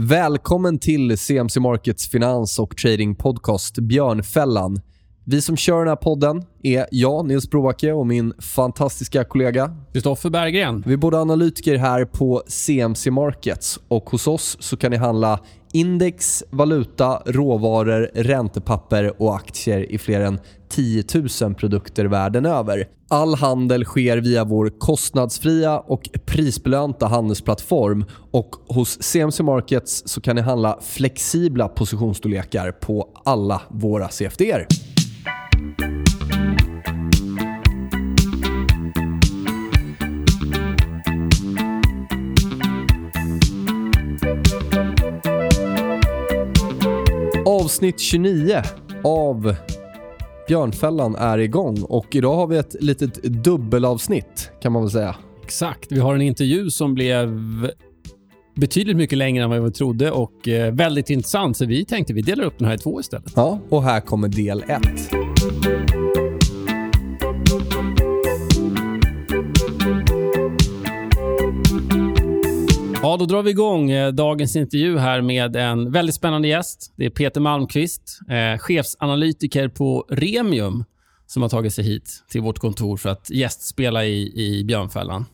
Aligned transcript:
Välkommen 0.00 0.78
till 0.78 1.18
CMC 1.18 1.60
Markets 1.60 2.08
finans 2.08 2.58
och 2.58 2.76
trading 2.76 3.14
podcast 3.14 3.78
Björnfällan. 3.78 4.80
Vi 5.30 5.42
som 5.42 5.56
kör 5.56 5.78
den 5.78 5.88
här 5.88 5.96
podden 5.96 6.42
är 6.62 6.86
jag, 6.90 7.26
Nils 7.26 7.50
Brovacke 7.50 7.92
och 7.92 8.06
min 8.06 8.32
fantastiska 8.38 9.24
kollega 9.24 9.76
Kristoffer 9.92 10.30
Berggren. 10.30 10.82
Vi 10.86 10.92
är 10.92 10.96
båda 10.96 11.18
analytiker 11.20 11.76
här 11.76 12.04
på 12.04 12.42
CMC 12.46 13.10
Markets 13.10 13.80
och 13.88 14.10
hos 14.10 14.26
oss 14.26 14.56
så 14.60 14.76
kan 14.76 14.90
ni 14.90 14.96
handla 14.96 15.40
index, 15.72 16.44
valuta, 16.50 17.22
råvaror, 17.26 18.10
räntepapper 18.14 19.22
och 19.22 19.36
aktier 19.36 19.92
i 19.92 19.98
fler 19.98 20.20
än 20.20 20.40
10 20.68 21.04
000 21.42 21.54
produkter 21.54 22.04
världen 22.04 22.46
över. 22.46 22.88
All 23.08 23.34
handel 23.34 23.84
sker 23.84 24.16
via 24.16 24.44
vår 24.44 24.72
kostnadsfria 24.78 25.78
och 25.78 26.08
prisbelönta 26.26 27.06
handelsplattform 27.06 28.04
och 28.30 28.50
hos 28.68 29.02
CMC 29.02 29.42
Markets 29.42 30.02
så 30.06 30.20
kan 30.20 30.36
ni 30.36 30.42
handla 30.42 30.78
flexibla 30.82 31.68
positionsstorlekar 31.68 32.72
på 32.72 33.08
alla 33.24 33.62
våra 33.68 34.08
CFDer. 34.08 34.66
Avsnitt 47.46 48.00
29 48.00 48.62
av 49.04 49.56
Björnfällan 50.48 51.16
är 51.16 51.38
igång 51.38 51.82
och 51.82 52.16
idag 52.16 52.34
har 52.34 52.46
vi 52.46 52.56
ett 52.56 52.76
litet 52.80 53.22
dubbelavsnitt 53.22 54.50
kan 54.62 54.72
man 54.72 54.82
väl 54.82 54.90
säga. 54.90 55.16
Exakt. 55.44 55.92
Vi 55.92 56.00
har 56.00 56.14
en 56.14 56.22
intervju 56.22 56.70
som 56.70 56.94
blev 56.94 57.38
betydligt 58.54 58.96
mycket 58.96 59.18
längre 59.18 59.44
än 59.44 59.50
vad 59.50 59.64
vi 59.64 59.70
trodde 59.70 60.10
och 60.10 60.48
eh, 60.48 60.74
väldigt 60.74 61.10
intressant. 61.10 61.56
Så 61.56 61.66
vi 61.66 61.84
tänkte 61.84 62.12
vi 62.12 62.22
delar 62.22 62.44
upp 62.44 62.58
den 62.58 62.68
här 62.68 62.74
i 62.74 62.78
två 62.78 63.00
istället. 63.00 63.32
Ja, 63.36 63.58
och 63.68 63.82
här 63.82 64.00
kommer 64.00 64.28
del 64.28 64.64
1. 64.68 65.17
Ja, 73.02 73.16
då 73.16 73.24
drar 73.24 73.42
vi 73.42 73.50
igång 73.50 73.90
eh, 73.90 74.12
dagens 74.12 74.56
intervju 74.56 74.98
här 74.98 75.20
med 75.20 75.56
en 75.56 75.92
väldigt 75.92 76.14
spännande 76.14 76.48
gäst. 76.48 76.92
Det 76.96 77.06
är 77.06 77.10
Peter 77.10 77.40
Malmqvist, 77.40 78.20
eh, 78.28 78.58
chefsanalytiker 78.58 79.68
på 79.68 80.06
Remium 80.08 80.84
som 81.26 81.42
har 81.42 81.48
tagit 81.48 81.74
sig 81.74 81.84
hit 81.84 82.24
till 82.30 82.40
vårt 82.40 82.58
kontor 82.58 82.96
för 82.96 83.08
att 83.08 83.30
gästspela 83.30 84.04
i, 84.04 84.32
i 84.34 84.64
Björnfällan. 84.64 85.24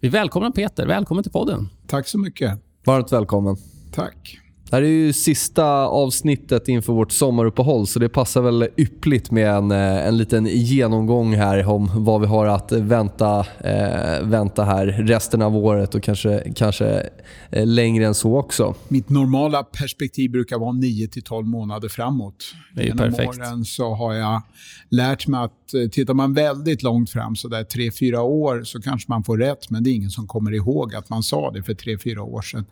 Vi 0.00 0.08
välkomnar 0.08 0.50
Peter. 0.50 0.86
Välkommen 0.86 1.22
till 1.24 1.32
podden. 1.32 1.68
Tack 1.86 2.08
så 2.08 2.18
mycket. 2.18 2.58
Varmt 2.84 3.12
välkommen. 3.12 3.56
Tack. 3.94 4.41
Det 4.72 4.76
här 4.76 4.82
är 4.82 4.88
ju 4.88 5.12
sista 5.12 5.64
avsnittet 5.86 6.68
inför 6.68 6.92
vårt 6.92 7.12
sommaruppehåll 7.12 7.86
så 7.86 7.98
det 7.98 8.08
passar 8.08 8.42
väl 8.42 8.68
yppligt 8.76 9.30
med 9.30 9.50
en, 9.50 9.70
eh, 9.70 10.06
en 10.06 10.16
liten 10.16 10.46
genomgång 10.46 11.34
här 11.34 11.66
om 11.68 11.90
vad 11.94 12.20
vi 12.20 12.26
har 12.26 12.46
att 12.46 12.72
vänta, 12.72 13.38
eh, 13.40 14.22
vänta 14.22 14.64
här 14.64 14.86
resten 14.86 15.42
av 15.42 15.56
året 15.56 15.94
och 15.94 16.02
kanske, 16.02 16.52
kanske 16.56 17.10
eh, 17.50 17.66
längre 17.66 18.06
än 18.06 18.14
så 18.14 18.38
också. 18.38 18.74
Mitt 18.88 19.08
normala 19.08 19.62
perspektiv 19.62 20.30
brukar 20.30 20.58
vara 20.58 20.72
9 20.72 21.08
12 21.24 21.46
månader 21.46 21.88
framåt. 21.88 22.54
Det 22.74 22.82
är 22.82 22.86
Genom 22.86 22.98
perfekt. 22.98 23.38
åren 23.38 23.64
så 23.64 23.94
har 23.94 24.14
jag 24.14 24.42
lärt 24.90 25.26
mig 25.26 25.40
att 25.40 25.61
Eh, 25.74 25.88
tittar 25.88 26.14
man 26.14 26.34
väldigt 26.34 26.82
långt 26.82 27.10
fram, 27.10 27.36
så 27.36 27.48
där 27.48 27.64
3-4 27.64 28.18
år, 28.18 28.62
så 28.64 28.82
kanske 28.82 29.10
man 29.10 29.24
får 29.24 29.38
rätt, 29.38 29.70
men 29.70 29.84
det 29.84 29.90
är 29.90 29.94
ingen 29.94 30.10
som 30.10 30.26
kommer 30.26 30.52
ihåg 30.52 30.94
att 30.94 31.10
man 31.10 31.22
sa 31.22 31.50
det 31.50 31.62
för 31.62 31.74
3-4 31.74 32.18
år 32.18 32.42
sedan. 32.42 32.64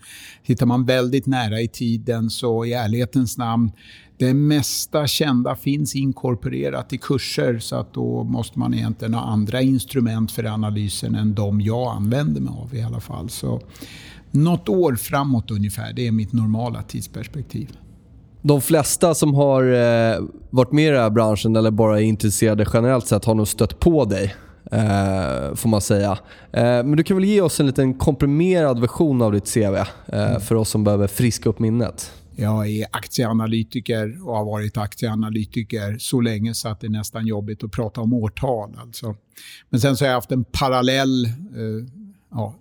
Tittar 0.47 0.67
man 0.67 0.85
väldigt 0.85 1.27
nära 1.27 1.61
i 1.61 1.69
tiden, 1.69 2.31
så 2.31 2.65
i 2.65 2.73
ärlighetens 2.73 3.39
namn, 3.39 3.71
det 4.19 4.35
mesta 4.35 5.07
kända 5.07 5.57
finns 5.57 5.97
inkorporerat 5.97 6.93
i 6.93 6.99
kurser, 6.99 7.59
så 7.59 7.77
att 7.77 7.95
då 7.95 8.25
måste 8.25 8.59
man 8.59 8.75
egentligen 8.75 9.15
ha 9.15 9.23
andra 9.23 9.63
instrument 9.63 10.33
för 10.33 10.45
analysen 10.45 11.15
än 11.15 11.35
de 11.35 11.61
jag 11.61 11.97
använder 11.97 12.41
mig 12.41 12.53
av 12.57 12.75
i 12.75 12.83
alla 12.83 13.01
fall. 13.01 13.31
Så 13.31 13.61
något 14.31 14.69
år 14.69 14.95
framåt 14.95 15.51
ungefär, 15.51 15.93
det 15.93 16.07
är 16.07 16.13
mitt 16.13 16.33
normala 16.33 16.83
tidsperspektiv. 16.83 17.69
De 18.43 18.61
flesta 18.61 19.15
som 19.15 19.35
har 19.35 19.63
eh, 19.63 20.21
varit 20.51 20.73
med 20.73 20.85
i 20.85 20.91
den 20.91 21.01
här 21.01 21.11
branschen 21.11 21.57
eller 21.57 21.71
bara 21.71 22.01
är 22.01 22.05
intresserade 22.05 22.67
generellt 22.73 23.07
sett 23.07 23.25
har 23.25 23.35
nog 23.35 23.49
stött 23.49 23.81
på 23.81 24.05
dig. 24.05 24.35
Eh, 24.73 25.55
får 25.55 25.69
man 25.69 25.81
säga. 25.81 26.19
Eh, 26.53 26.63
men 26.63 26.97
du 26.97 27.03
kan 27.03 27.17
väl 27.17 27.25
ge 27.25 27.41
oss 27.41 27.61
en 27.61 27.67
liten 27.67 27.95
komprimerad 27.95 28.81
version 28.81 29.23
av 29.23 29.33
ditt 29.33 29.55
CV 29.55 29.77
eh, 30.07 30.39
för 30.39 30.55
oss 30.55 30.71
som 30.71 30.85
behöver 30.85 31.07
friska 31.07 31.49
upp 31.49 31.59
minnet. 31.59 32.13
Jag 32.37 32.69
är 32.69 32.87
aktieanalytiker 32.91 34.29
och 34.29 34.37
har 34.37 34.45
varit 34.45 34.77
aktieanalytiker 34.77 35.97
så 35.99 36.21
länge 36.21 36.55
så 36.55 36.69
att 36.69 36.81
det 36.81 36.87
är 36.87 36.91
nästan 36.91 37.27
jobbigt 37.27 37.65
att 37.65 37.71
prata 37.71 38.01
om 38.01 38.13
årtal. 38.13 38.77
Alltså. 38.81 39.15
Men 39.71 39.81
sen 39.81 39.97
så 39.97 40.05
har 40.05 40.09
jag 40.09 40.15
haft 40.15 40.33
en 40.33 40.45
parallell 40.45 41.25
eh, 41.25 41.33
ja, 42.31 42.55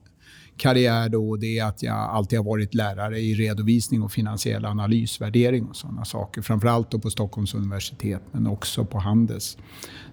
karriär 0.59 1.09
då, 1.09 1.35
det 1.35 1.59
är 1.59 1.65
att 1.65 1.83
jag 1.83 1.95
alltid 1.95 2.39
har 2.39 2.45
varit 2.45 2.73
lärare 2.73 3.19
i 3.19 3.33
redovisning 3.33 4.01
och 4.01 4.11
finansiell 4.11 4.65
analys, 4.65 5.21
värdering 5.21 5.65
och 5.65 5.75
sådana 5.75 6.05
saker. 6.05 6.41
Framförallt 6.41 6.91
då 6.91 6.99
på 6.99 7.09
Stockholms 7.09 7.53
universitet, 7.53 8.21
men 8.31 8.47
också 8.47 8.85
på 8.85 8.99
Handels. 8.99 9.57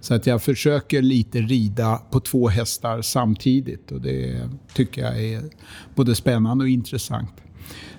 Så 0.01 0.15
att 0.15 0.27
jag 0.27 0.43
försöker 0.43 1.03
lite 1.03 1.39
rida 1.39 2.03
på 2.11 2.21
två 2.21 2.49
hästar 2.49 3.03
samtidigt 3.03 3.93
och 3.93 4.01
det 4.01 4.49
tycker 4.75 5.03
jag 5.03 5.25
är 5.25 5.43
både 5.95 6.15
spännande 6.15 6.65
och 6.65 6.69
intressant. 6.69 7.31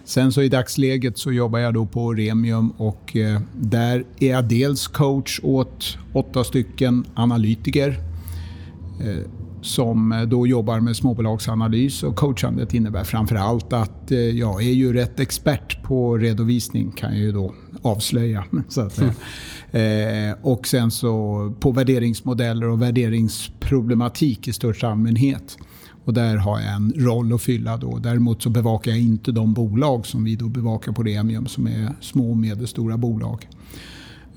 Sen 0.04 0.32
så 0.32 0.42
i 0.42 0.50
dagsläget 0.50 1.18
så 1.18 1.32
jobbar 1.32 1.60
jag 1.60 1.74
då 1.74 1.86
på 1.86 2.14
Remium 2.14 2.70
och 2.72 3.16
eh, 3.16 3.42
där 3.54 4.06
är 4.20 4.32
jag 4.32 4.46
dels 4.46 4.88
coach 4.88 5.40
åt 5.44 5.98
åtta 6.14 6.44
stycken 6.44 7.06
analytiker 7.16 8.00
eh, 9.02 9.32
som 9.62 10.12
eh, 10.12 10.22
då 10.22 10.48
jobbar 10.48 10.80
med 10.80 10.96
småbolagsanalys 10.96 12.04
och 12.04 12.16
coachandet 12.16 12.74
innebär 12.74 13.04
framför 13.04 13.36
allt 13.36 13.74
att 13.74 14.12
eh, 14.12 14.20
jag 14.20 14.64
är 14.64 14.72
ju 14.72 14.94
rätt 14.94 15.20
expert 15.20 15.84
på 15.84 16.18
redovisning 16.18 16.92
kan 16.92 17.12
jag 17.12 17.20
ju 17.20 17.32
då 17.32 17.54
avslöja. 17.82 18.44
Så 18.70 18.82
att 18.82 18.94
säga. 18.94 19.14
Eh, 19.72 20.36
och 20.42 20.68
sen 20.68 20.92
så 20.92 21.54
på 21.60 21.72
värderingsmodeller 21.72 22.68
och 22.68 22.82
värderingsproblematik 22.82 24.48
i 24.48 24.54
största 24.54 24.88
allmänhet. 24.88 25.58
Och 26.06 26.14
där 26.14 26.36
har 26.36 26.60
jag 26.60 26.74
en 26.74 26.94
roll 26.96 27.34
att 27.34 27.42
fylla. 27.42 27.78
Då. 27.78 27.98
Däremot 27.98 28.42
så 28.42 28.50
bevakar 28.50 28.92
jag 28.92 29.00
inte 29.00 29.32
de 29.32 29.54
bolag 29.54 30.06
som 30.06 30.24
vi 30.24 30.36
då 30.36 30.48
bevakar 30.48 30.92
på 30.92 31.04
Remium 31.04 31.46
som 31.46 31.68
är 31.68 31.90
små 32.02 32.32
och 32.32 32.38
medelstora 32.38 32.98
bolag. 32.98 33.48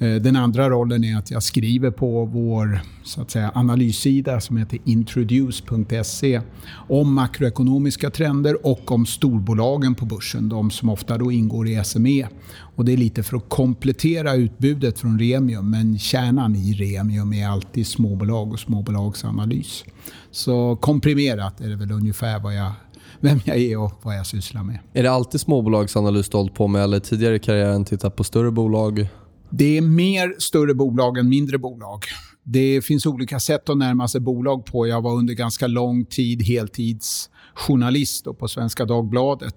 Eh, 0.00 0.14
den 0.14 0.36
andra 0.36 0.70
rollen 0.70 1.04
är 1.04 1.18
att 1.18 1.30
jag 1.30 1.42
skriver 1.42 1.90
på 1.90 2.24
vår 2.24 2.80
så 3.04 3.22
att 3.22 3.30
säga, 3.30 3.52
analyssida 3.54 4.40
som 4.40 4.56
heter 4.56 4.78
introduce.se 4.84 6.40
om 6.88 7.14
makroekonomiska 7.14 8.10
trender 8.10 8.66
och 8.66 8.92
om 8.92 9.06
storbolagen 9.06 9.94
på 9.94 10.04
börsen, 10.04 10.48
de 10.48 10.70
som 10.70 10.88
ofta 10.88 11.18
då 11.18 11.32
ingår 11.32 11.68
i 11.68 11.84
SME. 11.84 12.28
Och 12.76 12.84
det 12.84 12.92
är 12.92 12.96
lite 12.96 13.22
för 13.22 13.36
att 13.36 13.48
komplettera 13.48 14.34
utbudet 14.34 14.98
från 14.98 15.18
Remium, 15.18 15.70
men 15.70 15.98
kärnan 15.98 16.56
i 16.56 16.72
Remium 16.72 17.32
är 17.32 17.48
alltid 17.48 17.86
småbolag 17.86 18.52
och 18.52 18.60
småbolagsanalys. 18.60 19.84
Så 20.30 20.76
komprimerat 20.76 21.60
är 21.60 21.68
det 21.68 21.76
väl 21.76 21.92
ungefär 21.92 22.40
vad 22.40 22.54
jag, 22.54 22.72
vem 23.20 23.40
jag 23.44 23.56
är 23.56 23.78
och 23.78 24.00
vad 24.02 24.18
jag 24.18 24.26
sysslar 24.26 24.62
med. 24.62 24.78
Är 24.92 25.02
det 25.02 25.10
alltid 25.10 25.40
småbolagsanalys 25.40 26.28
du 26.28 26.36
hållit 26.36 26.54
på 26.54 26.68
med 26.68 26.82
eller 26.82 27.00
tidigare 27.00 27.36
i 27.36 27.38
karriären 27.38 27.84
tittat 27.84 28.16
på 28.16 28.24
större 28.24 28.50
bolag? 28.50 29.08
Det 29.50 29.76
är 29.76 29.80
mer 29.80 30.34
större 30.38 30.74
bolag 30.74 31.18
än 31.18 31.28
mindre 31.28 31.58
bolag. 31.58 32.04
Det 32.42 32.84
finns 32.84 33.06
olika 33.06 33.40
sätt 33.40 33.68
att 33.68 33.76
närma 33.78 34.08
sig 34.08 34.20
bolag 34.20 34.64
på. 34.66 34.86
Jag 34.86 35.02
var 35.02 35.14
under 35.14 35.34
ganska 35.34 35.66
lång 35.66 36.04
tid 36.04 36.42
heltidsjournalist 36.42 38.24
på 38.38 38.48
Svenska 38.48 38.84
Dagbladet. 38.84 39.54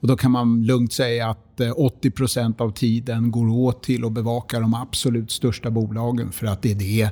Och 0.00 0.08
då 0.08 0.16
kan 0.16 0.30
man 0.30 0.62
lugnt 0.62 0.92
säga 0.92 1.28
att 1.28 1.60
eh, 1.60 1.72
80% 1.72 2.60
av 2.60 2.70
tiden 2.70 3.30
går 3.30 3.48
åt 3.48 3.82
till 3.82 4.04
att 4.04 4.12
bevaka 4.12 4.60
de 4.60 4.74
absolut 4.74 5.30
största 5.30 5.70
bolagen 5.70 6.32
för 6.32 6.46
att 6.46 6.62
det 6.62 6.70
är 6.70 6.74
det 6.74 7.10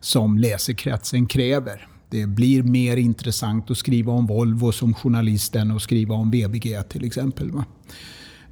som 0.00 0.38
läsekretsen 0.38 1.26
kräver. 1.26 1.88
Det 2.10 2.26
blir 2.26 2.62
mer 2.62 2.96
intressant 2.96 3.70
att 3.70 3.78
skriva 3.78 4.12
om 4.12 4.26
Volvo 4.26 4.72
som 4.72 4.94
journalist 4.94 5.56
än 5.56 5.70
att 5.70 5.82
skriva 5.82 6.14
om 6.14 6.30
VBG 6.30 6.82
till 6.88 7.04
exempel. 7.04 7.50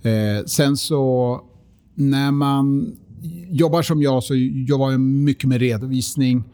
Eh, 0.02 0.44
sen 0.46 0.76
så 0.76 1.40
när 1.94 2.31
man 2.31 2.96
jobbar 3.50 3.82
som 3.82 4.02
jag 4.02 4.22
så 4.22 4.34
jobbar 4.34 4.90
jag 4.90 5.00
mycket 5.00 5.49
med 5.49 5.61
redovisning. 5.61 6.44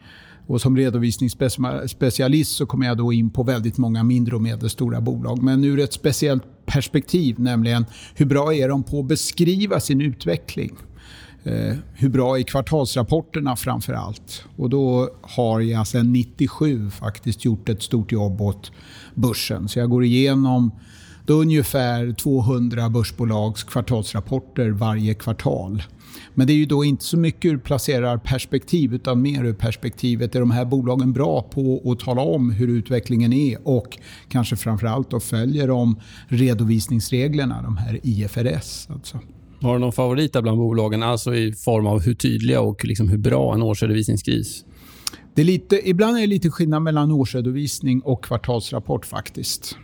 Och 0.47 0.61
som 0.61 0.77
redovisningsspecialist 0.77 2.55
så 2.55 2.65
kommer 2.65 2.87
jag 2.87 2.97
då 2.97 3.13
in 3.13 3.29
på 3.29 3.43
väldigt 3.43 3.77
många 3.77 4.03
mindre 4.03 4.35
och 4.35 4.41
medelstora 4.41 5.01
bolag. 5.01 5.43
Men 5.43 5.63
ur 5.63 5.79
ett 5.79 5.93
speciellt 5.93 6.43
perspektiv, 6.65 7.39
nämligen 7.39 7.85
hur 8.15 8.25
bra 8.25 8.53
är 8.53 8.69
de 8.69 8.83
på 8.83 8.99
att 8.99 9.05
beskriva 9.05 9.79
sin 9.79 10.01
utveckling? 10.01 10.71
Eh, 11.43 11.75
hur 11.93 12.09
bra 12.09 12.39
är 12.39 12.43
kvartalsrapporterna 12.43 13.55
framför 13.55 13.93
allt? 13.93 14.43
Och 14.55 14.69
då 14.69 15.09
har 15.21 15.59
jag 15.59 15.87
sedan 15.87 16.13
97 16.13 16.89
faktiskt 16.89 17.45
gjort 17.45 17.69
ett 17.69 17.83
stort 17.83 18.11
jobb 18.11 18.41
åt 18.41 18.71
börsen. 19.15 19.67
Så 19.67 19.79
jag 19.79 19.89
går 19.89 20.03
igenom 20.03 20.71
Då 21.25 21.33
ungefär 21.33 22.13
200 22.13 22.89
börsbolags 22.89 23.63
kvartalsrapporter 23.63 24.69
varje 24.69 25.13
kvartal. 25.13 25.83
Men 26.33 26.47
det 26.47 26.53
är 26.53 26.57
ju 26.57 26.65
då 26.65 26.83
inte 26.83 27.03
så 27.03 27.17
mycket 27.17 27.51
ur 27.51 27.57
placerarperspektiv 27.57 28.93
utan 28.93 29.21
mer 29.21 29.43
ur 29.43 29.53
perspektivet 29.53 30.35
är 30.35 30.39
de 30.39 30.51
här 30.51 30.65
bolagen 30.65 31.13
bra 31.13 31.41
på 31.41 31.91
att 31.91 31.99
tala 31.99 32.21
om 32.21 32.51
hur 32.51 32.67
utvecklingen 32.67 33.33
är 33.33 33.67
och 33.67 33.97
kanske 34.29 34.55
framförallt 34.55 35.11
då 35.11 35.19
följer 35.19 35.67
de 35.67 35.99
redovisningsreglerna, 36.27 37.61
de 37.61 37.77
här 37.77 37.99
IFRS. 38.03 38.87
Alltså. 38.89 39.19
Har 39.61 39.73
du 39.73 39.79
någon 39.79 39.91
favorit 39.91 40.31
bland 40.31 40.57
bolagen, 40.57 41.03
alltså 41.03 41.35
i 41.35 41.53
form 41.53 41.87
av 41.87 42.01
hur 42.01 42.13
tydliga 42.13 42.61
och 42.61 42.85
liksom 42.85 43.09
hur 43.09 43.17
bra 43.17 43.53
en 43.53 43.61
årsredovisning 43.61 44.17
skrivs? 44.17 44.65
Det 45.35 45.41
är 45.41 45.45
lite, 45.45 45.89
ibland 45.89 46.17
är 46.17 46.21
det 46.21 46.27
lite 46.27 46.49
skillnad 46.49 46.81
mellan 46.81 47.11
årsredovisning 47.11 48.01
och 48.01 48.23
kvartalsrapport 48.23 49.05
faktiskt. 49.05 49.77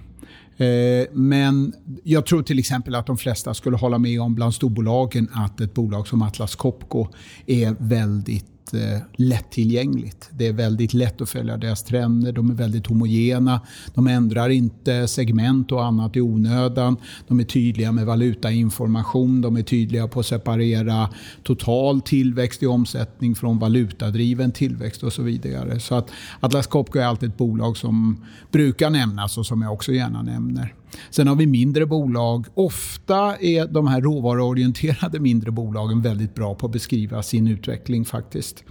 Eh, 0.58 1.08
men 1.12 1.74
jag 2.04 2.26
tror 2.26 2.44
till 2.44 2.60
exempel 2.60 2.96
att 2.96 3.06
de 3.06 3.18
flesta 3.18 3.54
skulle 3.54 3.78
hålla 3.78 3.98
med 3.98 4.22
om 4.22 4.36
bland 4.36 4.54
storbolagen 4.54 5.30
att 5.34 5.62
ett 5.62 5.74
bolag 5.74 6.08
som 6.08 6.22
Atlas 6.22 6.56
Copco 6.56 7.08
är 7.46 7.76
väldigt 7.80 8.53
eh, 8.76 9.00
lättillgängligt. 9.16 10.30
Det 10.32 10.48
är 10.48 10.54
väldigt 10.54 10.94
lätt 10.94 11.22
att 11.22 11.30
följa 11.30 11.58
deras 11.58 11.84
trender. 11.84 12.32
De 12.32 12.50
är 12.50 12.54
väldigt 12.54 12.88
homogena. 12.88 13.62
De 13.94 14.08
ändrar 14.08 14.50
inte 14.50 15.08
segment 15.08 15.72
och 15.72 15.86
annat 15.86 16.16
i 16.16 16.22
onödan. 16.22 16.98
De 17.28 17.40
är 17.40 17.44
tydliga 17.44 17.92
med 17.92 18.06
valutainformation. 18.06 19.42
De 19.42 19.58
är 19.58 19.64
tydliga 19.64 20.08
på 20.08 20.20
att 20.20 20.26
separera 20.26 21.10
total 21.44 22.02
tillväxt 22.02 22.64
i 22.64 22.66
omsättning 22.66 23.36
från 23.36 23.60
valutadriven 23.60 24.52
tillväxt 24.52 25.04
och 25.04 25.14
så 25.14 25.22
vidare. 25.22 25.80
Så 25.80 25.96
att 25.96 26.12
Atlas 26.40 26.68
Copco 26.68 27.00
är 27.00 27.06
alltid 27.06 27.30
ett 27.30 27.38
bolag 27.38 27.78
som 27.78 28.26
brukar 28.52 28.90
nämnas 28.90 29.38
och 29.38 29.46
som 29.46 29.62
jag 29.62 29.74
också 29.74 29.92
gärna 29.92 30.22
nämner. 30.22 30.74
Sen 31.10 31.28
har 31.28 31.36
vi 31.36 31.48
mindre 31.48 31.86
bolag. 31.86 32.46
Ofta 32.54 33.38
är 33.38 33.68
de 33.68 33.88
här 33.88 34.02
råvaruorienterade 34.02 35.20
mindre 35.20 35.52
bolagen 35.52 36.02
väldigt 36.02 36.36
bra 36.36 36.56
på 36.56 36.66
att 36.66 36.72
beskriva 36.72 37.24
sin 37.24 37.48
utveckling 37.48 38.06
faktiskt. 38.06 38.64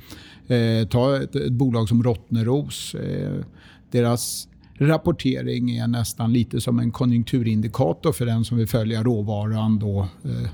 Eh, 0.46 0.88
ta 0.88 1.16
ett, 1.16 1.36
ett, 1.36 1.52
bolag 1.52 1.88
som 1.88 2.02
Rottneros. 2.02 2.94
Eh, 2.94 3.44
deras 3.90 4.48
rapportering 4.78 5.70
är 5.70 5.86
nästan 5.86 6.32
lite 6.32 6.60
som 6.60 6.78
en 6.78 6.90
konjunkturindikator 6.90 8.12
för 8.12 8.26
den 8.26 8.44
som 8.44 8.56
vill 8.56 8.68
följa 8.68 9.02
råvaran. 9.02 9.78
Då, 9.78 10.08
eh, 10.24 10.48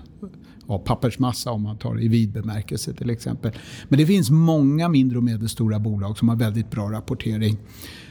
ja, 0.69 0.79
pappersmassa 0.79 1.51
om 1.51 1.63
man 1.63 1.79
tar 1.79 1.95
det 1.95 2.03
i 2.03 2.09
vid 2.09 2.33
bemärkelse 2.33 2.93
till 2.93 3.11
exempel. 3.11 3.53
Men 3.89 3.99
det 3.99 4.07
finns 4.07 4.31
många 4.31 4.89
mindre 4.89 5.19
och 5.19 5.25
medelstora 5.25 5.79
bolag 5.79 6.19
som 6.19 6.29
har 6.29 6.37
väldigt 6.37 6.71
bra 6.71 6.93
rapportering. 6.93 7.59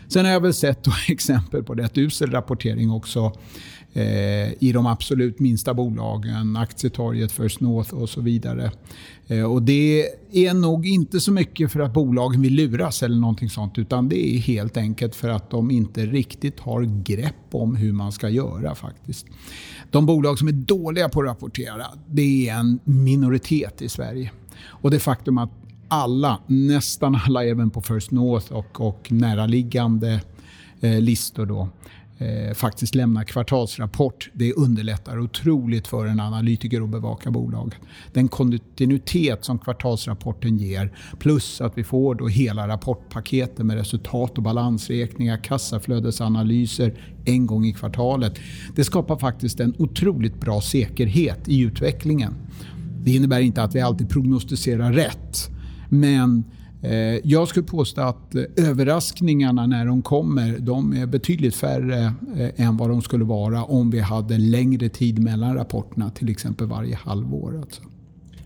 Sen 0.07 0.25
har 0.25 0.31
jag 0.31 0.41
väl 0.41 0.53
sett 0.53 0.87
exempel 1.07 1.63
på 1.63 1.73
rätt 1.73 1.97
usel 1.97 2.31
rapportering 2.31 2.91
också 2.91 3.31
eh, 3.93 4.63
i 4.63 4.71
de 4.73 4.85
absolut 4.85 5.39
minsta 5.39 5.73
bolagen, 5.73 6.57
Aktietorget, 6.57 7.31
First 7.31 7.59
North 7.59 7.93
och 7.93 8.09
så 8.09 8.21
vidare. 8.21 8.71
Eh, 9.27 9.43
och 9.43 9.61
det 9.61 10.05
är 10.31 10.53
nog 10.53 10.87
inte 10.87 11.19
så 11.19 11.31
mycket 11.31 11.71
för 11.71 11.79
att 11.79 11.93
bolagen 11.93 12.41
vill 12.41 12.53
luras 12.53 13.03
eller 13.03 13.15
någonting 13.15 13.49
sånt 13.49 13.77
utan 13.77 14.09
det 14.09 14.35
är 14.35 14.37
helt 14.37 14.77
enkelt 14.77 15.15
för 15.15 15.29
att 15.29 15.49
de 15.49 15.71
inte 15.71 16.05
riktigt 16.05 16.59
har 16.59 17.03
grepp 17.03 17.35
om 17.51 17.75
hur 17.75 17.93
man 17.93 18.11
ska 18.11 18.29
göra 18.29 18.75
faktiskt. 18.75 19.25
De 19.91 20.05
bolag 20.05 20.39
som 20.39 20.47
är 20.47 20.51
dåliga 20.51 21.09
på 21.09 21.21
att 21.21 21.27
rapportera, 21.27 21.85
det 22.07 22.49
är 22.49 22.55
en 22.55 22.79
minoritet 22.83 23.81
i 23.81 23.89
Sverige. 23.89 24.31
Och 24.65 24.91
det 24.91 24.99
faktum 24.99 25.37
att 25.37 25.51
alla, 25.87 26.39
nästan 26.47 27.19
alla 27.25 27.45
även 27.45 27.69
på 27.69 27.81
First 27.81 28.11
North 28.11 28.51
och, 28.51 28.81
och 28.81 29.11
näraliggande 29.11 30.21
eh, 30.81 31.01
listor 31.01 31.45
då, 31.45 31.69
eh, 32.17 32.53
faktiskt 32.53 32.95
lämnar 32.95 33.23
kvartalsrapport. 33.23 34.29
Det 34.33 34.53
underlättar 34.53 35.19
otroligt 35.19 35.87
för 35.87 36.05
en 36.05 36.19
analytiker 36.19 36.81
att 36.81 36.89
bevaka 36.89 37.31
bolaget. 37.31 37.79
Den 38.13 38.27
kontinuitet 38.27 39.45
som 39.45 39.59
kvartalsrapporten 39.59 40.57
ger 40.57 40.97
plus 41.19 41.61
att 41.61 41.77
vi 41.77 41.83
får 41.83 42.15
då 42.15 42.27
hela 42.27 42.67
rapportpaketet 42.67 43.65
med 43.65 43.77
resultat 43.77 44.37
och 44.37 44.43
balansräkningar, 44.43 45.37
kassaflödesanalyser 45.37 46.93
en 47.25 47.45
gång 47.45 47.65
i 47.65 47.73
kvartalet. 47.73 48.39
Det 48.75 48.83
skapar 48.83 49.17
faktiskt 49.17 49.59
en 49.59 49.73
otroligt 49.77 50.39
bra 50.39 50.61
säkerhet 50.61 51.47
i 51.47 51.59
utvecklingen. 51.59 52.33
Det 53.03 53.11
innebär 53.11 53.39
inte 53.39 53.63
att 53.63 53.75
vi 53.75 53.81
alltid 53.81 54.09
prognostiserar 54.09 54.93
rätt. 54.93 55.49
Men 55.89 56.43
eh, 56.81 56.91
jag 57.23 57.47
skulle 57.47 57.65
påstå 57.65 58.01
att 58.01 58.35
eh, 58.35 58.43
överraskningarna 58.55 59.67
när 59.67 59.85
de 59.85 60.01
kommer 60.01 60.59
de 60.59 60.93
är 60.93 61.05
betydligt 61.05 61.55
färre 61.55 62.13
eh, 62.37 62.65
än 62.67 62.77
vad 62.77 62.89
de 62.89 63.01
skulle 63.01 63.23
vara 63.23 63.63
om 63.63 63.91
vi 63.91 63.99
hade 63.99 64.37
längre 64.37 64.89
tid 64.89 65.19
mellan 65.19 65.55
rapporterna, 65.55 66.09
till 66.09 66.29
exempel 66.29 66.67
varje 66.67 66.95
halvår. 66.95 67.59
Alltså. 67.61 67.81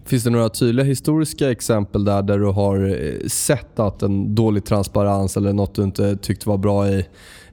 Finns 0.06 0.24
det 0.24 0.30
några 0.30 0.50
tydliga 0.50 0.86
historiska 0.86 1.52
exempel 1.52 2.04
där, 2.04 2.22
där 2.22 2.40
du 2.40 2.46
har 2.46 3.28
sett 3.28 3.80
att 3.80 4.02
en 4.02 4.36
dålig 4.36 4.66
transparens 4.66 5.38
eller 5.38 5.54
något 5.54 5.76
du 5.76 5.84
inte 5.84 6.18
tyckte 6.18 6.50
var 6.50 6.58
bra 6.58 6.90
i, 6.90 7.06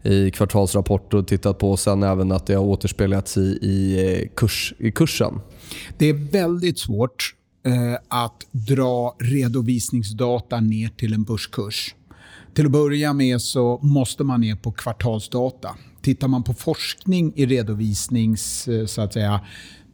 i 0.02 0.31
kvartalsrapporter 0.31 1.19
och 1.19 1.26
tittat 1.26 1.58
på 1.58 1.70
och 1.70 1.79
sen 1.79 2.02
även 2.02 2.32
att 2.32 2.46
det 2.46 2.55
har 2.55 2.64
återspeglats 2.64 3.37
i, 3.37 3.40
i, 3.40 4.31
kurs, 4.37 4.75
i 4.79 4.93
kursen? 4.93 5.40
Det 5.99 6.06
är 6.06 6.12
väldigt 6.12 6.79
svårt 6.79 7.35
Eh, 7.62 7.94
att 8.08 8.46
dra 8.50 9.16
redovisningsdata 9.19 10.60
ner 10.60 10.88
till 10.88 11.14
en 11.14 11.25
börskurs. 11.25 11.94
Till 12.55 12.66
att 12.66 12.72
börja 12.72 13.12
med 13.12 13.43
så 13.43 13.78
måste 13.82 14.25
man 14.25 14.40
ner 14.40 14.56
på 14.56 14.72
kvartalsdata. 14.72 15.76
Tittar 16.00 16.28
man 16.28 16.43
på 16.43 16.55
forskning 16.55 17.32
i 17.37 17.46
redovisnings 17.46 18.69
eh, 18.69 18.87
så 18.87 19.02
att 19.02 19.12
säga, 19.12 19.40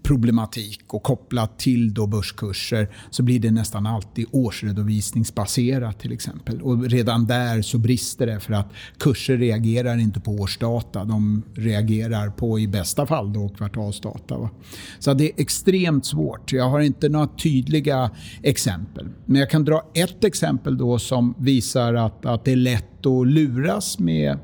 problematik 0.04 0.80
och 0.86 1.02
kopplat 1.02 1.58
till 1.58 1.94
då 1.94 2.06
börskurser 2.06 2.88
så 3.10 3.22
blir 3.22 3.40
det 3.40 3.50
nästan 3.50 3.86
alltid 3.86 4.26
årsredovisningsbaserat 4.30 6.00
till 6.00 6.12
exempel. 6.12 6.62
Och 6.62 6.84
redan 6.84 7.26
där 7.26 7.62
så 7.62 7.78
brister 7.78 8.26
det 8.26 8.40
för 8.40 8.52
att 8.52 8.72
kurser 8.98 9.36
reagerar 9.36 9.96
inte 9.98 10.20
på 10.20 10.30
årsdata. 10.30 11.04
De 11.04 11.42
reagerar 11.54 12.30
på 12.30 12.58
i 12.58 12.68
bästa 12.68 13.06
fall 13.06 13.32
då 13.32 13.48
kvartalsdata. 13.48 14.38
Va? 14.38 14.50
Så 14.98 15.14
det 15.14 15.24
är 15.24 15.32
extremt 15.36 16.06
svårt. 16.06 16.52
Jag 16.52 16.70
har 16.70 16.80
inte 16.80 17.08
några 17.08 17.26
tydliga 17.26 18.10
exempel. 18.42 19.08
Men 19.24 19.40
jag 19.40 19.50
kan 19.50 19.64
dra 19.64 19.82
ett 19.94 20.24
exempel 20.24 20.78
då 20.78 20.98
som 20.98 21.34
visar 21.38 21.94
att, 21.94 22.26
att 22.26 22.44
det 22.44 22.52
är 22.52 22.56
lätt 22.56 23.06
att 23.06 23.26
luras 23.26 23.98
med 23.98 24.38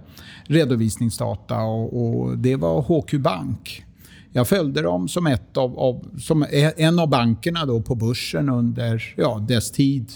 redovisningsdata 0.44 1.60
och, 1.60 2.20
och 2.20 2.38
det 2.38 2.56
var 2.56 2.82
HQ 2.82 3.12
Bank 3.12 3.84
jag 4.32 4.48
följde 4.48 4.82
dem 4.82 5.08
som, 5.08 5.26
ett 5.26 5.56
av, 5.56 5.78
av, 5.78 6.04
som 6.18 6.42
e, 6.42 6.72
en 6.76 6.98
av 6.98 7.08
bankerna 7.08 7.66
då 7.66 7.80
på 7.80 7.94
börsen 7.94 8.48
under 8.48 9.14
ja, 9.16 9.44
dess 9.48 9.70
tid. 9.70 10.12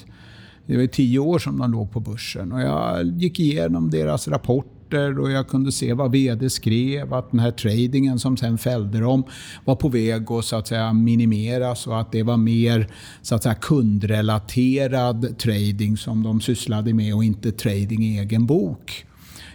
Det 0.66 0.76
var 0.76 0.86
tio 0.86 1.18
år 1.18 1.38
som 1.38 1.58
de 1.58 1.72
låg 1.72 1.92
på 1.92 2.00
börsen. 2.00 2.52
Och 2.52 2.60
jag 2.60 3.06
gick 3.06 3.40
igenom 3.40 3.90
deras 3.90 4.28
rapporter 4.28 5.18
och 5.18 5.30
jag 5.30 5.48
kunde 5.48 5.72
se 5.72 5.92
vad 5.92 6.12
VD 6.12 6.50
skrev, 6.50 7.14
att 7.14 7.30
den 7.30 7.40
här 7.40 7.50
tradingen 7.50 8.18
som 8.18 8.36
sen 8.36 8.58
fällde 8.58 9.00
dem 9.00 9.24
var 9.64 9.76
på 9.76 9.88
väg 9.88 10.32
att 10.32 10.44
så 10.44 10.56
att 10.56 10.66
säga, 10.66 10.92
minimeras 10.92 11.86
och 11.86 12.00
att 12.00 12.12
det 12.12 12.22
var 12.22 12.36
mer 12.36 12.88
så 13.22 13.34
att 13.34 13.42
säga, 13.42 13.54
kundrelaterad 13.54 15.38
trading 15.38 15.96
som 15.96 16.22
de 16.22 16.40
sysslade 16.40 16.94
med 16.94 17.14
och 17.14 17.24
inte 17.24 17.52
trading 17.52 18.02
i 18.02 18.18
egen 18.18 18.46
bok. 18.46 19.06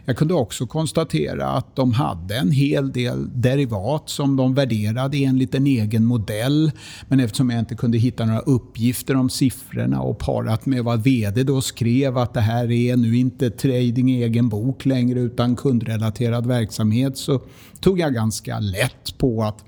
Jag 0.09 0.17
kunde 0.17 0.33
också 0.33 0.67
konstatera 0.67 1.47
att 1.47 1.75
de 1.75 1.91
hade 1.93 2.35
en 2.35 2.51
hel 2.51 2.91
del 2.91 3.41
derivat 3.41 4.09
som 4.09 4.35
de 4.35 4.53
värderade 4.53 5.17
enligt 5.17 5.55
en 5.55 5.67
egen 5.67 6.05
modell. 6.05 6.71
Men 7.07 7.19
eftersom 7.19 7.49
jag 7.49 7.59
inte 7.59 7.75
kunde 7.75 7.97
hitta 7.97 8.25
några 8.25 8.39
uppgifter 8.39 9.15
om 9.15 9.29
siffrorna 9.29 10.01
och 10.01 10.19
parat 10.19 10.65
med 10.65 10.83
vad 10.83 11.03
VD 11.03 11.43
då 11.43 11.61
skrev 11.61 12.17
att 12.17 12.33
det 12.33 12.41
här 12.41 12.71
är 12.71 12.97
nu 12.97 13.17
inte 13.17 13.49
trading 13.49 14.11
i 14.11 14.23
egen 14.23 14.49
bok 14.49 14.85
längre 14.85 15.19
utan 15.19 15.55
kundrelaterad 15.55 16.47
verksamhet 16.47 17.17
så 17.17 17.41
tog 17.79 17.99
jag 17.99 18.13
ganska 18.13 18.59
lätt 18.59 19.17
på 19.17 19.43
att 19.43 19.65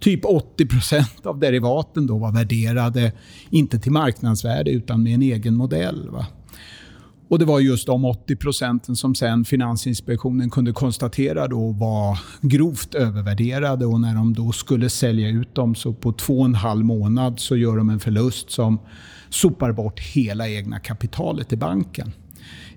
typ 0.00 0.24
80% 0.24 1.26
av 1.26 1.38
derivaten 1.38 2.06
då 2.06 2.18
var 2.18 2.32
värderade, 2.32 3.12
inte 3.50 3.78
till 3.78 3.92
marknadsvärde 3.92 4.70
utan 4.70 5.02
med 5.02 5.14
en 5.14 5.22
egen 5.22 5.54
modell. 5.54 6.10
Va? 6.10 6.26
Och 7.28 7.38
Det 7.38 7.44
var 7.44 7.60
just 7.60 7.86
de 7.86 8.04
80 8.04 8.36
procenten 8.36 8.96
som 8.96 9.14
sen 9.14 9.44
Finansinspektionen 9.44 10.50
kunde 10.50 10.72
konstatera 10.72 11.48
då 11.48 11.72
var 11.72 12.18
grovt 12.40 12.94
övervärderade. 12.94 13.86
och 13.86 14.00
När 14.00 14.14
de 14.14 14.34
då 14.34 14.52
skulle 14.52 14.90
sälja 14.90 15.28
ut 15.28 15.54
dem 15.54 15.74
så 15.74 15.92
på 15.92 16.12
två 16.12 16.38
och 16.38 16.44
en 16.44 16.54
halv 16.54 16.84
månad 16.84 17.40
så 17.40 17.56
gör 17.56 17.76
de 17.76 17.90
en 17.90 18.00
förlust 18.00 18.50
som 18.50 18.78
sopar 19.28 19.72
bort 19.72 20.00
hela 20.00 20.48
egna 20.48 20.78
kapitalet 20.78 21.52
i 21.52 21.56
banken. 21.56 22.12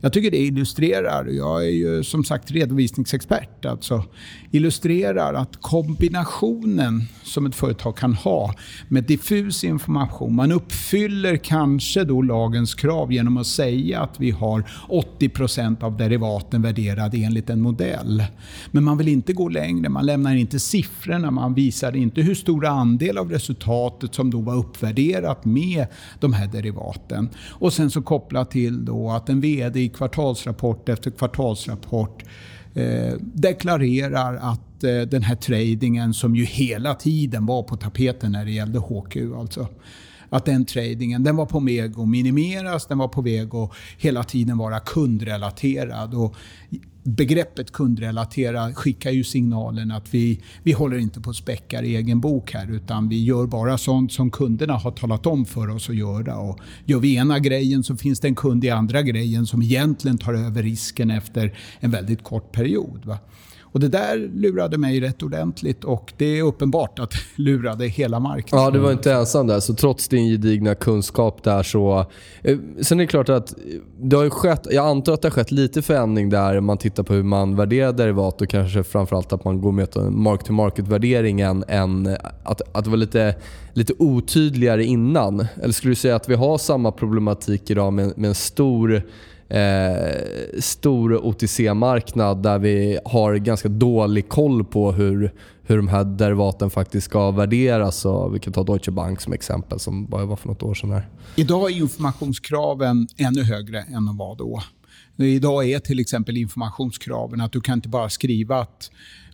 Jag 0.02 0.14
tycker 0.14 0.32
det 0.32 0.38
illustrerar, 0.38 1.26
jag 1.26 1.66
är 1.66 1.70
ju 1.70 2.04
som 2.04 2.24
sagt 2.24 2.52
redovisningsexpert, 2.52 3.66
alltså 3.66 4.04
illustrerar 4.52 5.34
att 5.34 5.62
kombinationen 5.62 7.04
som 7.24 7.46
ett 7.46 7.56
företag 7.56 7.98
kan 7.98 8.14
ha 8.14 8.54
med 8.88 9.04
diffus 9.04 9.64
information, 9.64 10.36
man 10.36 10.52
uppfyller 10.52 11.38
kanske 11.38 12.04
då 12.04 12.22
lagens 12.22 12.76
krav 12.76 13.12
genom 13.12 13.38
att 13.38 13.48
säga 13.48 14.02
att 14.02 14.20
vi 14.20 14.32
har 14.32 14.64
80% 14.90 15.84
av 15.84 15.98
derivaten 15.98 16.62
värderade 16.62 17.18
enligt 17.18 17.50
en 17.50 17.62
modell. 17.62 18.24
Men 18.72 18.84
man 18.84 18.98
vill 18.98 19.08
inte 19.08 19.34
gå 19.34 19.50
längre, 19.50 19.90
man 19.90 20.06
lämnar 20.06 20.36
inte 20.36 20.60
siffrorna, 20.60 21.32
man 21.32 21.54
visar 21.54 21.96
inte 21.96 22.22
hur 22.22 22.36
stor 22.36 22.66
andel 22.66 23.18
av 23.18 23.32
resultatet 23.32 24.16
som 24.16 24.32
då 24.32 24.42
var 24.42 24.56
uppvärderat 24.56 25.46
med 25.46 25.88
de 26.20 26.34
här 26.34 26.48
derivaten. 26.48 27.30
Och 27.50 27.74
sen 27.74 27.92
så 27.92 28.02
kopplat 28.02 28.52
till 28.52 28.86
då 28.86 29.12
att 29.12 29.30
en 29.30 29.42
VD 29.42 29.89
i 29.90 29.94
kvartalsrapport 29.96 30.90
efter 30.90 31.12
kvartalsrapport 31.12 32.24
eh, 32.74 33.14
deklarerar 33.22 34.36
att 34.36 34.84
eh, 34.84 35.02
den 35.02 35.24
här 35.24 35.36
tradingen 35.36 36.14
som 36.14 36.36
ju 36.36 36.46
hela 36.46 36.96
tiden 36.96 37.46
var 37.46 37.64
på 37.64 37.76
tapeten 37.76 38.32
när 38.32 38.46
det 38.46 38.52
gällde 38.52 38.80
HQ, 38.80 39.18
alltså 39.38 39.68
att 40.30 40.46
den 40.46 40.66
tradingen 40.66 41.24
den 41.24 41.36
var 41.36 41.46
på 41.46 41.60
väg 41.60 42.00
att 42.00 42.08
minimeras, 42.08 42.88
den 42.88 42.98
var 42.98 43.08
på 43.08 43.22
väg 43.22 43.56
att 43.56 43.72
hela 43.98 44.24
tiden 44.24 44.58
vara 44.58 44.80
kundrelaterad. 44.80 46.14
Och 46.14 46.36
begreppet 47.16 47.72
kundrelatera 47.72 48.74
skickar 48.74 49.12
ju 49.12 49.24
signalen 49.24 49.92
att 49.92 50.14
vi, 50.14 50.42
vi 50.64 50.72
håller 50.72 50.98
inte 50.98 51.22
på 51.22 51.30
att 51.30 51.36
späcka 51.36 51.84
i 51.84 51.96
egen 51.96 52.20
bok 52.20 52.54
här 52.54 52.72
utan 52.72 53.10
vi 53.10 53.24
gör 53.24 53.48
bara 53.48 53.78
sånt 53.78 54.12
som 54.12 54.32
kunderna 54.32 54.74
har 54.74 54.92
talat 54.92 55.26
om 55.26 55.46
för 55.46 55.70
oss 55.70 55.90
att 55.90 55.96
göra. 55.96 56.38
Och 56.38 56.60
gör 56.86 57.00
vi 57.00 57.16
ena 57.16 57.40
grejen 57.40 57.84
så 57.84 57.96
finns 57.96 58.20
det 58.20 58.28
en 58.28 58.36
kund 58.36 58.64
i 58.64 58.70
andra 58.70 59.02
grejen 59.02 59.46
som 59.46 59.62
egentligen 59.62 60.18
tar 60.18 60.34
över 60.34 60.64
risken 60.64 61.12
efter 61.12 61.58
en 61.80 61.92
väldigt 61.92 62.24
kort 62.24 62.52
period. 62.52 63.06
Va? 63.06 63.18
Och 63.72 63.80
det 63.80 63.88
där 63.88 64.18
lurade 64.34 64.78
mig 64.78 65.00
rätt 65.02 65.24
ordentligt 65.24 65.84
och 65.84 66.14
det 66.18 66.40
är 66.40 66.44
uppenbart 66.44 67.00
att 67.00 67.12
det 67.12 67.18
lurade 67.42 67.88
hela 67.88 68.20
marknaden. 68.20 68.66
Ja, 68.66 68.72
du 68.72 68.80
var 68.80 68.92
inte 68.92 69.14
ensam 69.14 69.48
där. 69.48 69.60
Så 69.60 69.74
trots 69.74 70.08
din 70.08 70.26
gedigna 70.26 70.76
kunskap 70.76 71.44
där 71.44 71.64
så... 71.64 72.06
Eh, 72.42 72.58
sen 72.82 73.00
är 73.00 73.04
det 73.04 73.08
klart 73.08 73.30
att 73.30 73.54
det 74.02 74.16
har 74.16 74.30
skett, 74.30 74.68
jag 74.72 74.86
antar 74.86 75.14
att 75.14 75.22
det 75.22 75.28
har 75.28 75.34
skett 75.34 75.52
lite 75.52 75.82
förändring 75.82 76.30
där 76.30 76.58
om 76.58 76.66
man 76.66 76.78
tittar 76.78 77.04
på 77.04 77.14
hur 77.14 77.24
man 77.24 77.56
värderar 77.56 77.94
derivat 77.94 78.42
och 78.42 78.50
kanske 78.50 78.84
framförallt 78.84 79.34
att 79.34 79.44
man 79.44 79.62
går 79.62 79.72
med 79.72 79.98
en 79.98 80.22
mark-to-market-värdering 80.22 81.42
än, 81.42 81.64
än 81.68 82.18
att, 82.44 82.62
att 82.72 82.84
det 82.84 82.90
var 82.90 82.98
lite, 82.98 83.36
lite 83.74 83.94
otydligare 84.00 84.84
innan. 84.84 85.48
Eller 85.62 85.74
skulle 85.74 85.92
du 85.92 85.96
säga 85.96 86.16
att 86.16 86.30
vi 86.30 86.36
har 86.36 86.58
samma 86.58 86.92
problematik 86.92 87.70
idag 87.70 87.94
med, 87.94 88.18
med 88.18 88.28
en 88.28 88.36
stor 88.36 89.04
eh, 89.50 90.60
stor 90.60 91.18
OTC-marknad 91.26 92.44
där 92.44 92.60
vi 92.60 93.00
har 93.06 93.36
ganska 93.36 93.70
dålig 93.70 94.30
koll 94.30 94.64
på 94.64 94.92
hur, 94.92 95.34
hur 95.64 95.78
de 95.78 95.88
här 95.88 96.04
derivaten 96.04 96.70
faktiskt 96.70 97.06
ska 97.06 97.32
värderas. 97.32 98.06
Och 98.06 98.36
vi 98.36 98.40
kan 98.40 98.54
ta 98.54 98.64
Deutsche 98.64 98.92
Bank 98.92 99.22
som 99.22 99.34
exempel 99.34 99.80
som 99.80 100.06
bara 100.06 100.26
var 100.26 100.36
för 100.36 100.48
något 100.48 100.64
år 100.64 100.74
sedan. 100.74 100.92
Här. 100.92 101.10
Idag 101.36 101.72
är 101.72 101.76
informationskraven 101.76 103.08
ännu 103.18 103.44
högre 103.44 103.82
än 103.82 104.06
de 104.06 104.18
var 104.18 104.36
då. 104.36 104.64
Idag 105.18 105.70
är 105.70 105.80
till 105.80 106.00
exempel 106.00 106.38
informationskraven 106.38 107.42
att 107.42 107.52
du 107.52 107.62
kan 107.62 107.74
inte 107.78 107.90
bara 107.90 108.10
skriva 108.10 108.60
att 108.60 108.92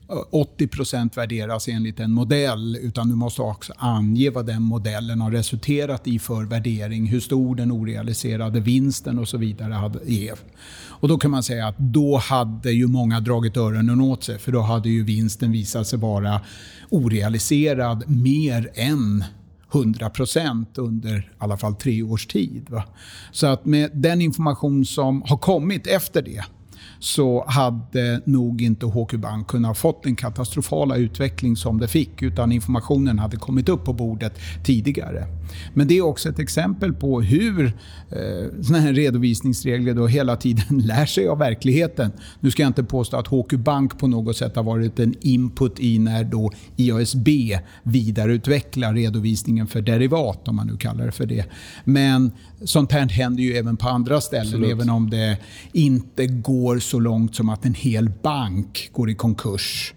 Eh, 0.10 0.18
80 0.32 0.68
procent 0.68 1.18
värderas 1.18 1.68
enligt 1.68 2.00
en 2.00 2.12
modell 2.12 2.78
utan 2.82 3.10
du 3.10 3.16
måste 3.16 3.42
också 3.42 3.74
ange 3.78 4.30
vad 4.30 4.46
den 4.46 4.62
modellen 4.62 5.22
har 5.22 5.32
resulterat 5.32 6.08
i 6.08 6.20
för 6.20 6.44
värdering, 6.44 7.06
hur 7.06 7.20
stor 7.20 7.56
den 7.56 7.72
orealiserade 7.72 8.60
vinsten 8.60 9.20
och 9.20 9.28
så 9.28 9.38
vidare 9.38 10.00
är. 10.08 10.34
Och 10.88 11.08
då 11.08 11.18
kan 11.18 11.32
man 11.32 11.44
säga 11.44 11.68
att 11.68 11.78
då 11.78 12.18
hade 12.18 12.72
ju 12.72 12.88
många 12.88 13.20
dragit 13.20 13.58
öronen 13.58 14.02
åt 14.02 14.24
sig 14.24 14.40
för 14.40 14.52
då 14.52 14.62
hade 14.62 14.90
ju 14.90 15.04
vinsten 15.04 15.52
visat 15.52 15.88
sig 15.88 16.00
vara 16.00 16.42
orealiserad 16.90 18.04
mer 18.10 18.72
än 18.74 19.24
100 19.74 20.10
procent 20.10 20.78
under 20.78 21.18
i 21.18 21.24
alla 21.38 21.58
fall 21.58 21.76
tre 21.76 22.04
års 22.04 22.28
tid. 22.28 22.66
Va? 22.70 22.84
Så 23.32 23.48
att 23.48 23.66
med 23.66 23.92
den 23.94 24.22
information 24.22 24.86
som 24.86 25.22
har 25.22 25.38
kommit 25.38 25.88
efter 25.88 26.22
det 26.22 26.44
så 27.06 27.46
hade 27.48 28.22
nog 28.26 28.62
inte 28.62 28.86
HQ 28.86 29.14
Bank 29.18 29.48
kunnat 29.48 29.78
fått 29.78 30.04
den 30.04 30.16
katastrofala 30.16 30.98
utveckling 30.98 31.56
som 31.56 31.80
det 31.80 31.88
fick 31.88 32.22
utan 32.22 32.52
informationen 32.52 33.20
hade 33.20 33.38
kommit 33.38 33.70
upp 33.70 33.86
på 33.86 33.94
bordet 33.94 34.40
tidigare. 34.64 35.28
Men 35.74 35.88
det 35.88 35.98
är 35.98 36.02
också 36.02 36.30
ett 36.30 36.40
exempel 36.40 36.94
på 36.94 37.22
hur 37.22 37.66
eh, 38.10 38.62
såna 38.62 38.80
här 38.80 38.94
redovisningsregler 38.94 39.94
då 39.94 40.08
hela 40.08 40.36
tiden 40.36 40.80
lär 40.88 41.06
sig 41.06 41.28
av 41.28 41.38
verkligheten. 41.38 42.12
Nu 42.40 42.52
ska 42.52 42.62
jag 42.62 42.70
inte 42.70 42.84
påstå 42.84 43.18
att 43.18 43.28
HQ 43.28 43.54
Bank 43.54 44.00
på 44.00 44.08
något 44.08 44.38
sätt 44.38 44.56
har 44.56 44.64
varit 44.64 45.00
en 45.00 45.16
input 45.22 45.80
i 45.80 46.00
när 46.00 46.24
då 46.24 46.52
IASB 46.76 47.28
vidareutvecklar 47.84 48.94
redovisningen 48.94 49.68
för 49.68 49.82
derivat, 49.82 50.48
om 50.48 50.56
man 50.56 50.68
nu 50.68 50.78
kallar 50.78 51.06
det 51.06 51.12
för 51.12 51.26
det. 51.26 51.46
Men 51.84 52.32
sånt 52.64 52.92
här 52.92 53.10
händer 53.10 53.44
ju 53.44 53.54
även 53.54 53.78
på 53.78 53.90
andra 53.90 54.22
ställen, 54.22 54.48
Absolut. 54.48 54.72
även 54.72 54.90
om 54.90 55.10
det 55.10 55.38
inte 55.72 56.28
går 56.28 56.80
så 56.80 57.00
långt 57.00 57.36
som 57.36 57.50
att 57.50 57.66
en 57.66 57.74
hel 57.74 58.12
bank 58.22 58.90
går 58.94 59.10
i 59.10 59.16
konkurs 59.16 59.94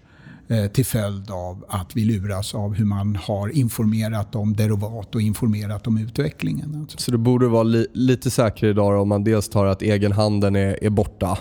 Eh, 0.51 0.67
till 0.67 0.85
följd 0.85 1.31
av 1.31 1.65
att 1.67 1.95
vi 1.95 2.05
luras 2.05 2.55
av 2.55 2.73
hur 2.73 2.85
man 2.85 3.15
har 3.15 3.49
informerat 3.49 4.35
om 4.35 4.55
derivat 4.55 5.15
och 5.15 5.21
informerat 5.21 5.87
om 5.87 5.97
utvecklingen. 5.97 6.75
Alltså. 6.81 6.97
Så 6.97 7.11
det 7.11 7.17
borde 7.17 7.47
vara 7.47 7.63
li 7.63 7.87
lite 7.93 8.29
säkrare 8.31 8.71
idag 8.71 9.01
om 9.01 9.09
man 9.09 9.23
dels 9.23 9.49
tar 9.49 9.65
att 9.65 9.81
egenhandeln 9.81 10.55
är, 10.55 10.83
är 10.83 10.89
borta 10.89 11.37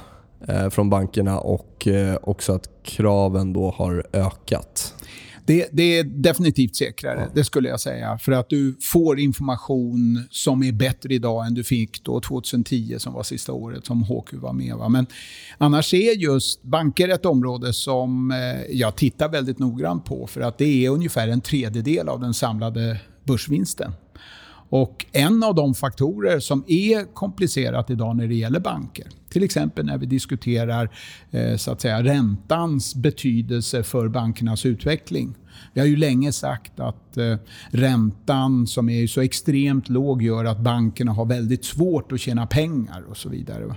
eh, 0.48 0.68
från 0.68 0.90
bankerna 0.90 1.38
och 1.38 1.86
eh, 1.86 2.16
också 2.22 2.52
att 2.52 2.68
kraven 2.82 3.52
då 3.52 3.70
har 3.70 4.06
ökat. 4.12 4.94
Det, 5.48 5.68
det, 5.72 5.98
är 5.98 6.04
definitivt 6.04 6.76
säkrare, 6.76 7.28
det 7.34 7.44
skulle 7.44 7.68
jag 7.68 7.80
säga. 7.80 8.18
För 8.18 8.32
att 8.32 8.48
du 8.48 8.76
får 8.80 9.18
information 9.18 10.26
som 10.30 10.62
är 10.62 10.72
bättre 10.72 11.14
idag 11.14 11.46
än 11.46 11.54
du 11.54 11.64
fick 11.64 12.04
då 12.04 12.20
2010 12.20 12.94
som 12.98 13.12
var 13.12 13.22
sista 13.22 13.52
året 13.52 13.86
som 13.86 14.02
HQ 14.02 14.32
var 14.32 14.52
med. 14.52 14.76
Va? 14.76 14.88
Men 14.88 15.06
annars 15.58 15.94
är 15.94 16.12
just 16.12 16.62
banker 16.62 17.08
ett 17.08 17.26
område 17.26 17.72
som 17.72 18.30
eh, 18.30 18.76
jag 18.76 18.96
tittar 18.96 19.28
väldigt 19.28 19.58
noggrant 19.58 20.04
på 20.04 20.26
för 20.26 20.40
att 20.40 20.58
det 20.58 20.86
är 20.86 20.90
ungefär 20.90 21.28
en 21.28 21.40
tredjedel 21.40 22.08
av 22.08 22.20
den 22.20 22.34
samlade 22.34 23.00
börsvinsten. 23.24 23.92
Och 24.68 25.06
en 25.12 25.42
av 25.42 25.54
de 25.54 25.74
faktorer 25.74 26.40
som 26.40 26.64
är 26.66 27.14
komplicerat 27.14 27.90
idag 27.90 28.16
när 28.16 28.26
det 28.26 28.34
gäller 28.34 28.60
banker, 28.60 29.06
till 29.28 29.42
exempel 29.42 29.86
när 29.86 29.98
vi 29.98 30.06
diskuterar 30.06 30.90
eh, 31.30 31.56
så 31.56 31.70
att 31.70 31.80
säga, 31.80 32.02
räntans 32.02 32.94
betydelse 32.94 33.82
för 33.82 34.08
bankernas 34.08 34.66
utveckling. 34.66 35.34
Vi 35.72 35.80
har 35.80 35.88
ju 35.88 35.96
länge 35.96 36.32
sagt 36.32 36.80
att 36.80 37.16
eh, 37.16 37.36
räntan 37.70 38.66
som 38.66 38.88
är 38.88 39.06
så 39.06 39.20
extremt 39.20 39.88
låg 39.88 40.22
gör 40.22 40.44
att 40.44 40.60
bankerna 40.60 41.12
har 41.12 41.24
väldigt 41.24 41.64
svårt 41.64 42.12
att 42.12 42.20
tjäna 42.20 42.46
pengar 42.46 43.04
och 43.10 43.16
så 43.16 43.28
vidare. 43.28 43.74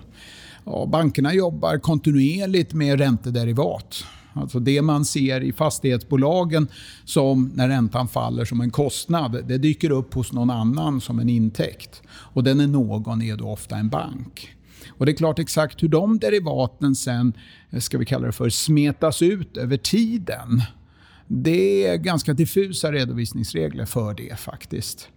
Ja, 0.65 0.85
bankerna 0.91 1.33
jobbar 1.33 1.77
kontinuerligt 1.77 2.73
med 2.73 2.99
räntederivat. 2.99 4.03
Alltså 4.33 4.59
det 4.59 4.81
man 4.81 5.05
ser 5.05 5.41
i 5.43 5.53
fastighetsbolagen 5.53 6.67
som 7.05 7.51
när 7.55 7.67
räntan 7.67 8.07
faller 8.07 8.45
som 8.45 8.61
en 8.61 8.71
kostnad, 8.71 9.45
det 9.47 9.57
dyker 9.57 9.89
upp 9.89 10.13
hos 10.13 10.33
någon 10.33 10.49
annan 10.49 11.01
som 11.01 11.19
en 11.19 11.29
intäkt. 11.29 12.01
Och 12.09 12.43
den 12.43 12.59
är 12.59 12.67
någon 12.67 13.21
är 13.21 13.35
då 13.35 13.49
ofta 13.49 13.77
en 13.77 13.89
bank. 13.89 14.55
Och 14.89 15.05
det 15.05 15.11
är 15.11 15.15
klart 15.15 15.39
exakt 15.39 15.83
hur 15.83 15.87
de 15.87 16.19
derivaten 16.19 16.95
sen, 16.95 17.33
eh, 17.69 17.79
ska 17.79 17.97
vi 17.97 18.05
kalla 18.05 18.25
det 18.25 18.31
för, 18.31 18.49
smetas 18.49 19.21
ut 19.21 19.57
över 19.57 19.77
tiden. 19.77 20.61
Det 21.27 21.85
är 21.85 21.97
ganska 21.97 22.33
diffusa 22.33 22.91
redovisningsregler 22.91 23.85
för 23.85 24.13
det 24.13 24.39
faktiskt. 24.39 25.09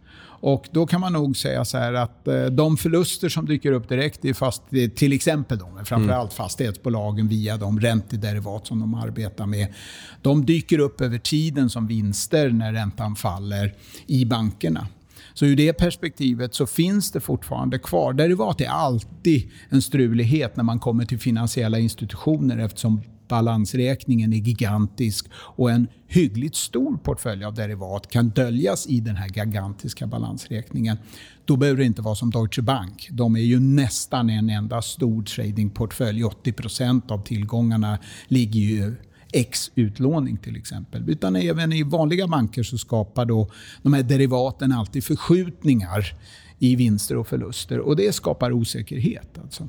Och 0.47 0.68
Då 0.71 0.87
kan 0.87 1.00
man 1.00 1.12
nog 1.12 1.37
säga 1.37 1.64
så 1.64 1.78
här 1.78 1.92
att 1.92 2.28
eh, 2.28 2.44
de 2.44 2.76
förluster 2.76 3.28
som 3.28 3.47
dyker 3.47 3.73
upp 3.73 3.88
direkt 3.88 4.25
i 4.25 4.35
fast, 4.35 4.62
till 4.94 5.12
exempel 5.12 5.59
då, 5.59 5.68
framförallt 5.85 6.30
mm. 6.30 6.37
fastighetsbolagen 6.37 7.28
via 7.28 7.56
de 7.56 7.80
räntederivat 7.80 8.66
som 8.66 8.80
de 8.80 8.94
arbetar 8.94 9.47
med. 9.47 9.75
De 10.23 10.47
dyker 10.47 10.78
upp 10.78 11.00
över 11.00 11.18
tiden 11.18 11.71
som 11.71 11.87
vinster 11.87 12.50
när 12.50 12.73
räntan 12.73 13.16
faller 13.16 13.75
i 14.06 14.25
bankerna. 14.25 14.87
Så 15.35 15.47
ur 15.47 15.56
det 15.56 15.73
perspektivet 15.73 16.54
så 16.54 16.66
finns 16.66 17.12
det 17.12 17.21
fortfarande 17.21 17.78
kvar. 17.78 18.12
Derivat 18.12 18.61
är 18.61 18.68
alltid 18.68 19.50
en 19.68 19.83
strulighet 19.83 20.56
när 20.56 20.64
man 20.64 20.78
kommer 20.78 21.04
till 21.04 21.18
finansiella 21.18 21.78
institutioner 21.78 22.59
eftersom 22.59 23.02
balansräkningen 23.28 24.32
är 24.32 24.36
gigantisk 24.36 25.26
och 25.34 25.70
en 25.70 25.88
hyggligt 26.06 26.56
stor 26.56 26.96
portfölj 26.96 27.44
av 27.44 27.54
derivat 27.54 28.10
kan 28.10 28.28
döljas 28.28 28.86
i 28.86 29.00
den 29.00 29.16
här 29.16 29.28
gigantiska 29.28 30.06
balansräkningen. 30.06 30.96
Då 31.44 31.56
behöver 31.56 31.78
det 31.78 31.86
inte 31.86 32.02
vara 32.02 32.14
som 32.14 32.30
Deutsche 32.30 32.62
Bank. 32.62 33.08
De 33.10 33.36
är 33.36 33.40
ju 33.40 33.60
nästan 33.60 34.30
en 34.30 34.50
enda 34.50 34.82
stor 34.82 35.22
tradingportfölj. 35.22 36.24
80 36.24 36.52
procent 36.52 37.10
av 37.10 37.22
tillgångarna 37.22 37.98
ligger 38.28 38.60
ju 38.60 38.94
X 39.32 39.70
utlåning 39.74 40.36
till 40.36 40.56
exempel. 40.56 41.10
Utan 41.10 41.36
även 41.36 41.72
i 41.72 41.82
vanliga 41.82 42.26
banker 42.26 42.62
så 42.62 42.78
skapar 42.78 43.24
då 43.26 43.50
de 43.82 43.92
här 43.92 44.02
derivaten 44.02 44.72
alltid 44.72 45.04
förskjutningar 45.04 46.16
i 46.58 46.76
vinster 46.76 47.16
och 47.16 47.28
förluster. 47.28 47.78
Och 47.78 47.96
Det 47.96 48.12
skapar 48.14 48.52
osäkerhet. 48.52 49.38
Alltså. 49.42 49.68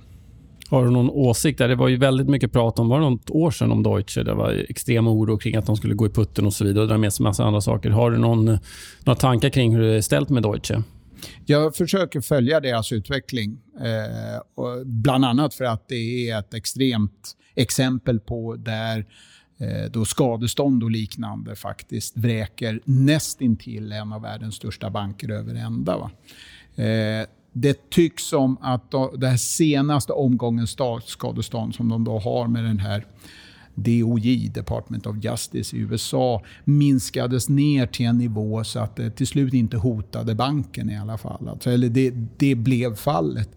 Har 0.70 0.86
du 0.86 0.92
någon 0.92 1.10
åsikt 1.10 1.58
där? 1.58 1.68
Det 1.68 1.76
var 1.76 1.88
ju 1.88 1.98
väldigt 1.98 2.28
mycket 2.28 2.52
prat 2.52 2.80
om, 2.80 2.90
var 2.90 3.00
det 3.00 3.10
något 3.10 3.30
år 3.30 3.52
sedan 3.52 3.72
om 3.72 3.84
Deutsche? 3.84 4.24
Det 4.24 4.34
var 4.34 4.66
extrem 4.70 5.08
oro 5.08 5.38
kring 5.38 5.56
att 5.56 5.66
de 5.66 5.76
skulle 5.76 5.94
gå 5.94 6.06
i 6.06 6.10
putten 6.10 6.46
och 6.46 6.54
så 6.54 6.66
vidare 6.66 6.82
och 6.82 6.90
dra 6.90 6.98
med 6.98 7.14
sig 7.14 7.24
massa 7.24 7.44
andra 7.44 7.62
saker. 7.62 7.90
Har 7.90 8.12
du 8.12 8.18
någon, 8.18 8.46
några 9.04 9.16
tankar 9.16 9.50
kring 9.50 9.76
hur 9.76 9.82
det 9.82 9.96
är 9.96 10.02
ställt 10.02 10.30
med 10.30 10.44
Deutsche? 10.44 10.84
Jag 11.46 11.76
försöker 11.76 12.22
följa 12.22 12.60
deras 12.60 12.92
utveckling. 12.92 13.58
Eh, 13.80 14.84
bland 14.86 15.26
annat 15.26 15.54
för 15.54 15.66
att 15.66 15.88
det 15.88 16.30
är 16.30 16.40
ett 16.40 16.54
extremt 16.54 17.38
exempel 17.56 18.20
på 18.20 18.56
där 18.56 19.06
eh, 19.60 19.92
då 19.92 20.06
skadestånd 20.06 20.84
och 20.84 20.92
liknande 20.92 21.56
faktiskt 21.56 22.18
vräker 22.18 22.80
nästintill 22.86 23.92
en 23.92 24.14
av 24.14 24.22
världens 24.22 24.56
största 24.56 24.90
banker 24.90 25.30
över 25.32 25.56
ända. 25.56 25.98
Va? 25.98 26.12
Eh, 26.84 27.28
det 27.58 27.90
tycks 27.90 28.24
som 28.24 28.58
att 28.62 28.92
den 28.92 29.30
här 29.30 29.38
senaste 29.38 30.14
omgången 30.14 30.68
statsskadestånd 30.68 31.76
som 31.76 31.90
de 31.90 32.04
då 32.04 32.20
har 32.20 32.48
med 32.48 32.64
den 32.64 32.80
här 32.80 33.06
DOJ, 33.76 34.50
Department 34.50 35.06
of 35.06 35.16
Justice 35.24 35.76
i 35.76 35.80
USA, 35.80 36.44
minskades 36.64 37.50
ner 37.50 37.88
till 37.88 38.06
en 38.06 38.18
nivå 38.18 38.64
så 38.64 38.80
att 38.80 38.96
det 38.96 39.12
till 39.12 39.28
slut 39.28 39.54
inte 39.54 39.78
hotade 39.78 40.36
banken 40.36 40.90
i 40.90 40.98
alla 40.98 41.18
fall. 41.18 41.48
Alltså, 41.48 41.70
eller 41.70 41.90
det, 41.90 42.14
det 42.38 42.56
blev 42.56 42.96
fallet. 42.96 43.50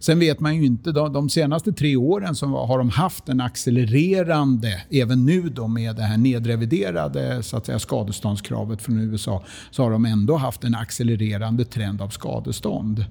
Sen 0.00 0.18
vet 0.18 0.40
man 0.40 0.56
ju 0.56 0.66
inte, 0.66 0.92
de, 0.92 1.12
de 1.12 1.30
senaste 1.30 1.72
tre 1.72 1.96
åren 1.96 2.34
så 2.34 2.46
har 2.46 2.78
de 2.78 2.90
haft 2.90 3.28
en 3.28 3.40
accelererande, 3.40 4.82
även 4.90 5.26
nu 5.26 5.48
då 5.48 5.68
med 5.68 5.96
det 5.96 6.02
här 6.02 6.16
nedreviderade 6.16 7.42
så 7.42 7.56
att 7.56 7.66
säga, 7.66 7.78
skadeståndskravet 7.78 8.82
från 8.82 9.00
USA, 9.00 9.44
så 9.70 9.82
har 9.82 9.90
de 9.90 10.04
ändå 10.04 10.36
haft 10.36 10.64
en 10.64 10.74
accelererande 10.74 11.64
trend 11.64 12.02
av 12.02 12.08
skadestånd. 12.08 13.04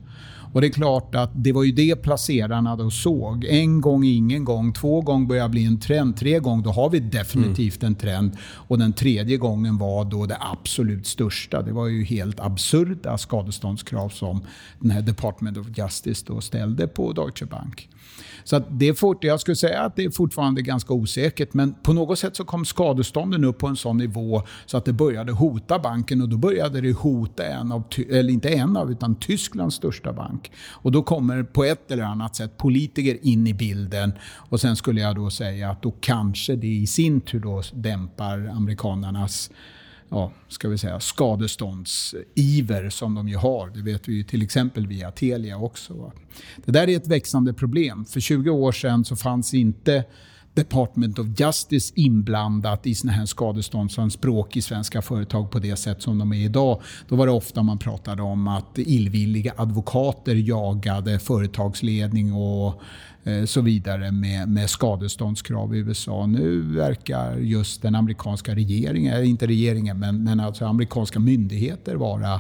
Och 0.54 0.62
det 0.62 0.68
är 0.68 0.72
klart 0.72 1.16
att 1.16 1.32
det 1.34 1.52
var 1.52 1.64
ju 1.64 1.72
det 1.72 1.96
placerarna 1.96 2.76
då 2.76 2.90
såg. 2.90 3.46
En 3.46 3.82
gång, 3.82 4.04
ingen 4.04 4.46
gång. 4.46 4.74
Två 4.74 5.02
gånger 5.02 5.28
börjar 5.28 5.50
bli 5.50 5.66
en 5.66 5.80
trend. 5.80 6.18
Tre 6.18 6.40
gånger, 6.40 6.64
då 6.64 6.70
har 6.70 6.90
vi 6.90 7.00
definitivt 7.00 7.84
en 7.84 7.96
trend. 7.96 8.38
Och 8.42 8.80
den 8.80 8.94
tredje 8.94 9.38
gången 9.38 9.78
var 9.78 10.06
då 10.06 10.26
det 10.26 10.38
absolut 10.40 11.08
största. 11.08 11.62
Det 11.62 11.72
var 11.72 11.88
ju 11.88 12.04
helt 12.04 12.40
absurda 12.40 13.18
skadeståndskrav 13.18 14.10
som 14.10 14.42
den 14.80 14.92
här 14.92 15.02
Department 15.02 15.58
of 15.58 15.68
Justice 15.78 16.26
då 16.28 16.42
ställde 16.42 16.77
på 16.86 17.14
Deutsche 17.14 17.46
Bank. 17.46 17.90
Så 18.44 18.56
att 18.56 18.80
det 18.80 18.88
är 18.88 18.94
fort, 18.94 19.24
jag 19.24 19.40
skulle 19.40 19.56
säga 19.56 19.82
att 19.82 19.96
det 19.96 20.06
är 20.06 20.10
fortfarande 20.10 20.62
ganska 20.62 20.94
osäkert, 20.94 21.54
men 21.54 21.74
på 21.84 21.94
något 21.94 22.20
sätt 22.20 22.36
så 22.36 22.46
kom 22.46 22.66
skadestånden 22.66 23.44
upp 23.44 23.58
på 23.58 23.68
en 23.68 23.76
sån 23.76 23.98
nivå 23.98 24.42
så 24.66 24.78
att 24.78 24.86
det 24.86 24.94
började 24.94 25.32
hota 25.32 25.80
banken 25.80 26.22
och 26.22 26.30
då 26.30 26.38
började 26.38 26.82
det 26.82 26.92
hota 26.92 27.46
en 27.46 27.72
av, 27.72 27.84
eller 28.10 28.34
inte 28.34 28.50
en 28.50 28.78
av, 28.78 28.92
utan 28.92 29.16
Tysklands 29.16 29.76
största 29.76 30.14
bank. 30.14 30.52
Och 30.70 30.92
då 30.92 31.04
kommer 31.04 31.44
på 31.44 31.64
ett 31.64 31.92
eller 31.92 32.04
annat 32.04 32.36
sätt 32.36 32.58
politiker 32.58 33.18
in 33.22 33.48
i 33.48 33.54
bilden 33.54 34.14
och 34.50 34.60
sen 34.60 34.76
skulle 34.76 35.02
jag 35.02 35.16
då 35.16 35.30
säga 35.30 35.70
att 35.70 35.82
då 35.82 35.92
kanske 35.92 36.56
det 36.56 36.68
i 36.68 36.88
sin 36.88 37.22
tur 37.22 37.40
då 37.40 37.62
dämpar 37.74 38.52
amerikanernas 38.56 39.52
ja, 40.10 40.32
ska 40.48 40.70
vi 40.70 40.78
säga, 40.78 41.00
skadeståndsiver 41.00 42.90
som 42.90 43.16
de 43.16 43.30
ju 43.30 43.36
har. 43.36 43.70
Det 43.70 43.82
vet 43.82 44.08
vi 44.08 44.14
ju 44.14 44.24
till 44.24 44.42
exempel 44.42 44.88
via 44.88 45.12
Telia 45.12 45.58
också. 45.58 46.12
Det 46.66 46.72
där 46.72 46.90
är 46.90 46.98
ett 46.98 47.08
växande 47.08 47.54
problem. 47.54 48.06
För 48.06 48.20
20 48.20 48.50
år 48.50 48.72
sedan 48.72 49.06
så 49.06 49.16
fanns 49.16 49.54
inte 49.54 50.04
Department 50.58 51.20
of 51.20 51.28
Justice 51.40 51.94
inblandat 51.96 52.88
i 52.88 52.96
såna 52.96 53.14
här 53.14 53.26
skadeståndsanspråk 53.26 54.58
i 54.58 54.62
svenska 54.62 55.02
företag 55.02 55.52
på 55.52 55.60
det 55.60 55.76
sätt 55.76 56.02
som 56.02 56.18
de 56.18 56.34
är 56.34 56.38
idag. 56.38 56.82
Då 57.08 57.16
var 57.16 57.26
det 57.26 57.32
ofta 57.32 57.64
man 57.64 57.78
pratade 57.78 58.22
om 58.22 58.48
att 58.48 58.78
illvilliga 58.78 59.54
advokater 59.58 60.36
jagade 60.36 61.20
företagsledning 61.20 62.34
och 62.34 62.82
Eh, 63.28 63.46
så 63.46 63.62
vidare 63.62 64.12
med, 64.12 64.50
med 64.50 64.70
skadeståndskrav 64.70 65.76
i 65.76 65.80
USA. 65.80 66.26
Nu 66.26 66.62
verkar 66.62 67.38
just 67.38 67.82
den 67.82 67.96
amerikanska 67.96 68.56
regeringen, 68.56 69.14
eh, 69.14 69.30
inte 69.30 69.48
regeringen, 69.48 70.00
men, 70.00 70.24
men 70.24 70.40
alltså 70.40 70.66
amerikanska 70.66 71.20
myndigheter 71.20 71.96
vara 71.96 72.34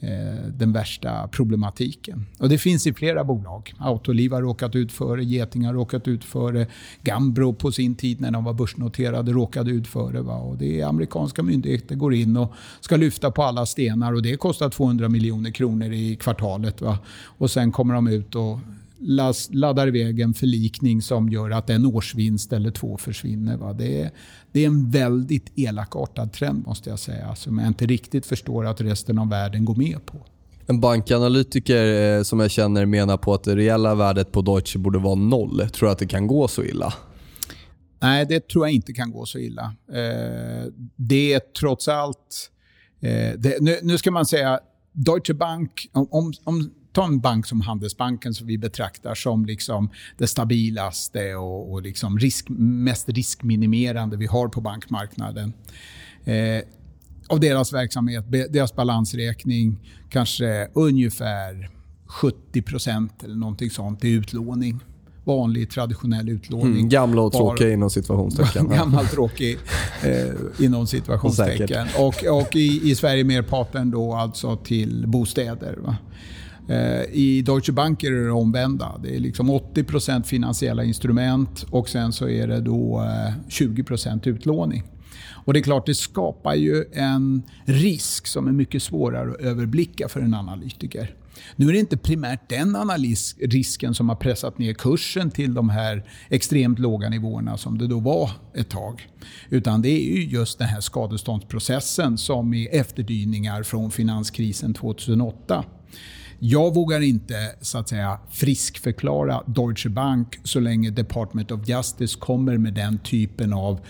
eh, 0.00 0.46
den 0.58 0.72
värsta 0.72 1.28
problematiken. 1.28 2.26
Och 2.38 2.48
det 2.48 2.58
finns 2.58 2.86
i 2.86 2.92
flera 2.92 3.24
bolag. 3.24 3.74
Autoliv 3.78 4.32
har 4.32 4.42
råkat 4.42 4.76
ut 4.76 4.92
för 4.92 5.16
det, 5.16 5.24
Geting 5.24 5.66
har 5.66 5.74
råkat 5.74 6.08
ut 6.08 6.24
för 6.24 6.52
det, 6.52 6.66
Gambro 7.02 7.52
på 7.52 7.72
sin 7.72 7.94
tid 7.94 8.20
när 8.20 8.30
de 8.30 8.44
var 8.44 8.54
börsnoterade 8.54 9.32
råkade 9.32 9.70
ut 9.70 9.86
för 9.86 10.12
det. 10.12 10.22
Va? 10.22 10.36
Och 10.36 10.56
det 10.56 10.80
är 10.80 10.86
amerikanska 10.86 11.42
myndigheter 11.42 11.94
går 11.94 12.14
in 12.14 12.36
och 12.36 12.52
ska 12.80 12.96
lyfta 12.96 13.30
på 13.30 13.42
alla 13.42 13.66
stenar 13.66 14.12
och 14.12 14.22
det 14.22 14.36
kostar 14.36 14.70
200 14.70 15.08
miljoner 15.08 15.50
kronor 15.50 15.92
i 15.92 16.16
kvartalet. 16.16 16.80
Va? 16.80 16.98
Och 17.24 17.50
sen 17.50 17.72
kommer 17.72 17.94
de 17.94 18.08
ut 18.08 18.34
och 18.34 18.58
laddar 19.50 19.86
iväg 19.86 20.20
en 20.20 20.34
förlikning 20.34 21.02
som 21.02 21.28
gör 21.28 21.50
att 21.50 21.70
en 21.70 21.86
årsvinst 21.86 22.52
eller 22.52 22.70
två 22.70 22.96
försvinner. 22.96 23.56
Va? 23.56 23.72
Det, 23.72 24.02
är, 24.02 24.10
det 24.52 24.62
är 24.62 24.66
en 24.66 24.90
väldigt 24.90 25.58
elakartad 25.58 26.32
trend 26.32 26.66
måste 26.66 26.90
jag 26.90 26.98
säga 26.98 27.34
som 27.34 27.58
jag 27.58 27.68
inte 27.68 27.86
riktigt 27.86 28.26
förstår 28.26 28.66
att 28.66 28.80
resten 28.80 29.18
av 29.18 29.28
världen 29.28 29.64
går 29.64 29.74
med 29.74 30.06
på. 30.06 30.18
En 30.66 30.80
bankanalytiker 30.80 32.16
eh, 32.16 32.22
som 32.22 32.40
jag 32.40 32.50
känner 32.50 32.86
menar 32.86 33.16
på 33.16 33.34
att 33.34 33.44
det 33.44 33.56
reella 33.56 33.94
värdet 33.94 34.32
på 34.32 34.42
Deutsche 34.42 34.78
borde 34.78 34.98
vara 34.98 35.14
noll. 35.14 35.68
Tror 35.68 35.88
du 35.88 35.92
att 35.92 35.98
det 35.98 36.06
kan 36.06 36.26
gå 36.26 36.48
så 36.48 36.64
illa? 36.64 36.94
Nej, 38.00 38.26
det 38.26 38.48
tror 38.48 38.66
jag 38.66 38.74
inte 38.74 38.92
kan 38.92 39.12
gå 39.12 39.26
så 39.26 39.38
illa. 39.38 39.74
Eh, 39.92 40.72
det 40.96 41.32
är 41.32 41.40
trots 41.60 41.88
allt... 41.88 42.50
Eh, 43.00 43.38
det, 43.38 43.60
nu, 43.60 43.78
nu, 43.82 43.98
ska 43.98 44.10
man 44.10 44.26
säga 44.26 44.60
Deutsche 44.92 45.34
Bank, 45.34 45.88
om, 45.92 46.08
om, 46.10 46.32
om 46.44 46.70
ta 46.92 47.04
en 47.04 47.20
bank 47.20 47.46
som 47.46 47.60
Handelsbanken 47.60 48.34
som 48.34 48.46
vi 48.46 48.58
betraktar 48.58 49.14
som 49.14 49.46
liksom 49.46 49.90
det 50.18 50.26
stabilaste 50.26 51.34
och, 51.34 51.72
och 51.72 51.82
liksom 51.82 52.18
risk, 52.18 52.46
mest 52.58 53.08
riskminimerande 53.08 54.16
vi 54.16 54.26
har 54.26 54.48
på 54.48 54.60
bankmarknaden. 54.60 55.52
Eh, 56.24 56.62
av 57.28 57.40
deras 57.40 57.72
verksamhet, 57.72 58.24
deras 58.28 58.74
balansräkning, 58.74 59.78
kanske 60.10 60.68
ungefär 60.74 61.70
70% 62.10 63.08
eller 63.24 63.34
någonting 63.34 63.70
sånt 63.70 64.04
är 64.04 64.08
utlåning. 64.08 64.80
Vanlig 65.24 65.70
traditionell 65.70 66.28
utlåning. 66.28 66.76
Mm, 66.76 66.88
gamla 66.88 67.22
och 67.22 67.32
tråkiga 67.32 67.72
inom 67.72 67.90
situationstecken. 67.90 68.68
Gammal 68.76 69.06
tråkig 69.06 69.58
eh, 70.02 70.64
inom 70.64 70.86
situationstecken. 70.86 71.86
Och, 71.98 72.24
och 72.24 72.56
i, 72.56 72.90
i 72.90 72.94
Sverige 72.94 73.24
merparten 73.24 73.90
då 73.90 74.14
alltså 74.14 74.56
till 74.56 75.04
bostäder. 75.06 75.76
Va? 75.76 75.96
Eh, 76.70 77.02
I 77.12 77.42
Deutsche 77.42 77.72
Bank 77.72 78.04
är 78.04 78.10
det 78.10 78.24
det 78.24 78.30
omvända. 78.30 79.00
Det 79.02 79.16
är 79.16 79.20
liksom 79.20 79.50
80% 79.50 80.22
finansiella 80.22 80.84
instrument 80.84 81.66
och 81.70 81.88
sen 81.88 82.12
så 82.12 82.28
är 82.28 82.46
det 82.46 82.60
då 82.60 83.00
eh, 83.00 83.48
20 83.48 83.84
utlåning. 84.24 84.82
Och 85.44 85.52
det 85.52 85.58
är 85.60 85.62
klart, 85.62 85.86
det 85.86 85.94
skapar 85.94 86.54
ju 86.54 86.84
en 86.92 87.42
risk 87.64 88.26
som 88.26 88.48
är 88.48 88.52
mycket 88.52 88.82
svårare 88.82 89.30
att 89.30 89.40
överblicka 89.40 90.08
för 90.08 90.20
en 90.20 90.34
analytiker. 90.34 91.14
Nu 91.56 91.68
är 91.68 91.72
det 91.72 91.78
inte 91.78 91.96
primärt 91.96 92.48
den 92.48 92.76
analys 92.76 93.36
risken 93.40 93.94
som 93.94 94.08
har 94.08 94.16
pressat 94.16 94.58
ner 94.58 94.72
kursen 94.72 95.30
till 95.30 95.54
de 95.54 95.68
här 95.68 96.04
extremt 96.28 96.78
låga 96.78 97.08
nivåerna 97.08 97.56
som 97.56 97.78
det 97.78 97.86
då 97.86 98.00
var 98.00 98.30
ett 98.54 98.68
tag. 98.68 99.08
Utan 99.48 99.82
det 99.82 99.88
är 99.88 100.16
ju 100.16 100.24
just 100.24 100.58
den 100.58 100.68
här 100.68 100.80
skadeståndsprocessen 100.80 102.18
som 102.18 102.54
är 102.54 102.74
efterdyningar 102.74 103.62
från 103.62 103.90
finanskrisen 103.90 104.74
2008. 104.74 105.64
Jag 106.42 106.74
vågar 106.74 107.00
inte 107.00 107.34
så 107.60 107.78
att 107.78 107.88
säga 107.88 108.18
friskförklara 108.30 109.42
Deutsche 109.46 109.88
Bank 109.88 110.38
så 110.44 110.60
länge 110.60 110.90
Department 110.90 111.50
of 111.50 111.68
Justice 111.68 112.18
kommer 112.18 112.58
med 112.58 112.74
den 112.74 112.98
typen 112.98 113.52
av 113.52 113.80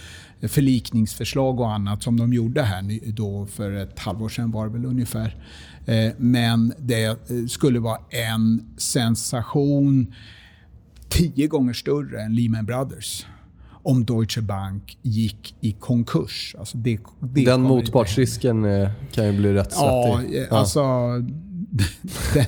förlikningsförslag 0.49 1.61
och 1.61 1.73
annat 1.73 2.03
som 2.03 2.17
de 2.17 2.33
gjorde 2.33 2.63
här 2.63 3.11
då 3.13 3.47
för 3.47 3.73
ett 3.73 3.99
halvår 3.99 4.29
sedan 4.29 4.51
var 4.51 4.67
det 4.67 4.73
väl 4.73 4.85
ungefär. 4.85 5.37
Eh, 5.87 6.13
men 6.17 6.73
det 6.79 7.05
eh, 7.05 7.17
skulle 7.49 7.79
vara 7.79 7.99
en 8.11 8.75
sensation 8.77 10.15
tio 11.09 11.47
gånger 11.47 11.73
större 11.73 12.23
än 12.23 12.35
Lehman 12.35 12.67
Brothers 12.67 13.27
om 13.83 14.05
Deutsche 14.05 14.43
Bank 14.43 14.99
gick 15.03 15.55
i 15.61 15.73
konkurs. 15.73 16.57
Alltså 16.59 16.79
det, 16.79 16.99
det 17.21 17.45
Den 17.45 17.63
motpartsrisken 17.63 18.65
eh, 18.65 18.91
kan 19.13 19.27
ju 19.27 19.33
bli 19.33 19.53
rätt 19.53 19.73
svettig. 19.73 20.47
Ja, 20.51 20.59
alltså 20.59 20.81
den, 22.35 22.47